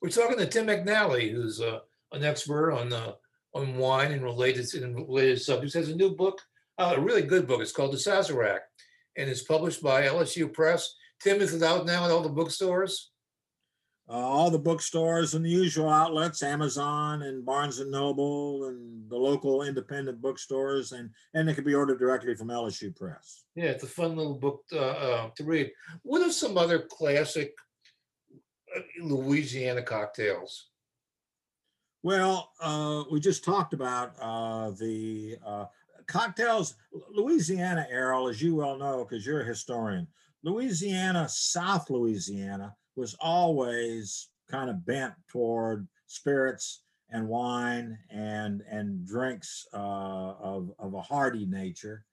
We're 0.00 0.08
talking 0.08 0.38
to 0.38 0.46
Tim 0.46 0.66
McNally, 0.66 1.30
who's 1.30 1.60
uh, 1.60 1.80
an 2.12 2.24
expert 2.24 2.72
on 2.72 2.92
uh, 2.92 3.12
on 3.54 3.76
wine 3.76 4.12
and 4.12 4.22
related 4.22 4.72
and 4.82 4.96
related 4.96 5.40
subjects. 5.40 5.74
Has 5.74 5.88
a 5.88 5.96
new 5.96 6.14
book, 6.14 6.40
uh, 6.78 6.94
a 6.96 7.00
really 7.00 7.22
good 7.22 7.46
book. 7.46 7.60
It's 7.60 7.72
called 7.72 7.92
The 7.92 7.98
Sazerac, 7.98 8.60
and 9.16 9.28
it's 9.28 9.42
published 9.42 9.82
by 9.82 10.02
LSU 10.02 10.52
Press. 10.52 10.94
Tim 11.22 11.40
is 11.40 11.54
it 11.54 11.62
out 11.62 11.86
now 11.86 12.04
at 12.04 12.10
all 12.10 12.22
the 12.22 12.28
bookstores? 12.28 13.10
Uh, 14.08 14.14
all 14.14 14.50
the 14.50 14.58
bookstores 14.58 15.34
and 15.34 15.44
the 15.44 15.50
usual 15.50 15.88
outlets, 15.88 16.42
Amazon 16.42 17.22
and 17.22 17.46
Barnes 17.46 17.78
and 17.78 17.90
Noble 17.90 18.66
and 18.66 19.08
the 19.08 19.16
local 19.16 19.62
independent 19.62 20.20
bookstores, 20.20 20.92
and 20.92 21.08
and 21.34 21.48
it 21.48 21.54
can 21.54 21.64
be 21.64 21.74
ordered 21.74 22.00
directly 22.00 22.34
from 22.34 22.48
LSU 22.48 22.94
Press. 22.94 23.44
Yeah, 23.54 23.66
it's 23.66 23.84
a 23.84 23.88
fun 23.88 24.16
little 24.16 24.34
book 24.34 24.64
uh, 24.72 24.78
uh, 24.78 25.30
to 25.36 25.44
read. 25.44 25.70
What 26.02 26.20
are 26.20 26.32
some 26.32 26.58
other 26.58 26.80
classic 26.80 27.54
uh, 28.76 28.80
Louisiana 29.00 29.82
cocktails? 29.82 30.71
Well, 32.02 32.50
uh, 32.60 33.04
we 33.12 33.20
just 33.20 33.44
talked 33.44 33.74
about 33.74 34.14
uh, 34.20 34.70
the 34.70 35.36
uh, 35.46 35.66
cocktails. 36.06 36.74
Louisiana, 37.14 37.86
Errol, 37.88 38.28
as 38.28 38.42
you 38.42 38.56
well 38.56 38.76
know, 38.76 39.04
because 39.04 39.24
you're 39.24 39.42
a 39.42 39.46
historian, 39.46 40.08
Louisiana, 40.42 41.28
South 41.28 41.90
Louisiana 41.90 42.74
was 42.96 43.14
always 43.20 44.28
kind 44.50 44.68
of 44.68 44.84
bent 44.84 45.14
toward 45.28 45.86
spirits 46.06 46.82
and 47.10 47.28
wine 47.28 47.98
and 48.10 48.62
and 48.68 49.06
drinks 49.06 49.66
uh, 49.72 49.76
of 49.76 50.72
of 50.78 50.94
a 50.94 51.02
hearty 51.02 51.46
nature. 51.46 52.04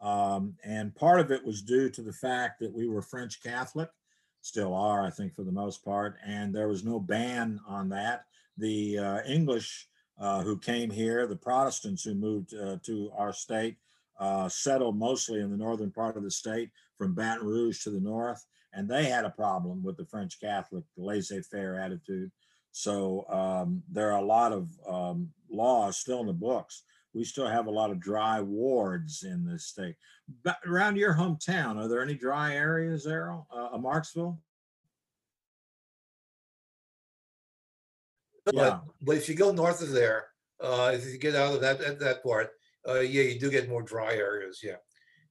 Um, 0.00 0.54
and 0.64 0.94
part 0.94 1.20
of 1.20 1.30
it 1.30 1.44
was 1.44 1.62
due 1.62 1.88
to 1.90 2.02
the 2.02 2.12
fact 2.12 2.60
that 2.60 2.72
we 2.72 2.88
were 2.88 3.02
French 3.02 3.42
Catholic, 3.42 3.88
still 4.40 4.74
are, 4.74 5.04
I 5.04 5.10
think, 5.10 5.34
for 5.34 5.42
the 5.44 5.52
most 5.52 5.84
part, 5.84 6.16
and 6.24 6.54
there 6.54 6.68
was 6.68 6.84
no 6.84 7.00
ban 7.00 7.60
on 7.66 7.88
that. 7.90 8.24
The 8.58 8.98
uh, 8.98 9.18
English 9.26 9.88
uh, 10.20 10.42
who 10.42 10.58
came 10.58 10.90
here, 10.90 11.26
the 11.26 11.36
Protestants 11.36 12.04
who 12.04 12.14
moved 12.14 12.54
uh, 12.54 12.76
to 12.84 13.10
our 13.16 13.32
state, 13.32 13.76
uh, 14.20 14.48
settled 14.48 14.96
mostly 14.96 15.40
in 15.40 15.50
the 15.50 15.56
northern 15.56 15.90
part 15.90 16.16
of 16.16 16.22
the 16.22 16.30
state 16.30 16.70
from 16.96 17.14
Baton 17.14 17.46
Rouge 17.46 17.82
to 17.82 17.90
the 17.90 18.00
north, 18.00 18.44
and 18.72 18.88
they 18.88 19.04
had 19.04 19.24
a 19.24 19.30
problem 19.30 19.82
with 19.82 19.96
the 19.96 20.06
French 20.06 20.38
Catholic 20.40 20.84
laissez-faire 20.96 21.78
attitude. 21.78 22.30
So 22.70 23.26
um, 23.28 23.82
there 23.90 24.12
are 24.12 24.22
a 24.22 24.24
lot 24.24 24.52
of 24.52 24.68
um, 24.88 25.28
laws 25.50 25.98
still 25.98 26.20
in 26.20 26.26
the 26.26 26.32
books. 26.32 26.84
We 27.14 27.24
still 27.24 27.48
have 27.48 27.66
a 27.66 27.70
lot 27.70 27.90
of 27.90 28.00
dry 28.00 28.40
wards 28.40 29.24
in 29.24 29.44
this 29.44 29.66
state. 29.66 29.96
But 30.44 30.56
around 30.66 30.96
your 30.96 31.14
hometown, 31.14 31.76
are 31.76 31.88
there 31.88 32.02
any 32.02 32.14
dry 32.14 32.54
areas, 32.54 33.06
Errol? 33.06 33.46
Uh, 33.54 33.76
Marksville? 33.76 34.38
But, 38.44 38.54
Yeah. 38.54 38.80
but 39.00 39.16
if 39.16 39.28
you 39.28 39.34
go 39.34 39.52
north 39.52 39.82
of 39.82 39.90
there, 39.90 40.28
uh, 40.60 40.92
if 40.94 41.06
you 41.06 41.18
get 41.18 41.34
out 41.34 41.54
of 41.54 41.60
that 41.60 41.78
that, 41.80 41.98
that 42.00 42.22
part, 42.22 42.50
uh, 42.88 43.00
yeah, 43.00 43.22
you 43.22 43.38
do 43.38 43.50
get 43.50 43.68
more 43.68 43.82
dry 43.82 44.14
areas. 44.14 44.60
Yeah, 44.62 44.76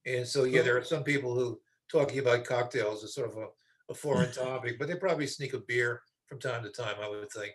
and 0.06 0.26
so 0.26 0.44
yeah, 0.44 0.62
there 0.62 0.76
are 0.76 0.84
some 0.84 1.04
people 1.04 1.34
who 1.34 1.60
talking 1.90 2.18
about 2.18 2.44
cocktails 2.44 3.02
is 3.02 3.14
sort 3.14 3.30
of 3.30 3.36
a, 3.36 3.46
a 3.90 3.94
foreign 3.94 4.32
topic, 4.44 4.78
but 4.78 4.88
they 4.88 4.94
probably 4.94 5.26
sneak 5.26 5.52
a 5.52 5.58
beer 5.58 6.02
from 6.26 6.38
time 6.38 6.62
to 6.62 6.70
time. 6.70 6.96
I 7.02 7.08
would 7.08 7.30
think. 7.30 7.52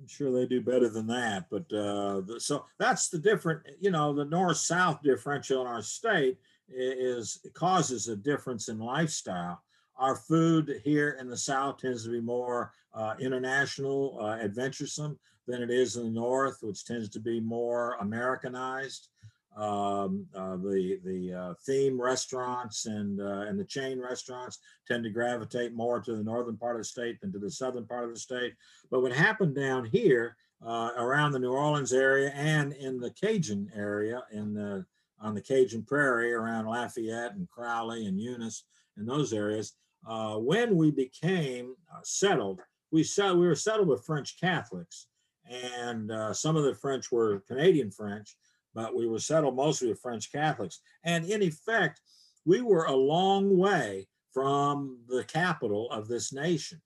I'm 0.00 0.08
sure 0.08 0.32
they 0.32 0.46
do 0.46 0.60
better 0.60 0.88
than 0.88 1.06
that. 1.08 1.46
But 1.50 1.72
uh, 1.72 2.22
the, 2.22 2.36
so 2.38 2.64
that's 2.78 3.08
the 3.08 3.18
different, 3.18 3.60
you 3.80 3.90
know, 3.90 4.12
the 4.12 4.24
north 4.24 4.56
south 4.56 5.00
differential 5.02 5.60
in 5.60 5.66
our 5.66 5.82
state 5.82 6.38
is 6.68 7.38
it 7.44 7.54
causes 7.54 8.08
a 8.08 8.16
difference 8.16 8.68
in 8.68 8.78
lifestyle. 8.78 9.62
Our 9.96 10.16
food 10.16 10.80
here 10.84 11.16
in 11.20 11.28
the 11.28 11.36
south 11.36 11.78
tends 11.78 12.04
to 12.04 12.10
be 12.10 12.20
more 12.20 12.72
uh, 12.94 13.14
international, 13.18 14.18
uh, 14.20 14.36
adventuresome 14.42 15.18
than 15.46 15.62
it 15.62 15.70
is 15.70 15.96
in 15.96 16.04
the 16.04 16.20
north, 16.20 16.58
which 16.60 16.84
tends 16.84 17.08
to 17.10 17.20
be 17.20 17.40
more 17.40 17.96
Americanized. 18.00 19.08
Um, 19.54 20.26
uh, 20.34 20.56
the 20.56 20.98
the 21.04 21.34
uh, 21.34 21.54
theme 21.66 22.00
restaurants 22.00 22.86
and 22.86 23.20
uh, 23.20 23.44
and 23.48 23.60
the 23.60 23.64
chain 23.64 24.00
restaurants 24.00 24.58
tend 24.88 25.04
to 25.04 25.10
gravitate 25.10 25.74
more 25.74 26.00
to 26.00 26.16
the 26.16 26.24
northern 26.24 26.56
part 26.56 26.76
of 26.76 26.80
the 26.80 26.84
state 26.84 27.20
than 27.20 27.32
to 27.32 27.38
the 27.38 27.50
southern 27.50 27.86
part 27.86 28.04
of 28.04 28.14
the 28.14 28.20
state. 28.20 28.54
But 28.90 29.02
what 29.02 29.12
happened 29.12 29.54
down 29.54 29.84
here 29.84 30.36
uh, 30.64 30.92
around 30.96 31.32
the 31.32 31.38
New 31.38 31.52
Orleans 31.52 31.92
area 31.92 32.30
and 32.30 32.72
in 32.72 32.98
the 32.98 33.10
Cajun 33.10 33.70
area, 33.76 34.22
in 34.32 34.54
the 34.54 34.86
on 35.20 35.34
the 35.34 35.42
Cajun 35.42 35.82
Prairie 35.82 36.32
around 36.32 36.66
Lafayette 36.66 37.34
and 37.34 37.48
Crowley 37.48 38.06
and 38.06 38.18
Eunice 38.18 38.64
and 38.96 39.08
those 39.08 39.32
areas, 39.32 39.74
uh, 40.06 40.36
when 40.36 40.76
we 40.76 40.90
became 40.90 41.74
uh, 41.92 42.00
settled, 42.02 42.60
we 42.90 43.02
set, 43.02 43.34
we 43.34 43.46
were 43.46 43.54
settled 43.54 43.88
with 43.88 44.04
French 44.04 44.38
Catholics, 44.40 45.06
and 45.48 46.10
uh, 46.10 46.32
some 46.32 46.56
of 46.56 46.64
the 46.64 46.74
French 46.74 47.10
were 47.10 47.42
Canadian 47.48 47.90
French, 47.90 48.36
but 48.74 48.94
we 48.94 49.06
were 49.06 49.18
settled 49.18 49.56
mostly 49.56 49.88
with 49.88 50.00
French 50.00 50.30
Catholics. 50.32 50.80
And 51.04 51.24
in 51.24 51.42
effect, 51.42 52.00
we 52.44 52.60
were 52.60 52.84
a 52.84 52.96
long 52.96 53.56
way 53.56 54.08
from 54.32 54.98
the 55.08 55.24
capital 55.24 55.90
of 55.90 56.08
this 56.08 56.32
nation. 56.32 56.80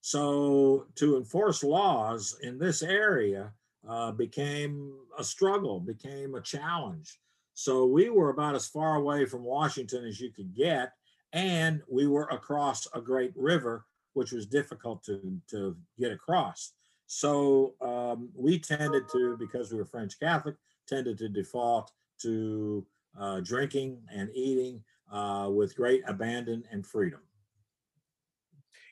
So 0.00 0.86
to 0.96 1.16
enforce 1.16 1.62
laws 1.62 2.38
in 2.42 2.58
this 2.58 2.82
area 2.82 3.52
uh, 3.88 4.12
became 4.12 4.94
a 5.18 5.24
struggle, 5.24 5.80
became 5.80 6.34
a 6.34 6.40
challenge. 6.40 7.18
So 7.54 7.86
we 7.86 8.08
were 8.08 8.30
about 8.30 8.54
as 8.54 8.68
far 8.68 8.96
away 8.96 9.26
from 9.26 9.42
Washington 9.42 10.04
as 10.04 10.20
you 10.20 10.30
could 10.30 10.54
get, 10.54 10.92
and 11.32 11.82
we 11.88 12.06
were 12.06 12.24
across 12.24 12.86
a 12.94 13.00
great 13.00 13.32
river, 13.36 13.84
which 14.14 14.32
was 14.32 14.46
difficult 14.46 15.02
to, 15.04 15.40
to 15.50 15.76
get 15.98 16.12
across. 16.12 16.72
So 17.06 17.74
um, 17.80 18.28
we 18.34 18.58
tended 18.58 19.04
to, 19.12 19.36
because 19.38 19.72
we 19.72 19.78
were 19.78 19.84
French 19.84 20.18
Catholic, 20.18 20.56
tended 20.86 21.18
to 21.18 21.28
default 21.28 21.92
to 22.22 22.84
uh, 23.18 23.40
drinking 23.40 23.98
and 24.12 24.28
eating 24.34 24.82
uh, 25.12 25.48
with 25.50 25.76
great 25.76 26.02
abandon 26.06 26.64
and 26.70 26.86
freedom. 26.86 27.20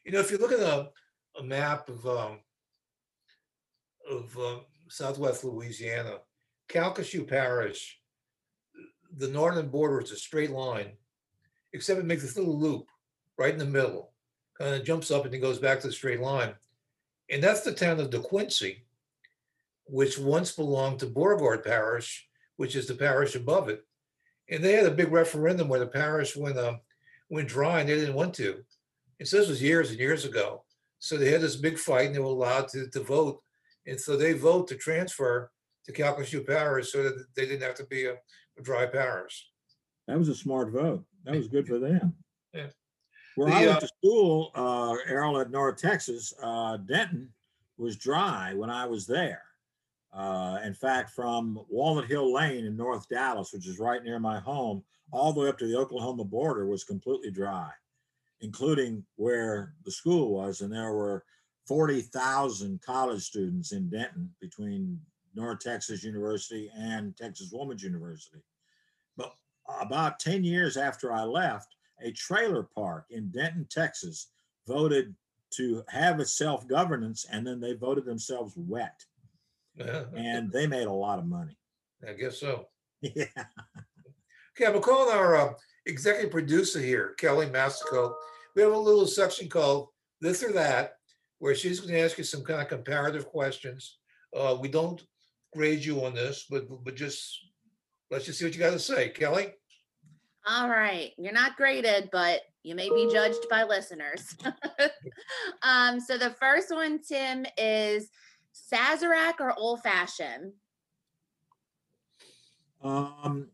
You 0.04 0.12
know, 0.12 0.20
if 0.20 0.30
you 0.30 0.38
look 0.38 0.52
at 0.52 0.60
a, 0.60 0.90
a 1.38 1.42
map 1.42 1.88
of 1.88 2.06
um, 2.06 2.38
of 4.08 4.38
uh, 4.38 4.58
southwest 4.88 5.44
Louisiana, 5.44 6.18
Calcasieu 6.68 7.26
Parish, 7.26 7.98
the 9.16 9.28
northern 9.28 9.68
border 9.68 10.00
is 10.00 10.12
a 10.12 10.16
straight 10.16 10.50
line, 10.50 10.92
except 11.72 12.00
it 12.00 12.06
makes 12.06 12.22
this 12.22 12.36
little 12.36 12.58
loop 12.58 12.86
right 13.38 13.52
in 13.52 13.58
the 13.58 13.64
middle. 13.64 14.12
Kind 14.58 14.74
of 14.74 14.84
jumps 14.84 15.10
up 15.10 15.24
and 15.24 15.32
then 15.32 15.40
goes 15.40 15.58
back 15.58 15.80
to 15.80 15.86
the 15.86 15.92
straight 15.92 16.20
line. 16.20 16.54
And 17.30 17.42
that's 17.42 17.62
the 17.62 17.72
town 17.72 18.00
of 18.00 18.10
De 18.10 18.18
Quincy, 18.18 18.84
which 19.84 20.18
once 20.18 20.52
belonged 20.52 21.00
to 21.00 21.06
Beauregard 21.06 21.64
Parish, 21.64 22.28
which 22.56 22.76
is 22.76 22.86
the 22.86 22.94
parish 22.94 23.34
above 23.34 23.68
it. 23.68 23.84
And 24.48 24.62
they 24.62 24.72
had 24.72 24.86
a 24.86 24.92
big 24.92 25.10
referendum 25.10 25.68
where 25.68 25.80
the 25.80 25.86
parish 25.86 26.36
went, 26.36 26.58
um, 26.58 26.80
went 27.28 27.48
dry 27.48 27.80
and 27.80 27.88
they 27.88 27.96
didn't 27.96 28.14
want 28.14 28.34
to. 28.34 28.62
And 29.18 29.28
so 29.28 29.38
this 29.38 29.48
was 29.48 29.62
years 29.62 29.90
and 29.90 29.98
years 29.98 30.24
ago. 30.24 30.64
So 30.98 31.16
they 31.16 31.30
had 31.30 31.40
this 31.40 31.56
big 31.56 31.78
fight 31.78 32.06
and 32.06 32.14
they 32.14 32.20
were 32.20 32.26
allowed 32.26 32.68
to, 32.68 32.88
to 32.88 33.00
vote. 33.00 33.42
And 33.86 34.00
so 34.00 34.16
they 34.16 34.32
vote 34.32 34.68
to 34.68 34.76
transfer 34.76 35.50
to 35.84 35.92
Calcasieu 35.92 36.46
Parish 36.46 36.92
so 36.92 37.02
that 37.02 37.26
they 37.34 37.46
didn't 37.46 37.62
have 37.62 37.76
to 37.76 37.84
be 37.84 38.06
a, 38.06 38.14
a 38.58 38.62
dry 38.62 38.86
parish. 38.86 39.48
That 40.06 40.18
was 40.18 40.28
a 40.28 40.34
smart 40.34 40.70
vote. 40.70 41.04
That 41.26 41.36
was 41.36 41.48
good 41.48 41.66
for 41.66 41.78
them. 41.78 42.14
Yeah. 42.54 42.68
Where 43.34 43.48
I 43.48 43.66
went 43.66 43.76
uh, 43.76 43.80
to 43.80 43.88
school, 43.88 44.50
uh, 44.54 44.94
Errol 45.06 45.40
at 45.40 45.50
North 45.50 45.76
Texas, 45.76 46.32
uh, 46.42 46.78
Denton 46.78 47.28
was 47.76 47.96
dry 47.96 48.54
when 48.54 48.70
I 48.70 48.86
was 48.86 49.06
there. 49.06 49.42
Uh, 50.14 50.58
in 50.64 50.72
fact, 50.72 51.10
from 51.10 51.60
Walnut 51.68 52.06
Hill 52.06 52.32
Lane 52.32 52.64
in 52.64 52.76
North 52.76 53.06
Dallas, 53.08 53.52
which 53.52 53.66
is 53.66 53.78
right 53.78 54.02
near 54.02 54.18
my 54.18 54.38
home, 54.38 54.82
all 55.12 55.32
the 55.32 55.40
way 55.40 55.48
up 55.48 55.58
to 55.58 55.66
the 55.66 55.76
Oklahoma 55.76 56.24
border 56.24 56.66
was 56.66 56.84
completely 56.84 57.30
dry, 57.30 57.70
including 58.40 59.04
where 59.16 59.74
the 59.84 59.90
school 59.90 60.32
was. 60.32 60.62
And 60.62 60.72
there 60.72 60.92
were 60.92 61.24
40,000 61.66 62.80
college 62.80 63.22
students 63.22 63.72
in 63.72 63.90
Denton 63.90 64.32
between 64.40 64.98
North 65.34 65.58
Texas 65.58 66.02
University 66.02 66.70
and 66.74 67.14
Texas 67.16 67.50
Woman's 67.52 67.82
University. 67.82 68.42
About 69.80 70.20
10 70.20 70.44
years 70.44 70.76
after 70.76 71.12
I 71.12 71.24
left, 71.24 71.74
a 72.02 72.12
trailer 72.12 72.62
park 72.62 73.06
in 73.10 73.30
Denton, 73.30 73.66
Texas 73.70 74.28
voted 74.66 75.14
to 75.54 75.82
have 75.88 76.20
its 76.20 76.36
self 76.36 76.66
governance 76.66 77.26
and 77.30 77.46
then 77.46 77.60
they 77.60 77.72
voted 77.72 78.04
themselves 78.04 78.54
wet 78.56 79.04
and 79.78 80.50
they 80.52 80.66
made 80.66 80.86
a 80.86 80.92
lot 80.92 81.18
of 81.18 81.26
money. 81.26 81.56
I 82.06 82.12
guess 82.12 82.38
so. 82.38 82.68
Yeah. 83.02 83.26
Okay, 84.58 84.74
I'm 84.74 84.80
calling 84.80 85.14
our 85.14 85.36
uh, 85.36 85.52
executive 85.84 86.30
producer 86.30 86.80
here, 86.80 87.14
Kelly 87.18 87.46
Massico. 87.46 88.14
We 88.54 88.62
have 88.62 88.72
a 88.72 88.78
little 88.78 89.06
section 89.06 89.50
called 89.50 89.88
this 90.22 90.42
or 90.42 90.50
that, 90.52 90.94
where 91.38 91.54
she's 91.54 91.78
going 91.78 91.92
to 91.92 92.00
ask 92.00 92.16
you 92.16 92.24
some 92.24 92.42
kind 92.42 92.62
of 92.62 92.68
comparative 92.68 93.26
questions. 93.26 93.98
Uh, 94.34 94.56
we 94.58 94.68
don't 94.68 95.04
grade 95.54 95.84
you 95.84 96.02
on 96.06 96.14
this, 96.14 96.46
but 96.48 96.66
but 96.84 96.96
just 96.96 97.38
let's 98.10 98.24
just 98.24 98.38
see 98.38 98.44
what 98.44 98.54
you 98.54 98.60
got 98.60 98.72
to 98.72 98.78
say, 98.78 99.08
Kelly. 99.08 99.52
All 100.48 100.68
right, 100.68 101.12
you're 101.18 101.32
not 101.32 101.56
graded, 101.56 102.08
but 102.12 102.42
you 102.62 102.74
may 102.74 102.88
be 102.88 103.08
judged 103.10 103.48
by 103.50 103.64
listeners. 103.64 104.36
um, 105.62 106.00
so 106.00 106.16
the 106.16 106.30
first 106.30 106.72
one, 106.72 107.00
Tim, 107.02 107.46
is 107.58 108.08
Sazerac 108.72 109.40
or 109.40 109.58
old 109.58 109.82
fashioned? 109.82 110.52
Um, 112.82 113.48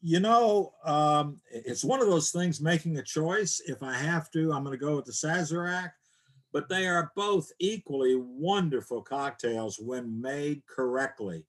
you 0.00 0.20
know, 0.20 0.72
um, 0.84 1.36
it's 1.50 1.84
one 1.84 2.00
of 2.00 2.08
those 2.08 2.30
things 2.30 2.60
making 2.60 2.96
a 2.96 3.02
choice. 3.02 3.60
If 3.66 3.82
I 3.82 3.94
have 3.94 4.30
to, 4.32 4.52
I'm 4.52 4.64
going 4.64 4.78
to 4.78 4.84
go 4.84 4.96
with 4.96 5.04
the 5.04 5.12
Sazerac, 5.12 5.92
but 6.52 6.68
they 6.68 6.86
are 6.86 7.12
both 7.14 7.50
equally 7.58 8.16
wonderful 8.16 9.02
cocktails 9.02 9.78
when 9.78 10.20
made 10.20 10.62
correctly. 10.66 11.44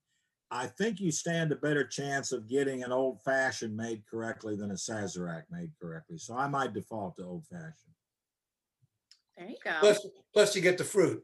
I 0.55 0.67
think 0.67 0.99
you 0.99 1.11
stand 1.11 1.51
a 1.51 1.55
better 1.55 1.83
chance 1.83 2.31
of 2.31 2.47
getting 2.47 2.83
an 2.83 2.91
old 2.91 3.23
fashioned 3.23 3.75
made 3.75 4.03
correctly 4.05 4.55
than 4.55 4.69
a 4.69 4.75
Sazerac 4.75 5.43
made 5.49 5.71
correctly. 5.81 6.19
So 6.19 6.37
I 6.37 6.47
might 6.47 6.75
default 6.75 7.17
to 7.17 7.25
old 7.25 7.47
fashioned. 7.47 7.73
There 9.35 9.47
you 9.47 9.57
go. 9.63 9.71
Plus, 9.79 10.07
plus 10.31 10.55
you 10.55 10.61
get 10.61 10.77
the 10.77 10.83
fruit. 10.83 11.23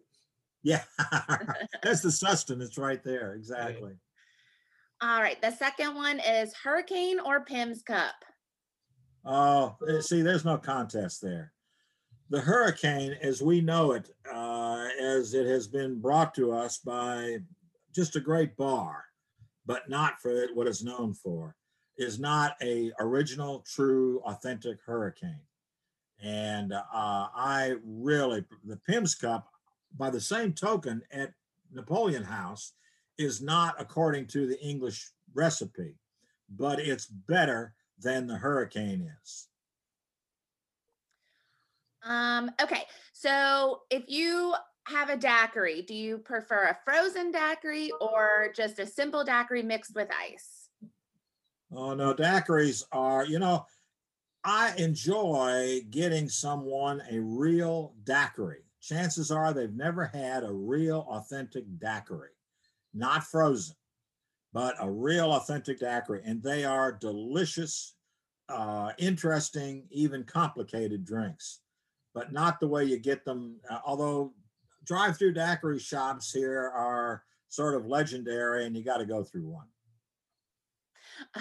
Yeah, 0.63 0.81
that's 1.83 2.01
the 2.01 2.11
sustenance 2.11 2.75
right 2.79 3.03
there. 3.03 3.35
Exactly. 3.35 3.93
All 4.99 5.21
right, 5.21 5.39
the 5.41 5.51
second 5.51 5.93
one 5.93 6.19
is 6.19 6.55
Hurricane 6.55 7.19
or 7.19 7.45
Pimm's 7.45 7.83
Cup? 7.83 8.15
Oh, 9.25 9.75
eh, 9.87 10.01
see, 10.01 10.23
there's 10.23 10.43
no 10.43 10.57
contest 10.57 11.21
there. 11.21 11.53
The 12.31 12.41
hurricane, 12.41 13.15
as 13.21 13.43
we 13.43 13.61
know 13.61 13.91
it, 13.91 14.09
uh, 14.31 14.87
as 14.99 15.35
it 15.35 15.45
has 15.45 15.67
been 15.67 16.01
brought 16.01 16.33
to 16.35 16.51
us 16.51 16.79
by 16.79 17.37
just 17.93 18.15
a 18.15 18.19
great 18.19 18.57
bar, 18.57 19.05
but 19.69 19.87
not 19.87 20.19
for 20.19 20.47
what 20.55 20.65
it's 20.65 20.81
known 20.81 21.13
for, 21.13 21.55
is 21.95 22.19
not 22.19 22.55
a 22.59 22.91
original, 22.99 23.63
true, 23.71 24.19
authentic 24.25 24.79
hurricane. 24.83 25.45
And 26.23 26.73
uh, 26.73 26.81
I 26.91 27.75
really, 27.85 28.43
the 28.65 28.77
Pimm's 28.77 29.13
Cup, 29.13 29.47
by 29.95 30.09
the 30.09 30.19
same 30.19 30.53
token, 30.53 31.03
at 31.11 31.33
Napoleon 31.71 32.23
House, 32.23 32.73
is 33.19 33.43
not 33.43 33.75
according 33.77 34.25
to 34.29 34.47
the 34.47 34.59
English 34.59 35.11
recipe, 35.35 35.93
but 36.49 36.79
it's 36.79 37.05
better 37.05 37.75
than 37.99 38.25
the 38.25 38.37
hurricane 38.37 39.07
is. 39.21 39.49
Um, 42.01 42.49
okay, 42.59 42.85
so 43.13 43.81
if 43.91 44.05
you 44.07 44.55
have 44.89 45.09
a 45.09 45.17
daiquiri, 45.17 45.81
do 45.83 45.93
you 45.93 46.17
prefer 46.17 46.69
a 46.69 46.77
frozen 46.83 47.31
daiquiri 47.31 47.91
or 48.01 48.51
just 48.55 48.79
a 48.79 48.85
simple 48.85 49.23
daiquiri 49.23 49.63
mixed 49.63 49.95
with 49.95 50.09
ice? 50.11 50.69
Oh 51.71 51.93
no, 51.93 52.13
daiquiris 52.13 52.83
are, 52.91 53.25
you 53.25 53.39
know, 53.39 53.65
I 54.43 54.73
enjoy 54.77 55.81
getting 55.89 56.29
someone 56.29 57.01
a 57.11 57.19
real 57.19 57.93
daiquiri. 58.03 58.63
Chances 58.81 59.29
are 59.29 59.53
they've 59.53 59.73
never 59.73 60.05
had 60.05 60.43
a 60.43 60.51
real 60.51 61.05
authentic 61.09 61.65
daiquiri, 61.79 62.29
not 62.93 63.23
frozen, 63.23 63.75
but 64.53 64.75
a 64.79 64.89
real 64.89 65.33
authentic 65.33 65.79
daiquiri. 65.79 66.21
And 66.25 66.41
they 66.41 66.65
are 66.65 66.91
delicious, 66.91 67.93
uh, 68.47 68.93
interesting, 68.97 69.83
even 69.91 70.23
complicated 70.23 71.05
drinks, 71.05 71.59
but 72.15 72.31
not 72.31 72.59
the 72.59 72.67
way 72.67 72.85
you 72.85 72.97
get 72.97 73.25
them. 73.25 73.57
uh, 73.69 73.79
although 73.85 74.33
drive 74.89 75.17
through 75.17 75.31
daiquiri 75.31 75.77
shops 75.77 76.31
here 76.31 76.71
are 76.75 77.23
sort 77.47 77.75
of 77.75 77.85
legendary 77.85 78.65
and 78.65 78.75
you 78.75 78.83
got 78.83 78.97
to 78.97 79.05
go 79.05 79.23
through 79.23 79.47
one. 79.47 79.67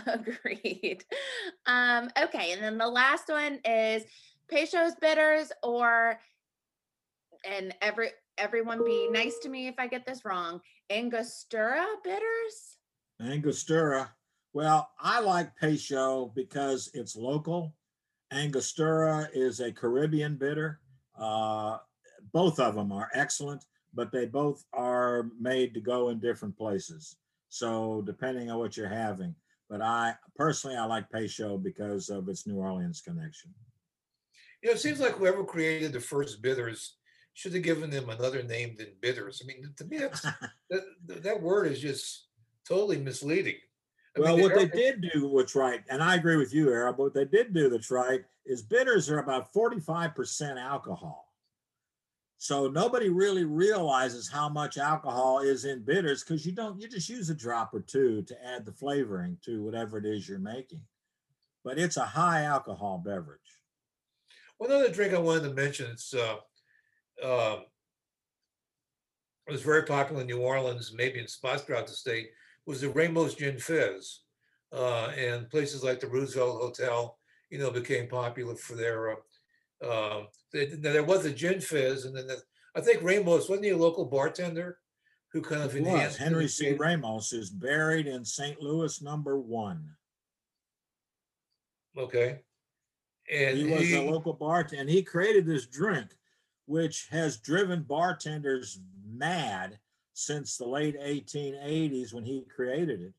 Agreed. 0.06 1.04
Um, 1.66 2.10
okay, 2.22 2.52
and 2.52 2.62
then 2.62 2.78
the 2.78 2.88
last 2.88 3.28
one 3.28 3.60
is 3.62 4.02
Peychaud's 4.50 4.94
bitters 5.02 5.52
or 5.62 6.18
and 7.46 7.74
every 7.82 8.08
everyone 8.38 8.82
be 8.84 9.08
nice 9.10 9.38
to 9.42 9.50
me 9.50 9.68
if 9.68 9.74
I 9.78 9.86
get 9.86 10.06
this 10.06 10.24
wrong. 10.24 10.62
Angostura 10.90 11.84
bitters? 12.02 12.78
Angostura. 13.20 14.10
Well, 14.54 14.88
I 14.98 15.20
like 15.20 15.58
Peychaud 15.60 16.34
because 16.34 16.90
it's 16.94 17.16
local. 17.16 17.74
Angostura 18.32 19.28
is 19.34 19.60
a 19.60 19.70
Caribbean 19.70 20.36
bitter. 20.36 20.80
Uh, 21.18 21.78
both 22.32 22.58
of 22.60 22.74
them 22.74 22.92
are 22.92 23.10
excellent, 23.14 23.64
but 23.94 24.12
they 24.12 24.26
both 24.26 24.64
are 24.72 25.30
made 25.40 25.74
to 25.74 25.80
go 25.80 26.10
in 26.10 26.20
different 26.20 26.56
places. 26.56 27.16
So 27.48 28.02
depending 28.04 28.50
on 28.50 28.58
what 28.58 28.76
you're 28.76 28.88
having, 28.88 29.34
but 29.68 29.82
I 29.82 30.14
personally 30.36 30.76
I 30.76 30.84
like 30.84 31.10
Peychaud 31.10 31.62
because 31.62 32.08
of 32.08 32.28
its 32.28 32.46
New 32.46 32.56
Orleans 32.56 33.00
connection. 33.00 33.52
You 34.62 34.70
know, 34.70 34.74
it 34.74 34.80
seems 34.80 35.00
like 35.00 35.12
whoever 35.12 35.44
created 35.44 35.92
the 35.92 36.00
first 36.00 36.42
bitters 36.42 36.94
should 37.34 37.54
have 37.54 37.62
given 37.62 37.90
them 37.90 38.08
another 38.08 38.42
name 38.42 38.74
than 38.76 38.88
bitters. 39.00 39.40
I 39.42 39.46
mean, 39.46 39.72
to 39.76 39.84
me, 39.84 39.98
that's, 39.98 40.22
that, 40.70 41.22
that 41.22 41.40
word 41.40 41.70
is 41.70 41.80
just 41.80 42.26
totally 42.66 42.98
misleading. 42.98 43.54
I 44.16 44.20
Well, 44.20 44.36
mean, 44.36 44.42
what 44.42 44.54
they 44.54 44.66
did 44.66 45.06
do 45.12 45.28
what's 45.28 45.54
right, 45.54 45.82
and 45.88 46.02
I 46.02 46.16
agree 46.16 46.36
with 46.36 46.52
you, 46.52 46.72
Errol, 46.72 46.92
but 46.94 47.02
what 47.02 47.14
they 47.14 47.24
did 47.24 47.54
do 47.54 47.68
that's 47.68 47.90
right 47.90 48.24
is 48.44 48.62
bitters 48.62 49.08
are 49.08 49.20
about 49.20 49.52
45% 49.52 50.60
alcohol. 50.60 51.27
So 52.40 52.68
nobody 52.68 53.08
really 53.08 53.44
realizes 53.44 54.28
how 54.28 54.48
much 54.48 54.78
alcohol 54.78 55.40
is 55.40 55.64
in 55.64 55.82
bitters 55.82 56.22
because 56.22 56.46
you 56.46 56.52
don't, 56.52 56.80
you 56.80 56.88
just 56.88 57.08
use 57.08 57.28
a 57.30 57.34
drop 57.34 57.74
or 57.74 57.80
two 57.80 58.22
to 58.22 58.46
add 58.46 58.64
the 58.64 58.72
flavoring 58.72 59.36
to 59.44 59.64
whatever 59.64 59.98
it 59.98 60.06
is 60.06 60.28
you're 60.28 60.38
making. 60.38 60.80
But 61.64 61.80
it's 61.80 61.96
a 61.96 62.04
high 62.04 62.44
alcohol 62.44 63.02
beverage. 63.04 63.40
One 64.58 64.70
other 64.70 64.88
drink 64.88 65.14
I 65.14 65.18
wanted 65.18 65.48
to 65.48 65.54
mention, 65.54 65.90
it's 65.90 66.14
uh, 66.14 66.36
uh, 67.22 67.58
it 69.48 69.52
was 69.52 69.62
very 69.62 69.82
popular 69.82 70.20
in 70.20 70.28
New 70.28 70.40
Orleans, 70.40 70.92
maybe 70.94 71.18
in 71.18 71.26
spots 71.26 71.62
throughout 71.62 71.88
the 71.88 71.92
state, 71.92 72.30
was 72.66 72.80
the 72.80 72.88
Ramos 72.88 73.34
Gin 73.34 73.58
Fizz. 73.58 74.20
Uh, 74.70 75.10
and 75.16 75.48
places 75.50 75.82
like 75.82 75.98
the 75.98 76.06
Roosevelt 76.06 76.60
Hotel, 76.60 77.18
you 77.50 77.58
know, 77.58 77.70
became 77.70 78.06
popular 78.06 78.54
for 78.54 78.74
their, 78.74 79.16
Um, 79.82 80.26
now 80.54 80.92
there 80.92 81.04
was 81.04 81.24
a 81.24 81.32
gin 81.32 81.60
fizz 81.60 82.04
and 82.04 82.16
then 82.16 82.26
the, 82.26 82.36
I 82.74 82.80
think 82.80 83.02
Ramos 83.02 83.48
wasn't 83.48 83.64
he 83.64 83.70
a 83.70 83.76
local 83.76 84.04
bartender? 84.04 84.78
who 85.32 85.42
kind 85.42 85.62
of 85.62 85.74
was. 85.74 86.16
Henry 86.16 86.48
C. 86.48 86.72
Ramos 86.72 87.32
is 87.32 87.50
buried 87.50 88.06
in 88.06 88.24
St. 88.24 88.60
Louis 88.62 89.02
number 89.02 89.38
one. 89.38 89.84
Okay. 91.96 92.40
And 93.30 93.58
He 93.58 93.66
was 93.66 93.92
a 93.92 94.10
local 94.10 94.32
bartender 94.32 94.80
and 94.80 94.90
he 94.90 95.02
created 95.02 95.46
this 95.46 95.66
drink, 95.66 96.08
which 96.66 97.08
has 97.10 97.38
driven 97.38 97.82
bartenders 97.82 98.80
mad 99.06 99.78
since 100.14 100.56
the 100.56 100.66
late 100.66 100.98
1880s 100.98 102.14
when 102.14 102.24
he 102.24 102.44
created 102.54 103.02
it 103.02 103.12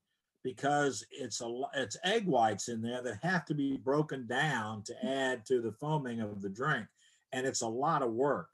because 0.44 1.06
it's 1.12 1.42
a 1.42 1.62
it's 1.76 1.98
egg 2.04 2.26
whites 2.26 2.70
in 2.70 2.82
there 2.82 3.02
that 3.02 3.20
have 3.24 3.46
to 3.46 3.54
be 3.54 3.78
broken 3.78 4.26
down 4.28 4.84
to 4.84 5.06
add 5.06 5.46
to 5.46 5.62
the 5.62 5.72
foaming 5.72 6.22
of 6.22 6.42
the 6.42 6.50
drink 6.50 6.88
and 7.32 7.46
it's 7.46 7.62
a 7.62 7.68
lot 7.68 8.02
of 8.02 8.14
work. 8.14 8.50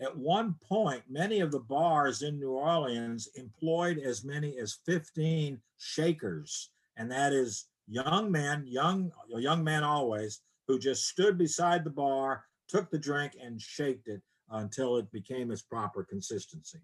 At 0.00 0.16
one 0.16 0.54
point 0.62 1.02
many 1.08 1.40
of 1.40 1.50
the 1.50 1.60
bars 1.60 2.22
in 2.22 2.38
new 2.38 2.52
orleans 2.52 3.28
employed 3.34 3.98
as 3.98 4.24
many 4.24 4.58
as 4.58 4.78
15 4.86 5.60
shakers 5.78 6.70
and 6.96 7.10
that 7.10 7.32
is 7.32 7.66
young 7.88 8.30
men 8.30 8.64
young 8.66 9.12
young 9.28 9.62
man 9.62 9.84
always 9.84 10.40
who 10.66 10.78
just 10.78 11.06
stood 11.06 11.38
beside 11.38 11.84
the 11.84 11.90
bar 11.90 12.44
took 12.68 12.90
the 12.90 12.98
drink 12.98 13.32
and 13.42 13.60
shaked 13.60 14.08
it 14.08 14.20
until 14.50 14.96
it 14.96 15.10
became 15.12 15.50
its 15.50 15.62
proper 15.62 16.04
consistency. 16.04 16.78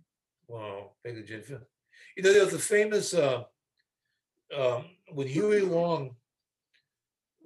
Wow, 0.49 0.93
thank 1.05 1.17
you, 1.17 1.23
Jennifer. 1.23 1.67
You 2.17 2.23
know, 2.23 2.33
there 2.33 2.45
was 2.45 2.55
a 2.55 2.59
famous, 2.59 3.15
uh, 3.15 3.45
um, 4.57 4.85
when 5.13 5.27
Huey 5.27 5.63
Long 5.63 6.17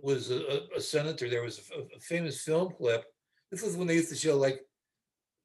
was 0.01 0.31
a, 0.31 0.63
a- 0.77 0.81
senator, 0.81 1.29
there 1.29 1.43
was 1.43 1.61
a, 1.77 1.97
a 1.97 2.01
famous 2.01 2.43
film 2.43 2.73
clip. 2.77 3.05
This 3.51 3.63
was 3.63 3.77
when 3.77 3.87
they 3.87 3.95
used 3.95 4.11
to 4.11 4.17
show 4.17 4.37
like 4.37 4.61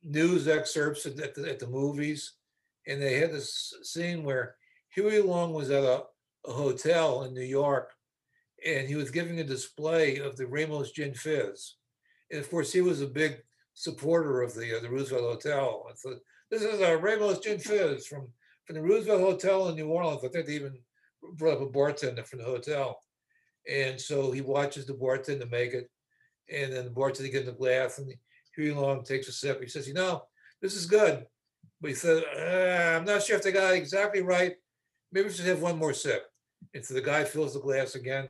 news 0.03 0.47
excerpts 0.47 1.05
at, 1.05 1.19
at 1.19 1.35
the, 1.35 1.49
at 1.49 1.59
the 1.59 1.67
movies. 1.67 2.33
And 2.87 3.01
they 3.01 3.19
had 3.19 3.31
this 3.31 3.73
scene 3.83 4.23
where 4.23 4.55
Huey 4.89 5.21
Long 5.21 5.53
was 5.53 5.69
at 5.69 5.83
a, 5.83 6.03
a 6.45 6.51
hotel 6.51 7.23
in 7.23 7.33
New 7.33 7.41
York 7.41 7.91
and 8.65 8.87
he 8.87 8.95
was 8.95 9.11
giving 9.11 9.39
a 9.39 9.43
display 9.43 10.17
of 10.17 10.35
the 10.35 10.45
Ramos 10.45 10.91
Gin 10.91 11.13
Fizz. 11.13 11.75
And 12.31 12.39
of 12.39 12.49
course, 12.49 12.71
he 12.71 12.81
was 12.81 13.01
a 13.01 13.07
big 13.07 13.37
supporter 13.73 14.41
of 14.41 14.53
the, 14.53 14.77
uh, 14.77 14.81
the 14.81 14.89
Roosevelt 14.89 15.43
Hotel. 15.43 15.85
And 15.89 15.97
so 15.97 16.15
this 16.49 16.61
is 16.61 16.79
a 16.81 16.97
Ramos 16.97 17.39
Gin 17.39 17.59
Fizz 17.59 18.07
from, 18.07 18.27
from 18.65 18.75
the 18.75 18.81
Roosevelt 18.81 19.21
Hotel 19.21 19.69
in 19.69 19.75
New 19.75 19.87
Orleans. 19.87 20.21
I 20.23 20.27
think 20.27 20.45
they 20.45 20.55
even 20.55 20.77
brought 21.33 21.57
up 21.57 21.61
a 21.61 21.65
bartender 21.67 22.23
from 22.23 22.39
the 22.39 22.45
hotel. 22.45 22.99
And 23.69 23.99
so 23.99 24.31
he 24.31 24.41
watches 24.41 24.85
the 24.85 24.93
bartender 24.93 25.45
make 25.45 25.73
it. 25.73 25.89
And 26.51 26.73
then 26.73 26.85
the 26.85 26.91
bartender 26.91 27.31
gives 27.31 27.47
him 27.47 27.53
the 27.53 27.59
glass 27.59 27.99
and 27.99 28.13
Huey 28.55 28.73
Long 28.73 29.03
takes 29.03 29.27
a 29.27 29.31
sip. 29.31 29.61
He 29.61 29.67
says, 29.67 29.87
you 29.87 29.93
know, 29.93 30.23
this 30.61 30.75
is 30.75 30.85
good. 30.85 31.25
But 31.79 31.89
he 31.89 31.95
said, 31.95 32.23
"Uh, 32.35 32.97
I'm 32.97 33.05
not 33.05 33.23
sure 33.23 33.37
if 33.37 33.43
they 33.43 33.51
got 33.51 33.73
it 33.73 33.77
exactly 33.77 34.21
right. 34.21 34.55
Maybe 35.11 35.27
we 35.27 35.33
should 35.33 35.45
have 35.45 35.61
one 35.61 35.77
more 35.77 35.93
sip. 35.93 36.27
And 36.73 36.85
so 36.85 36.93
the 36.93 37.01
guy 37.01 37.23
fills 37.23 37.53
the 37.53 37.59
glass 37.59 37.95
again. 37.95 38.29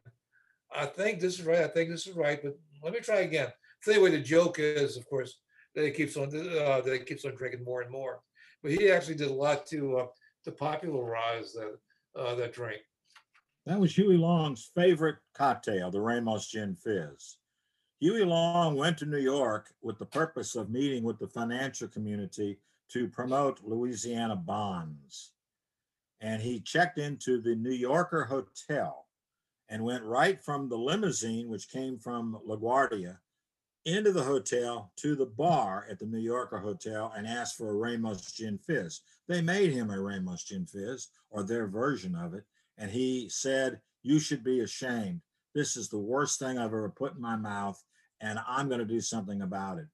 I 0.74 0.86
think 0.86 1.20
this 1.20 1.40
is 1.40 1.46
right. 1.46 1.62
I 1.62 1.68
think 1.68 1.90
this 1.90 2.08
is 2.08 2.16
right, 2.16 2.42
but 2.42 2.58
let 2.82 2.94
me 2.94 3.00
try 3.00 3.20
again. 3.20 3.50
So 3.82 3.92
anyway, 3.92 4.12
the 4.12 4.20
joke 4.20 4.58
is, 4.60 4.96
of 4.96 5.06
course, 5.10 5.40
that 5.76 5.86
he 5.86 5.92
keeps 5.92 6.16
on 6.16 6.28
uh, 6.28 6.82
that 6.82 6.94
he 6.94 7.00
keeps 7.00 7.26
on 7.26 7.36
drinking 7.36 7.64
more 7.64 7.82
and 7.82 7.92
more. 7.92 8.22
But 8.64 8.72
he 8.72 8.90
actually 8.90 9.16
did 9.16 9.30
a 9.30 9.34
lot 9.34 9.66
to 9.68 9.98
uh, 9.98 10.08
to 10.46 10.52
popularize 10.52 11.54
that 11.54 11.78
uh, 12.16 12.36
that 12.36 12.54
drink. 12.54 12.82
That 13.66 13.80
was 13.80 13.96
Huey 13.96 14.18
Long's 14.18 14.72
favorite 14.76 15.18
cocktail, 15.36 15.92
the 15.92 16.02
Ramos 16.02 16.48
Gin 16.48 16.76
Fizz. 16.76 17.38
Huey 18.00 18.26
Long 18.26 18.76
went 18.76 18.98
to 18.98 19.06
New 19.06 19.20
York 19.20 19.72
with 19.84 20.00
the 20.00 20.06
purpose 20.08 20.56
of 20.56 20.72
meeting 20.72 21.04
with 21.04 21.20
the 21.20 21.28
financial 21.28 21.88
community 21.88 22.58
to 22.90 23.08
promote 23.08 23.62
Louisiana 23.64 24.36
bonds. 24.36 25.34
And 26.20 26.42
he 26.42 26.60
checked 26.60 26.98
into 26.98 27.40
the 27.40 27.56
New 27.56 27.72
Yorker 27.72 28.24
Hotel 28.24 29.06
and 29.70 29.84
went 29.84 30.04
right 30.04 30.44
from 30.44 30.68
the 30.68 30.78
limousine, 30.78 31.48
which 31.48 31.70
came 31.70 32.00
from 32.00 32.40
LaGuardia, 32.48 33.18
into 33.86 34.12
the 34.12 34.24
hotel 34.24 34.92
to 34.98 35.16
the 35.16 35.26
bar 35.26 35.88
at 35.90 36.00
the 36.00 36.06
New 36.06 36.20
Yorker 36.20 36.60
Hotel 36.60 37.12
and 37.16 37.26
asked 37.26 37.58
for 37.58 37.70
a 37.70 37.74
Ramos 37.74 38.32
Gin 38.32 38.58
Fizz. 38.58 39.02
They 39.28 39.42
made 39.42 39.72
him 39.72 39.90
a 39.90 40.00
Ramos 40.00 40.44
Gin 40.44 40.66
Fizz, 40.66 41.08
or 41.30 41.44
their 41.44 41.68
version 41.68 42.16
of 42.16 42.34
it 42.34 42.44
and 42.82 42.92
he 42.92 43.30
said, 43.30 43.80
You 44.04 44.20
should 44.20 44.44
be 44.44 44.62
ashamed. 44.62 45.22
This 45.54 45.78
is 45.78 45.88
the 45.88 46.00
worst 46.00 46.40
thing 46.40 46.58
I've 46.58 46.66
ever 46.66 46.90
put 46.90 47.16
in 47.16 47.22
my 47.22 47.36
mouth, 47.36 47.82
and 48.20 48.40
I'm 48.48 48.68
going 48.68 48.80
to 48.80 48.86
do 48.86 49.02
something 49.02 49.44
about 49.44 49.78
it. 49.78 49.86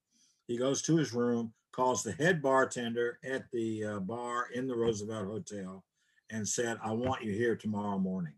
He 0.47 0.57
goes 0.57 0.81
to 0.83 0.95
his 0.95 1.13
room, 1.13 1.53
calls 1.73 2.01
the 2.01 2.13
head 2.13 2.41
bartender 2.41 3.19
at 3.23 3.51
the 3.51 3.83
uh, 3.83 3.99
bar 3.99 4.47
in 4.53 4.67
the 4.67 4.75
Roosevelt 4.75 5.27
Hotel, 5.27 5.83
and 6.29 6.47
said, 6.47 6.77
I 6.81 6.91
want 6.91 7.23
you 7.23 7.33
here 7.33 7.55
tomorrow 7.55 7.99
morning. 7.99 8.33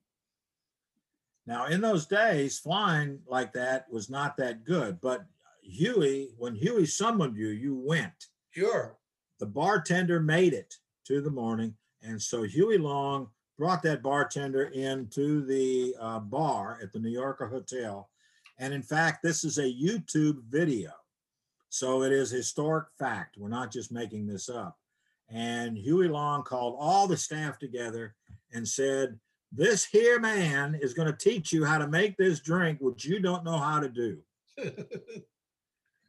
Now, 1.45 1.65
in 1.67 1.81
those 1.81 2.05
days, 2.07 2.59
flying 2.59 3.19
like 3.27 3.53
that 3.53 3.91
was 3.91 4.09
not 4.09 4.37
that 4.37 4.63
good, 4.63 4.99
but 5.01 5.25
Huey, 5.69 6.29
when 6.37 6.55
Huey 6.55 6.85
summoned 6.85 7.37
you, 7.37 7.49
you 7.49 7.75
went 7.75 8.27
Sure. 8.51 8.97
the 9.39 9.45
bartender 9.45 10.19
made 10.19 10.53
it 10.53 10.75
to 11.05 11.21
the 11.21 11.29
morning. 11.31 11.75
And 12.01 12.21
so 12.21 12.43
Huey 12.43 12.77
Long 12.77 13.29
brought 13.57 13.83
that 13.83 14.01
bartender 14.03 14.63
into 14.65 15.45
the 15.45 15.95
uh, 15.99 16.19
bar 16.19 16.79
at 16.81 16.91
the 16.91 16.99
New 16.99 17.09
Yorker 17.09 17.47
Hotel. 17.47 18.09
And 18.57 18.73
in 18.73 18.81
fact, 18.81 19.21
this 19.23 19.43
is 19.43 19.57
a 19.57 19.63
YouTube 19.63 20.43
video. 20.49 20.91
So 21.69 22.03
it 22.03 22.11
is 22.11 22.31
historic 22.31 22.87
fact. 22.97 23.37
We're 23.37 23.49
not 23.49 23.71
just 23.71 23.91
making 23.91 24.27
this 24.27 24.49
up. 24.49 24.77
And 25.29 25.77
Huey 25.77 26.07
Long 26.07 26.43
called 26.43 26.75
all 26.79 27.07
the 27.07 27.15
staff 27.17 27.59
together 27.59 28.15
and 28.51 28.67
said, 28.67 29.19
This 29.51 29.85
here 29.85 30.19
man 30.19 30.77
is 30.81 30.93
going 30.93 31.11
to 31.11 31.17
teach 31.17 31.53
you 31.53 31.63
how 31.63 31.77
to 31.77 31.87
make 31.87 32.17
this 32.17 32.39
drink, 32.39 32.79
which 32.81 33.05
you 33.05 33.19
don't 33.19 33.43
know 33.45 33.57
how 33.57 33.79
to 33.79 33.89
do 33.89 34.17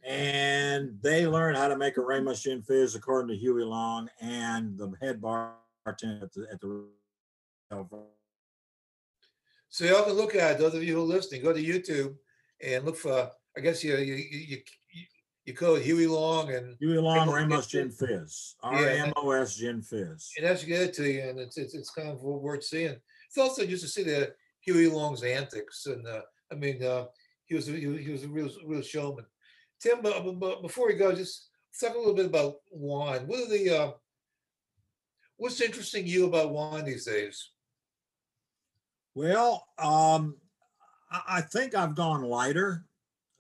and 0.05 0.97
they 1.03 1.27
learned 1.27 1.57
how 1.57 1.69
to 1.69 1.77
make 1.77 1.97
a 1.97 2.01
Ramos 2.01 2.43
Gin 2.43 2.63
Fizz 2.63 2.95
according 2.95 3.29
to 3.29 3.37
Huey 3.37 3.65
Long 3.65 4.09
and 4.21 4.77
the 4.79 4.93
head 5.01 5.21
bartender 5.21 6.21
at 6.23 6.33
the, 6.33 6.47
at 6.53 6.61
the 6.61 6.87
So 9.69 9.85
y'all 9.85 10.05
can 10.05 10.15
look 10.15 10.35
at 10.35 10.53
it, 10.53 10.59
those 10.59 10.75
of 10.75 10.83
you 10.83 10.95
who 10.95 11.03
are 11.03 11.05
listening, 11.05 11.43
go 11.43 11.53
to 11.53 11.63
YouTube 11.63 12.17
and 12.65 12.85
look 12.85 12.97
for. 12.97 13.31
I 13.57 13.61
guess 13.61 13.83
you 13.83 13.97
you 13.97 14.15
you 14.15 14.57
you, 14.93 15.05
you 15.45 15.55
code 15.55 15.83
Huey 15.83 16.07
Long 16.07 16.53
and 16.53 16.77
Huey 16.79 16.99
Long 16.99 17.17
Ramos 17.29 17.35
Ramos 17.35 17.67
Gin 17.67 17.91
Fizz. 17.91 18.55
R 18.63 18.75
M 18.77 19.13
O 19.17 19.31
S 19.33 19.57
Gin 19.57 19.83
Fizz. 19.83 20.33
and 20.37 20.47
that's 20.47 20.63
it 20.65 20.95
to 20.95 21.11
you, 21.11 21.21
and 21.23 21.39
it's 21.39 21.59
it's, 21.59 21.75
it's 21.75 21.91
kind 21.91 22.09
of 22.09 22.23
worth 22.23 22.63
seeing. 22.65 22.97
It's 23.29 23.39
also 23.39 23.67
just 23.67 23.83
to 23.83 23.89
see 23.89 24.03
the 24.05 24.33
Huey 24.61 24.87
Long's 24.89 25.23
antics, 25.23 25.87
and 25.87 26.07
uh, 26.07 26.23
I 26.53 26.55
mean, 26.55 26.83
uh, 26.83 27.07
he 27.45 27.55
was 27.57 27.67
he, 27.67 27.87
was- 27.87 28.01
he 28.01 28.11
was 28.13 28.25
a 28.25 28.29
real 28.29 28.51
real 28.67 28.83
showman. 28.83 29.27
Tim, 29.81 30.03
but, 30.03 30.63
before 30.63 30.87
we 30.87 30.95
go, 30.95 31.15
just 31.15 31.49
talk 31.81 31.95
a 31.95 31.99
little 31.99 32.15
bit 32.15 32.27
about 32.27 32.57
wine. 32.71 33.27
What 33.27 33.41
are 33.41 33.49
the 33.49 33.71
uh, 33.71 33.91
what's 35.37 35.61
interesting 35.61 36.07
you 36.07 36.27
about 36.27 36.53
wine 36.53 36.85
these 36.85 37.07
days? 37.07 37.51
Well, 39.15 39.67
um, 39.79 40.37
I, 41.11 41.41
think 41.41 41.75
I've 41.75 41.97
gone 41.97 42.23
lighter. 42.23 42.85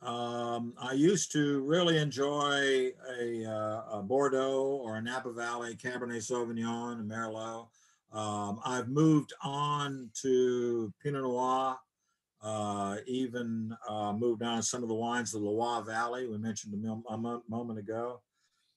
Um, 0.02 0.74
I 0.80 0.94
used 0.94 1.30
to 1.32 1.60
really 1.60 1.98
enjoy 1.98 2.92
a, 3.20 3.44
uh, 3.44 3.98
a 3.98 4.02
Bordeaux 4.02 4.80
or 4.82 4.96
a 4.96 5.02
Napa 5.02 5.32
Valley 5.32 5.76
Cabernet 5.76 6.22
Sauvignon, 6.22 7.00
a 7.00 7.04
Merlot. 7.04 7.68
Um, 8.12 8.60
I've 8.64 8.88
moved 8.88 9.32
on 9.44 10.10
to 10.22 10.92
Pinot 11.02 11.22
Noir, 11.22 11.78
uh, 12.42 12.96
even 13.06 13.76
uh, 13.88 14.12
moved 14.12 14.42
on 14.42 14.62
some 14.62 14.82
of 14.82 14.88
the 14.88 14.94
wines 14.94 15.34
of 15.34 15.42
the 15.42 15.48
Loire 15.48 15.82
Valley 15.82 16.26
we 16.26 16.38
mentioned 16.38 16.74
a, 16.74 17.16
moment 17.16 17.78
ago. 17.78 18.20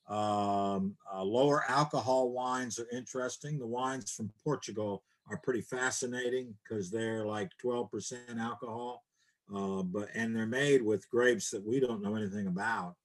Um, 0.09 0.97
uh, 1.13 1.23
lower 1.23 1.63
alcohol 1.69 2.31
wines 2.31 2.77
are 2.77 2.87
interesting. 2.91 3.57
The 3.57 3.65
wines 3.65 4.11
from 4.11 4.31
Portugal 4.43 5.03
are 5.29 5.37
pretty 5.37 5.61
fascinating 5.61 6.53
because 6.61 6.91
they're 6.91 7.25
like 7.25 7.51
12% 7.63 8.17
alcohol, 8.37 9.05
uh, 9.55 9.83
but 9.83 10.09
and 10.13 10.35
they're 10.35 10.45
made 10.45 10.81
with 10.81 11.09
grapes 11.09 11.49
that 11.51 11.65
we 11.65 11.79
don't 11.79 12.01
know 12.01 12.15
anything 12.15 12.47
about. 12.47 12.95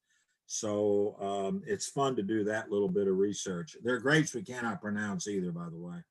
So 0.45 1.15
um, 1.21 1.61
it's 1.67 1.87
fun 1.87 2.15
to 2.17 2.23
do 2.23 2.43
that 2.45 2.71
little 2.71 2.89
bit 2.89 3.07
of 3.07 3.17
research. 3.17 3.77
They're 3.83 3.99
grapes 3.99 4.33
we 4.33 4.41
cannot 4.41 4.81
pronounce 4.81 5.27
either, 5.27 5.51
by 5.51 5.69
the 5.69 5.77
way. 5.77 6.03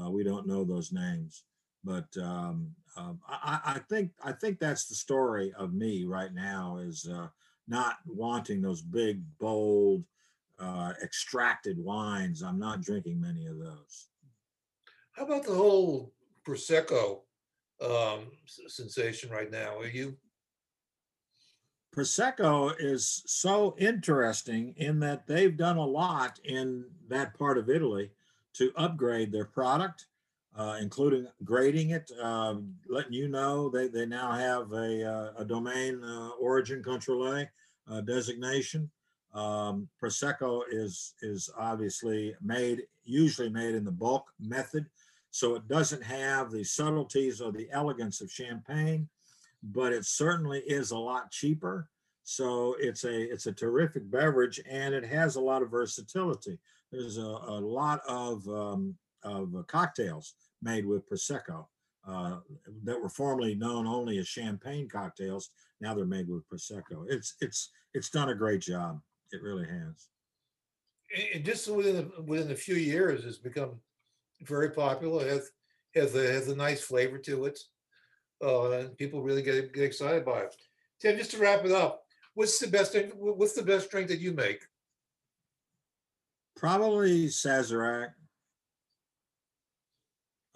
Uh, 0.00 0.10
we 0.10 0.24
don't 0.24 0.46
know 0.48 0.64
those 0.64 0.90
names, 0.90 1.44
but 1.84 2.06
um, 2.20 2.74
um, 2.96 3.20
I, 3.28 3.60
I 3.64 3.78
think 3.88 4.12
I 4.22 4.32
think 4.32 4.58
that's 4.58 4.86
the 4.86 4.94
story 4.94 5.52
of 5.58 5.72
me 5.72 6.04
right 6.04 6.32
now 6.32 6.78
is 6.78 7.08
uh, 7.08 7.28
not 7.66 7.96
wanting 8.06 8.62
those 8.62 8.82
big, 8.82 9.22
bold, 9.38 10.04
uh, 10.58 10.92
extracted 11.02 11.78
wines. 11.78 12.42
I'm 12.42 12.58
not 12.58 12.82
drinking 12.82 13.20
many 13.20 13.46
of 13.46 13.58
those. 13.58 14.08
How 15.12 15.24
about 15.24 15.44
the 15.44 15.54
whole 15.54 16.12
prosecco 16.46 17.20
um, 17.80 18.30
sensation 18.68 19.30
right 19.30 19.50
now? 19.50 19.78
Are 19.78 19.86
you 19.86 20.16
Prosecco 21.94 22.74
is 22.78 23.22
so 23.26 23.76
interesting 23.78 24.74
in 24.76 24.98
that 25.00 25.26
they've 25.26 25.56
done 25.56 25.76
a 25.76 25.86
lot 25.86 26.40
in 26.42 26.84
that 27.08 27.38
part 27.38 27.56
of 27.56 27.70
Italy 27.70 28.10
to 28.54 28.72
upgrade 28.76 29.30
their 29.30 29.44
product, 29.44 30.06
uh, 30.56 30.78
including 30.80 31.26
grading 31.44 31.90
it, 31.90 32.10
uh, 32.22 32.54
letting 32.88 33.12
you 33.12 33.28
know 33.28 33.68
they, 33.68 33.88
they 33.88 34.06
now 34.06 34.32
have 34.32 34.72
a, 34.72 35.04
uh, 35.04 35.32
a 35.38 35.44
domain 35.44 36.02
uh, 36.04 36.30
origin 36.40 36.82
control 36.82 37.44
uh, 37.90 38.00
designation. 38.02 38.90
Um, 39.34 39.88
Prosecco 40.00 40.62
is 40.70 41.14
is 41.20 41.50
obviously 41.58 42.36
made 42.40 42.82
usually 43.04 43.48
made 43.50 43.74
in 43.74 43.84
the 43.84 43.90
bulk 43.90 44.26
method, 44.38 44.86
so 45.32 45.56
it 45.56 45.66
doesn't 45.66 46.04
have 46.04 46.52
the 46.52 46.62
subtleties 46.62 47.40
or 47.40 47.50
the 47.50 47.68
elegance 47.72 48.20
of 48.20 48.30
champagne, 48.30 49.08
but 49.60 49.92
it 49.92 50.04
certainly 50.04 50.60
is 50.60 50.92
a 50.92 50.98
lot 50.98 51.32
cheaper. 51.32 51.88
So 52.22 52.76
it's 52.78 53.02
a 53.02 53.32
it's 53.32 53.46
a 53.46 53.52
terrific 53.52 54.08
beverage 54.08 54.60
and 54.70 54.94
it 54.94 55.04
has 55.04 55.34
a 55.34 55.40
lot 55.40 55.62
of 55.62 55.70
versatility. 55.70 56.58
There's 56.92 57.18
a, 57.18 57.22
a 57.22 57.58
lot 57.60 58.02
of 58.06 58.46
um, 58.48 58.94
of 59.24 59.52
cocktails 59.66 60.34
made 60.62 60.86
with 60.86 61.08
prosecco 61.08 61.66
uh, 62.06 62.38
that 62.84 63.00
were 63.00 63.08
formerly 63.08 63.54
known 63.54 63.86
only 63.86 64.18
as 64.18 64.28
champagne 64.28 64.88
cocktails. 64.88 65.50
Now 65.80 65.94
they're 65.94 66.04
made 66.04 66.28
with 66.28 66.48
prosecco. 66.48 67.06
It's 67.08 67.34
it's 67.40 67.70
it's 67.94 68.10
done 68.10 68.28
a 68.28 68.34
great 68.34 68.60
job. 68.60 69.00
It 69.32 69.42
really 69.42 69.66
has. 69.66 70.08
And 71.34 71.44
just 71.44 71.68
within 71.68 72.10
a, 72.18 72.22
within 72.22 72.50
a 72.52 72.56
few 72.56 72.74
years, 72.74 73.24
it's 73.24 73.38
become 73.38 73.80
very 74.42 74.70
popular. 74.70 75.26
It 75.26 75.30
has 75.30 75.50
has 75.94 76.14
a, 76.14 76.32
has 76.32 76.48
a 76.48 76.56
nice 76.56 76.82
flavor 76.82 77.18
to 77.18 77.46
it, 77.46 77.58
uh, 78.42 78.70
and 78.72 78.98
people 78.98 79.22
really 79.22 79.42
get 79.42 79.72
get 79.72 79.84
excited 79.84 80.24
by 80.24 80.40
it. 80.40 80.54
Tim, 81.00 81.16
just 81.16 81.30
to 81.32 81.38
wrap 81.38 81.64
it 81.64 81.72
up, 81.72 82.04
what's 82.34 82.58
the 82.58 82.68
best 82.68 82.96
what's 83.16 83.54
the 83.54 83.62
best 83.62 83.90
drink 83.90 84.08
that 84.08 84.20
you 84.20 84.32
make? 84.32 84.62
Probably 86.56 87.26
Sazerac. 87.26 88.10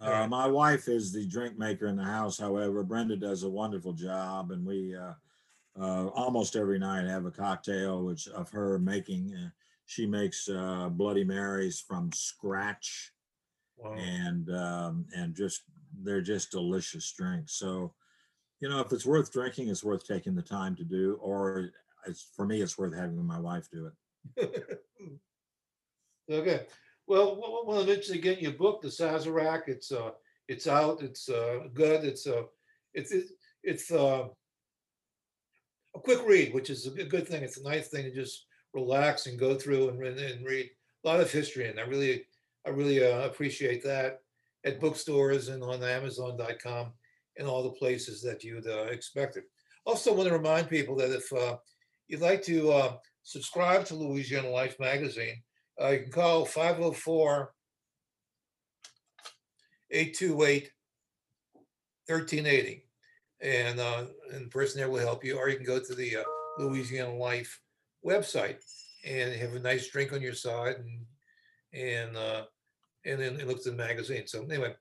Uh, 0.00 0.26
my 0.28 0.46
wife 0.46 0.88
is 0.88 1.12
the 1.12 1.26
drink 1.26 1.58
maker 1.58 1.88
in 1.88 1.96
the 1.96 2.04
house. 2.04 2.38
However, 2.38 2.84
Brenda 2.84 3.16
does 3.16 3.42
a 3.42 3.48
wonderful 3.48 3.92
job, 3.92 4.52
and 4.52 4.64
we 4.64 4.94
uh, 4.94 5.14
uh, 5.78 6.06
almost 6.08 6.54
every 6.56 6.78
night 6.78 7.04
have 7.06 7.26
a 7.26 7.30
cocktail, 7.30 8.04
which 8.04 8.28
of 8.28 8.48
her 8.50 8.78
making. 8.78 9.34
Uh, 9.34 9.48
she 9.86 10.06
makes 10.06 10.48
uh, 10.48 10.88
Bloody 10.90 11.24
Marys 11.24 11.80
from 11.80 12.12
scratch, 12.12 13.12
Wow. 13.76 13.94
and 13.94 14.50
um, 14.54 15.06
and 15.16 15.34
just 15.34 15.62
they're 16.02 16.20
just 16.20 16.50
delicious 16.50 17.12
drinks. 17.12 17.54
So, 17.54 17.94
you 18.60 18.68
know, 18.68 18.80
if 18.80 18.92
it's 18.92 19.06
worth 19.06 19.32
drinking, 19.32 19.68
it's 19.68 19.84
worth 19.84 20.06
taking 20.06 20.34
the 20.34 20.42
time 20.42 20.76
to 20.76 20.84
do, 20.84 21.14
or 21.20 21.70
it's 22.06 22.28
for 22.36 22.44
me, 22.46 22.60
it's 22.60 22.78
worth 22.78 22.94
having 22.94 23.24
my 23.24 23.40
wife 23.40 23.68
do 23.72 23.90
it. 24.36 24.78
Okay, 26.30 26.66
well, 27.08 27.80
to 27.80 27.86
mention 27.86 28.14
again 28.14 28.38
your 28.40 28.52
book, 28.52 28.82
The 28.82 28.88
Sazerac. 28.88 29.62
It's 29.68 29.90
uh, 29.90 30.10
it's 30.46 30.66
out. 30.66 31.02
It's 31.02 31.28
uh, 31.28 31.60
good. 31.74 32.04
It's 32.04 32.26
uh, 32.26 32.42
it's 32.94 33.12
it's, 33.62 33.90
uh, 33.90 34.28
a 35.94 36.00
quick 36.00 36.20
read, 36.26 36.54
which 36.54 36.70
is 36.70 36.86
a 36.86 37.04
good- 37.04 37.26
thing. 37.26 37.42
It's 37.42 37.58
a 37.58 37.62
nice 37.62 37.88
thing 37.88 38.04
to 38.04 38.14
just 38.14 38.46
relax 38.72 39.26
and 39.26 39.38
go 39.38 39.54
through 39.54 39.88
and, 39.88 39.98
read- 39.98 40.18
and 40.18 40.46
read 40.46 40.70
a 41.04 41.08
lot 41.08 41.20
of 41.20 41.30
history. 41.30 41.68
And 41.68 41.80
I 41.80 41.82
really, 41.84 42.24
I 42.66 42.70
really 42.70 43.02
uh, 43.04 43.22
appreciate 43.26 43.82
that 43.84 44.20
at 44.64 44.80
bookstores 44.80 45.48
and 45.48 45.62
on 45.62 45.82
Amazon.com 45.82 46.92
and 47.36 47.48
all 47.48 47.62
the 47.62 47.70
places 47.70 48.22
that 48.22 48.44
you'd 48.44 48.66
uh, 48.66 48.84
expect 48.84 49.36
it. 49.36 49.44
Also, 49.86 50.14
want 50.14 50.28
to 50.28 50.34
remind 50.36 50.68
people 50.68 50.94
that 50.96 51.10
if 51.10 51.32
uh, 51.32 51.56
you'd 52.08 52.20
like 52.20 52.42
to 52.42 52.70
uh, 52.72 52.92
subscribe 53.22 53.84
to 53.86 53.94
Louisiana 53.94 54.50
Life 54.50 54.78
magazine. 54.78 55.42
Uh, 55.80 55.88
you 55.88 56.00
can 56.00 56.12
call 56.12 56.44
504 56.44 57.52
828 59.90 60.70
1380. 62.06 62.84
And, 63.40 63.78
uh, 63.78 64.06
and 64.32 64.46
the 64.46 64.50
person 64.50 64.80
there 64.80 64.90
will 64.90 64.98
help 64.98 65.24
you, 65.24 65.38
or 65.38 65.48
you 65.48 65.56
can 65.56 65.66
go 65.66 65.78
to 65.78 65.94
the 65.94 66.16
uh, 66.16 66.22
Louisiana 66.58 67.14
Life 67.14 67.60
website 68.04 68.56
and 69.04 69.32
have 69.34 69.54
a 69.54 69.60
nice 69.60 69.88
drink 69.88 70.12
on 70.12 70.22
your 70.22 70.34
side 70.34 70.76
and 70.76 71.06
and 71.72 72.16
uh, 72.16 72.44
and 73.04 73.20
then 73.20 73.38
look 73.46 73.58
at 73.58 73.64
the 73.64 73.72
magazine. 73.72 74.26
So 74.26 74.42
anyway, 74.42 74.74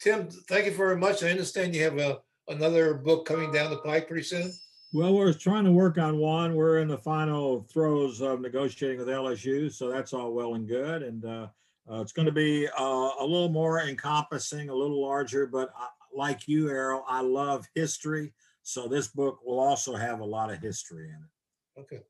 Tim, 0.00 0.28
thank 0.48 0.66
you 0.66 0.72
very 0.72 0.96
much. 0.96 1.22
I 1.22 1.30
understand 1.30 1.74
you 1.74 1.82
have 1.84 1.98
a 1.98 2.18
another 2.48 2.94
book 2.94 3.26
coming 3.26 3.52
down 3.52 3.70
the 3.70 3.78
pike 3.78 4.08
pretty 4.08 4.24
soon. 4.24 4.52
Well, 4.94 5.14
we're 5.14 5.32
trying 5.32 5.64
to 5.64 5.72
work 5.72 5.96
on 5.96 6.18
one. 6.18 6.54
We're 6.54 6.80
in 6.80 6.88
the 6.88 6.98
final 6.98 7.62
throes 7.72 8.20
of 8.20 8.42
negotiating 8.42 8.98
with 8.98 9.08
LSU, 9.08 9.72
so 9.72 9.90
that's 9.90 10.12
all 10.12 10.32
well 10.34 10.54
and 10.54 10.68
good. 10.68 11.02
And 11.02 11.24
uh, 11.24 11.46
uh, 11.90 12.02
it's 12.02 12.12
going 12.12 12.26
to 12.26 12.32
be 12.32 12.68
uh, 12.68 13.10
a 13.18 13.24
little 13.24 13.48
more 13.48 13.80
encompassing, 13.80 14.68
a 14.68 14.74
little 14.74 15.00
larger. 15.00 15.46
But 15.46 15.72
I, 15.78 15.88
like 16.14 16.46
you, 16.46 16.68
Errol, 16.68 17.04
I 17.08 17.22
love 17.22 17.66
history, 17.74 18.34
so 18.62 18.86
this 18.86 19.08
book 19.08 19.38
will 19.42 19.60
also 19.60 19.96
have 19.96 20.20
a 20.20 20.24
lot 20.24 20.52
of 20.52 20.58
history 20.58 21.08
in 21.08 21.14
it. 21.14 21.80
Okay. 21.80 22.02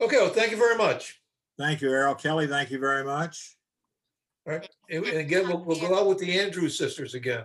Okay. 0.00 0.16
Well, 0.16 0.30
thank 0.30 0.52
you 0.52 0.56
very 0.56 0.78
much. 0.78 1.20
Thank 1.58 1.82
you, 1.82 1.90
Errol. 1.90 2.14
Kelly, 2.14 2.46
thank 2.46 2.70
you 2.70 2.78
very 2.78 3.04
much. 3.04 3.58
All 4.46 4.54
right. 4.54 4.66
And 4.88 5.04
and 5.04 5.18
again, 5.18 5.48
we'll, 5.48 5.62
we'll 5.62 5.80
go 5.80 5.98
out 5.98 6.06
with 6.06 6.18
the 6.18 6.40
Andrews 6.40 6.78
sisters 6.78 7.12
again. 7.12 7.44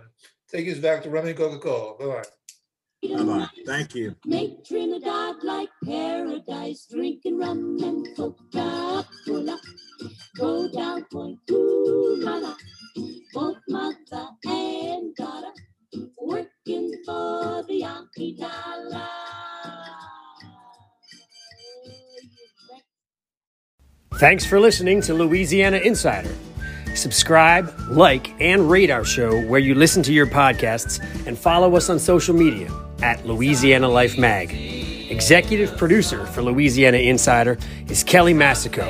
Take 0.50 0.66
us 0.66 0.78
back 0.78 1.02
to 1.02 1.10
rum 1.10 1.26
and 1.26 1.36
Coca-Cola. 1.36 1.98
Bye-bye. 1.98 2.22
Bye 2.22 2.28
bye. 3.02 3.48
Thank 3.66 3.94
you. 3.94 4.14
Make 4.24 4.64
Trinidad 4.64 5.36
like 5.42 5.68
paradise, 5.84 6.86
drinking 6.90 7.38
rum 7.38 7.78
and 7.82 8.06
Coca-Cola. 8.16 9.58
Go 10.38 10.70
down 10.72 11.04
Point 11.12 11.38
Coolala, 11.48 12.54
both 13.32 13.56
mother 13.68 14.28
and 14.44 15.14
daughter, 15.16 15.52
working 16.20 16.92
for 17.04 17.64
the 17.68 17.74
Yankee 17.80 18.36
dollar. 18.38 19.08
Thanks 24.14 24.46
for 24.46 24.58
listening 24.58 25.02
to 25.02 25.14
Louisiana 25.14 25.76
Insider. 25.76 26.34
Subscribe, 26.96 27.72
like, 27.88 28.32
and 28.40 28.70
rate 28.70 28.90
our 28.90 29.04
show 29.04 29.40
where 29.42 29.60
you 29.60 29.74
listen 29.74 30.02
to 30.04 30.12
your 30.12 30.26
podcasts 30.26 31.00
and 31.26 31.38
follow 31.38 31.76
us 31.76 31.90
on 31.90 31.98
social 31.98 32.34
media 32.34 32.70
at 33.02 33.24
Louisiana 33.26 33.88
Life 33.88 34.18
Mag. 34.18 34.52
Executive 35.10 35.76
producer 35.76 36.26
for 36.26 36.42
Louisiana 36.42 36.96
Insider 36.96 37.58
is 37.88 38.02
Kelly 38.02 38.34
Massico 38.34 38.86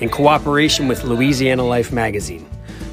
in 0.00 0.08
cooperation 0.08 0.88
with 0.88 1.04
Louisiana 1.04 1.64
Life 1.64 1.92
Magazine. 1.92 2.48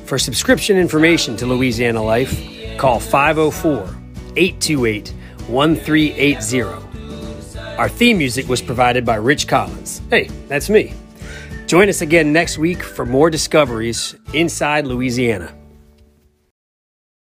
For 0.05 0.19
subscription 0.19 0.77
information 0.77 1.35
to 1.37 1.45
Louisiana 1.45 2.03
Life, 2.03 2.77
call 2.77 2.99
504 2.99 3.83
828 4.35 5.13
1380. 5.47 6.61
Our 7.77 7.89
theme 7.89 8.17
music 8.17 8.47
was 8.47 8.61
provided 8.61 9.05
by 9.05 9.15
Rich 9.15 9.47
Collins. 9.47 10.01
Hey, 10.09 10.29
that's 10.47 10.69
me. 10.69 10.93
Join 11.67 11.89
us 11.89 12.01
again 12.01 12.31
next 12.31 12.57
week 12.57 12.81
for 12.81 13.05
more 13.05 13.29
discoveries 13.29 14.15
inside 14.33 14.87
Louisiana. 14.87 15.53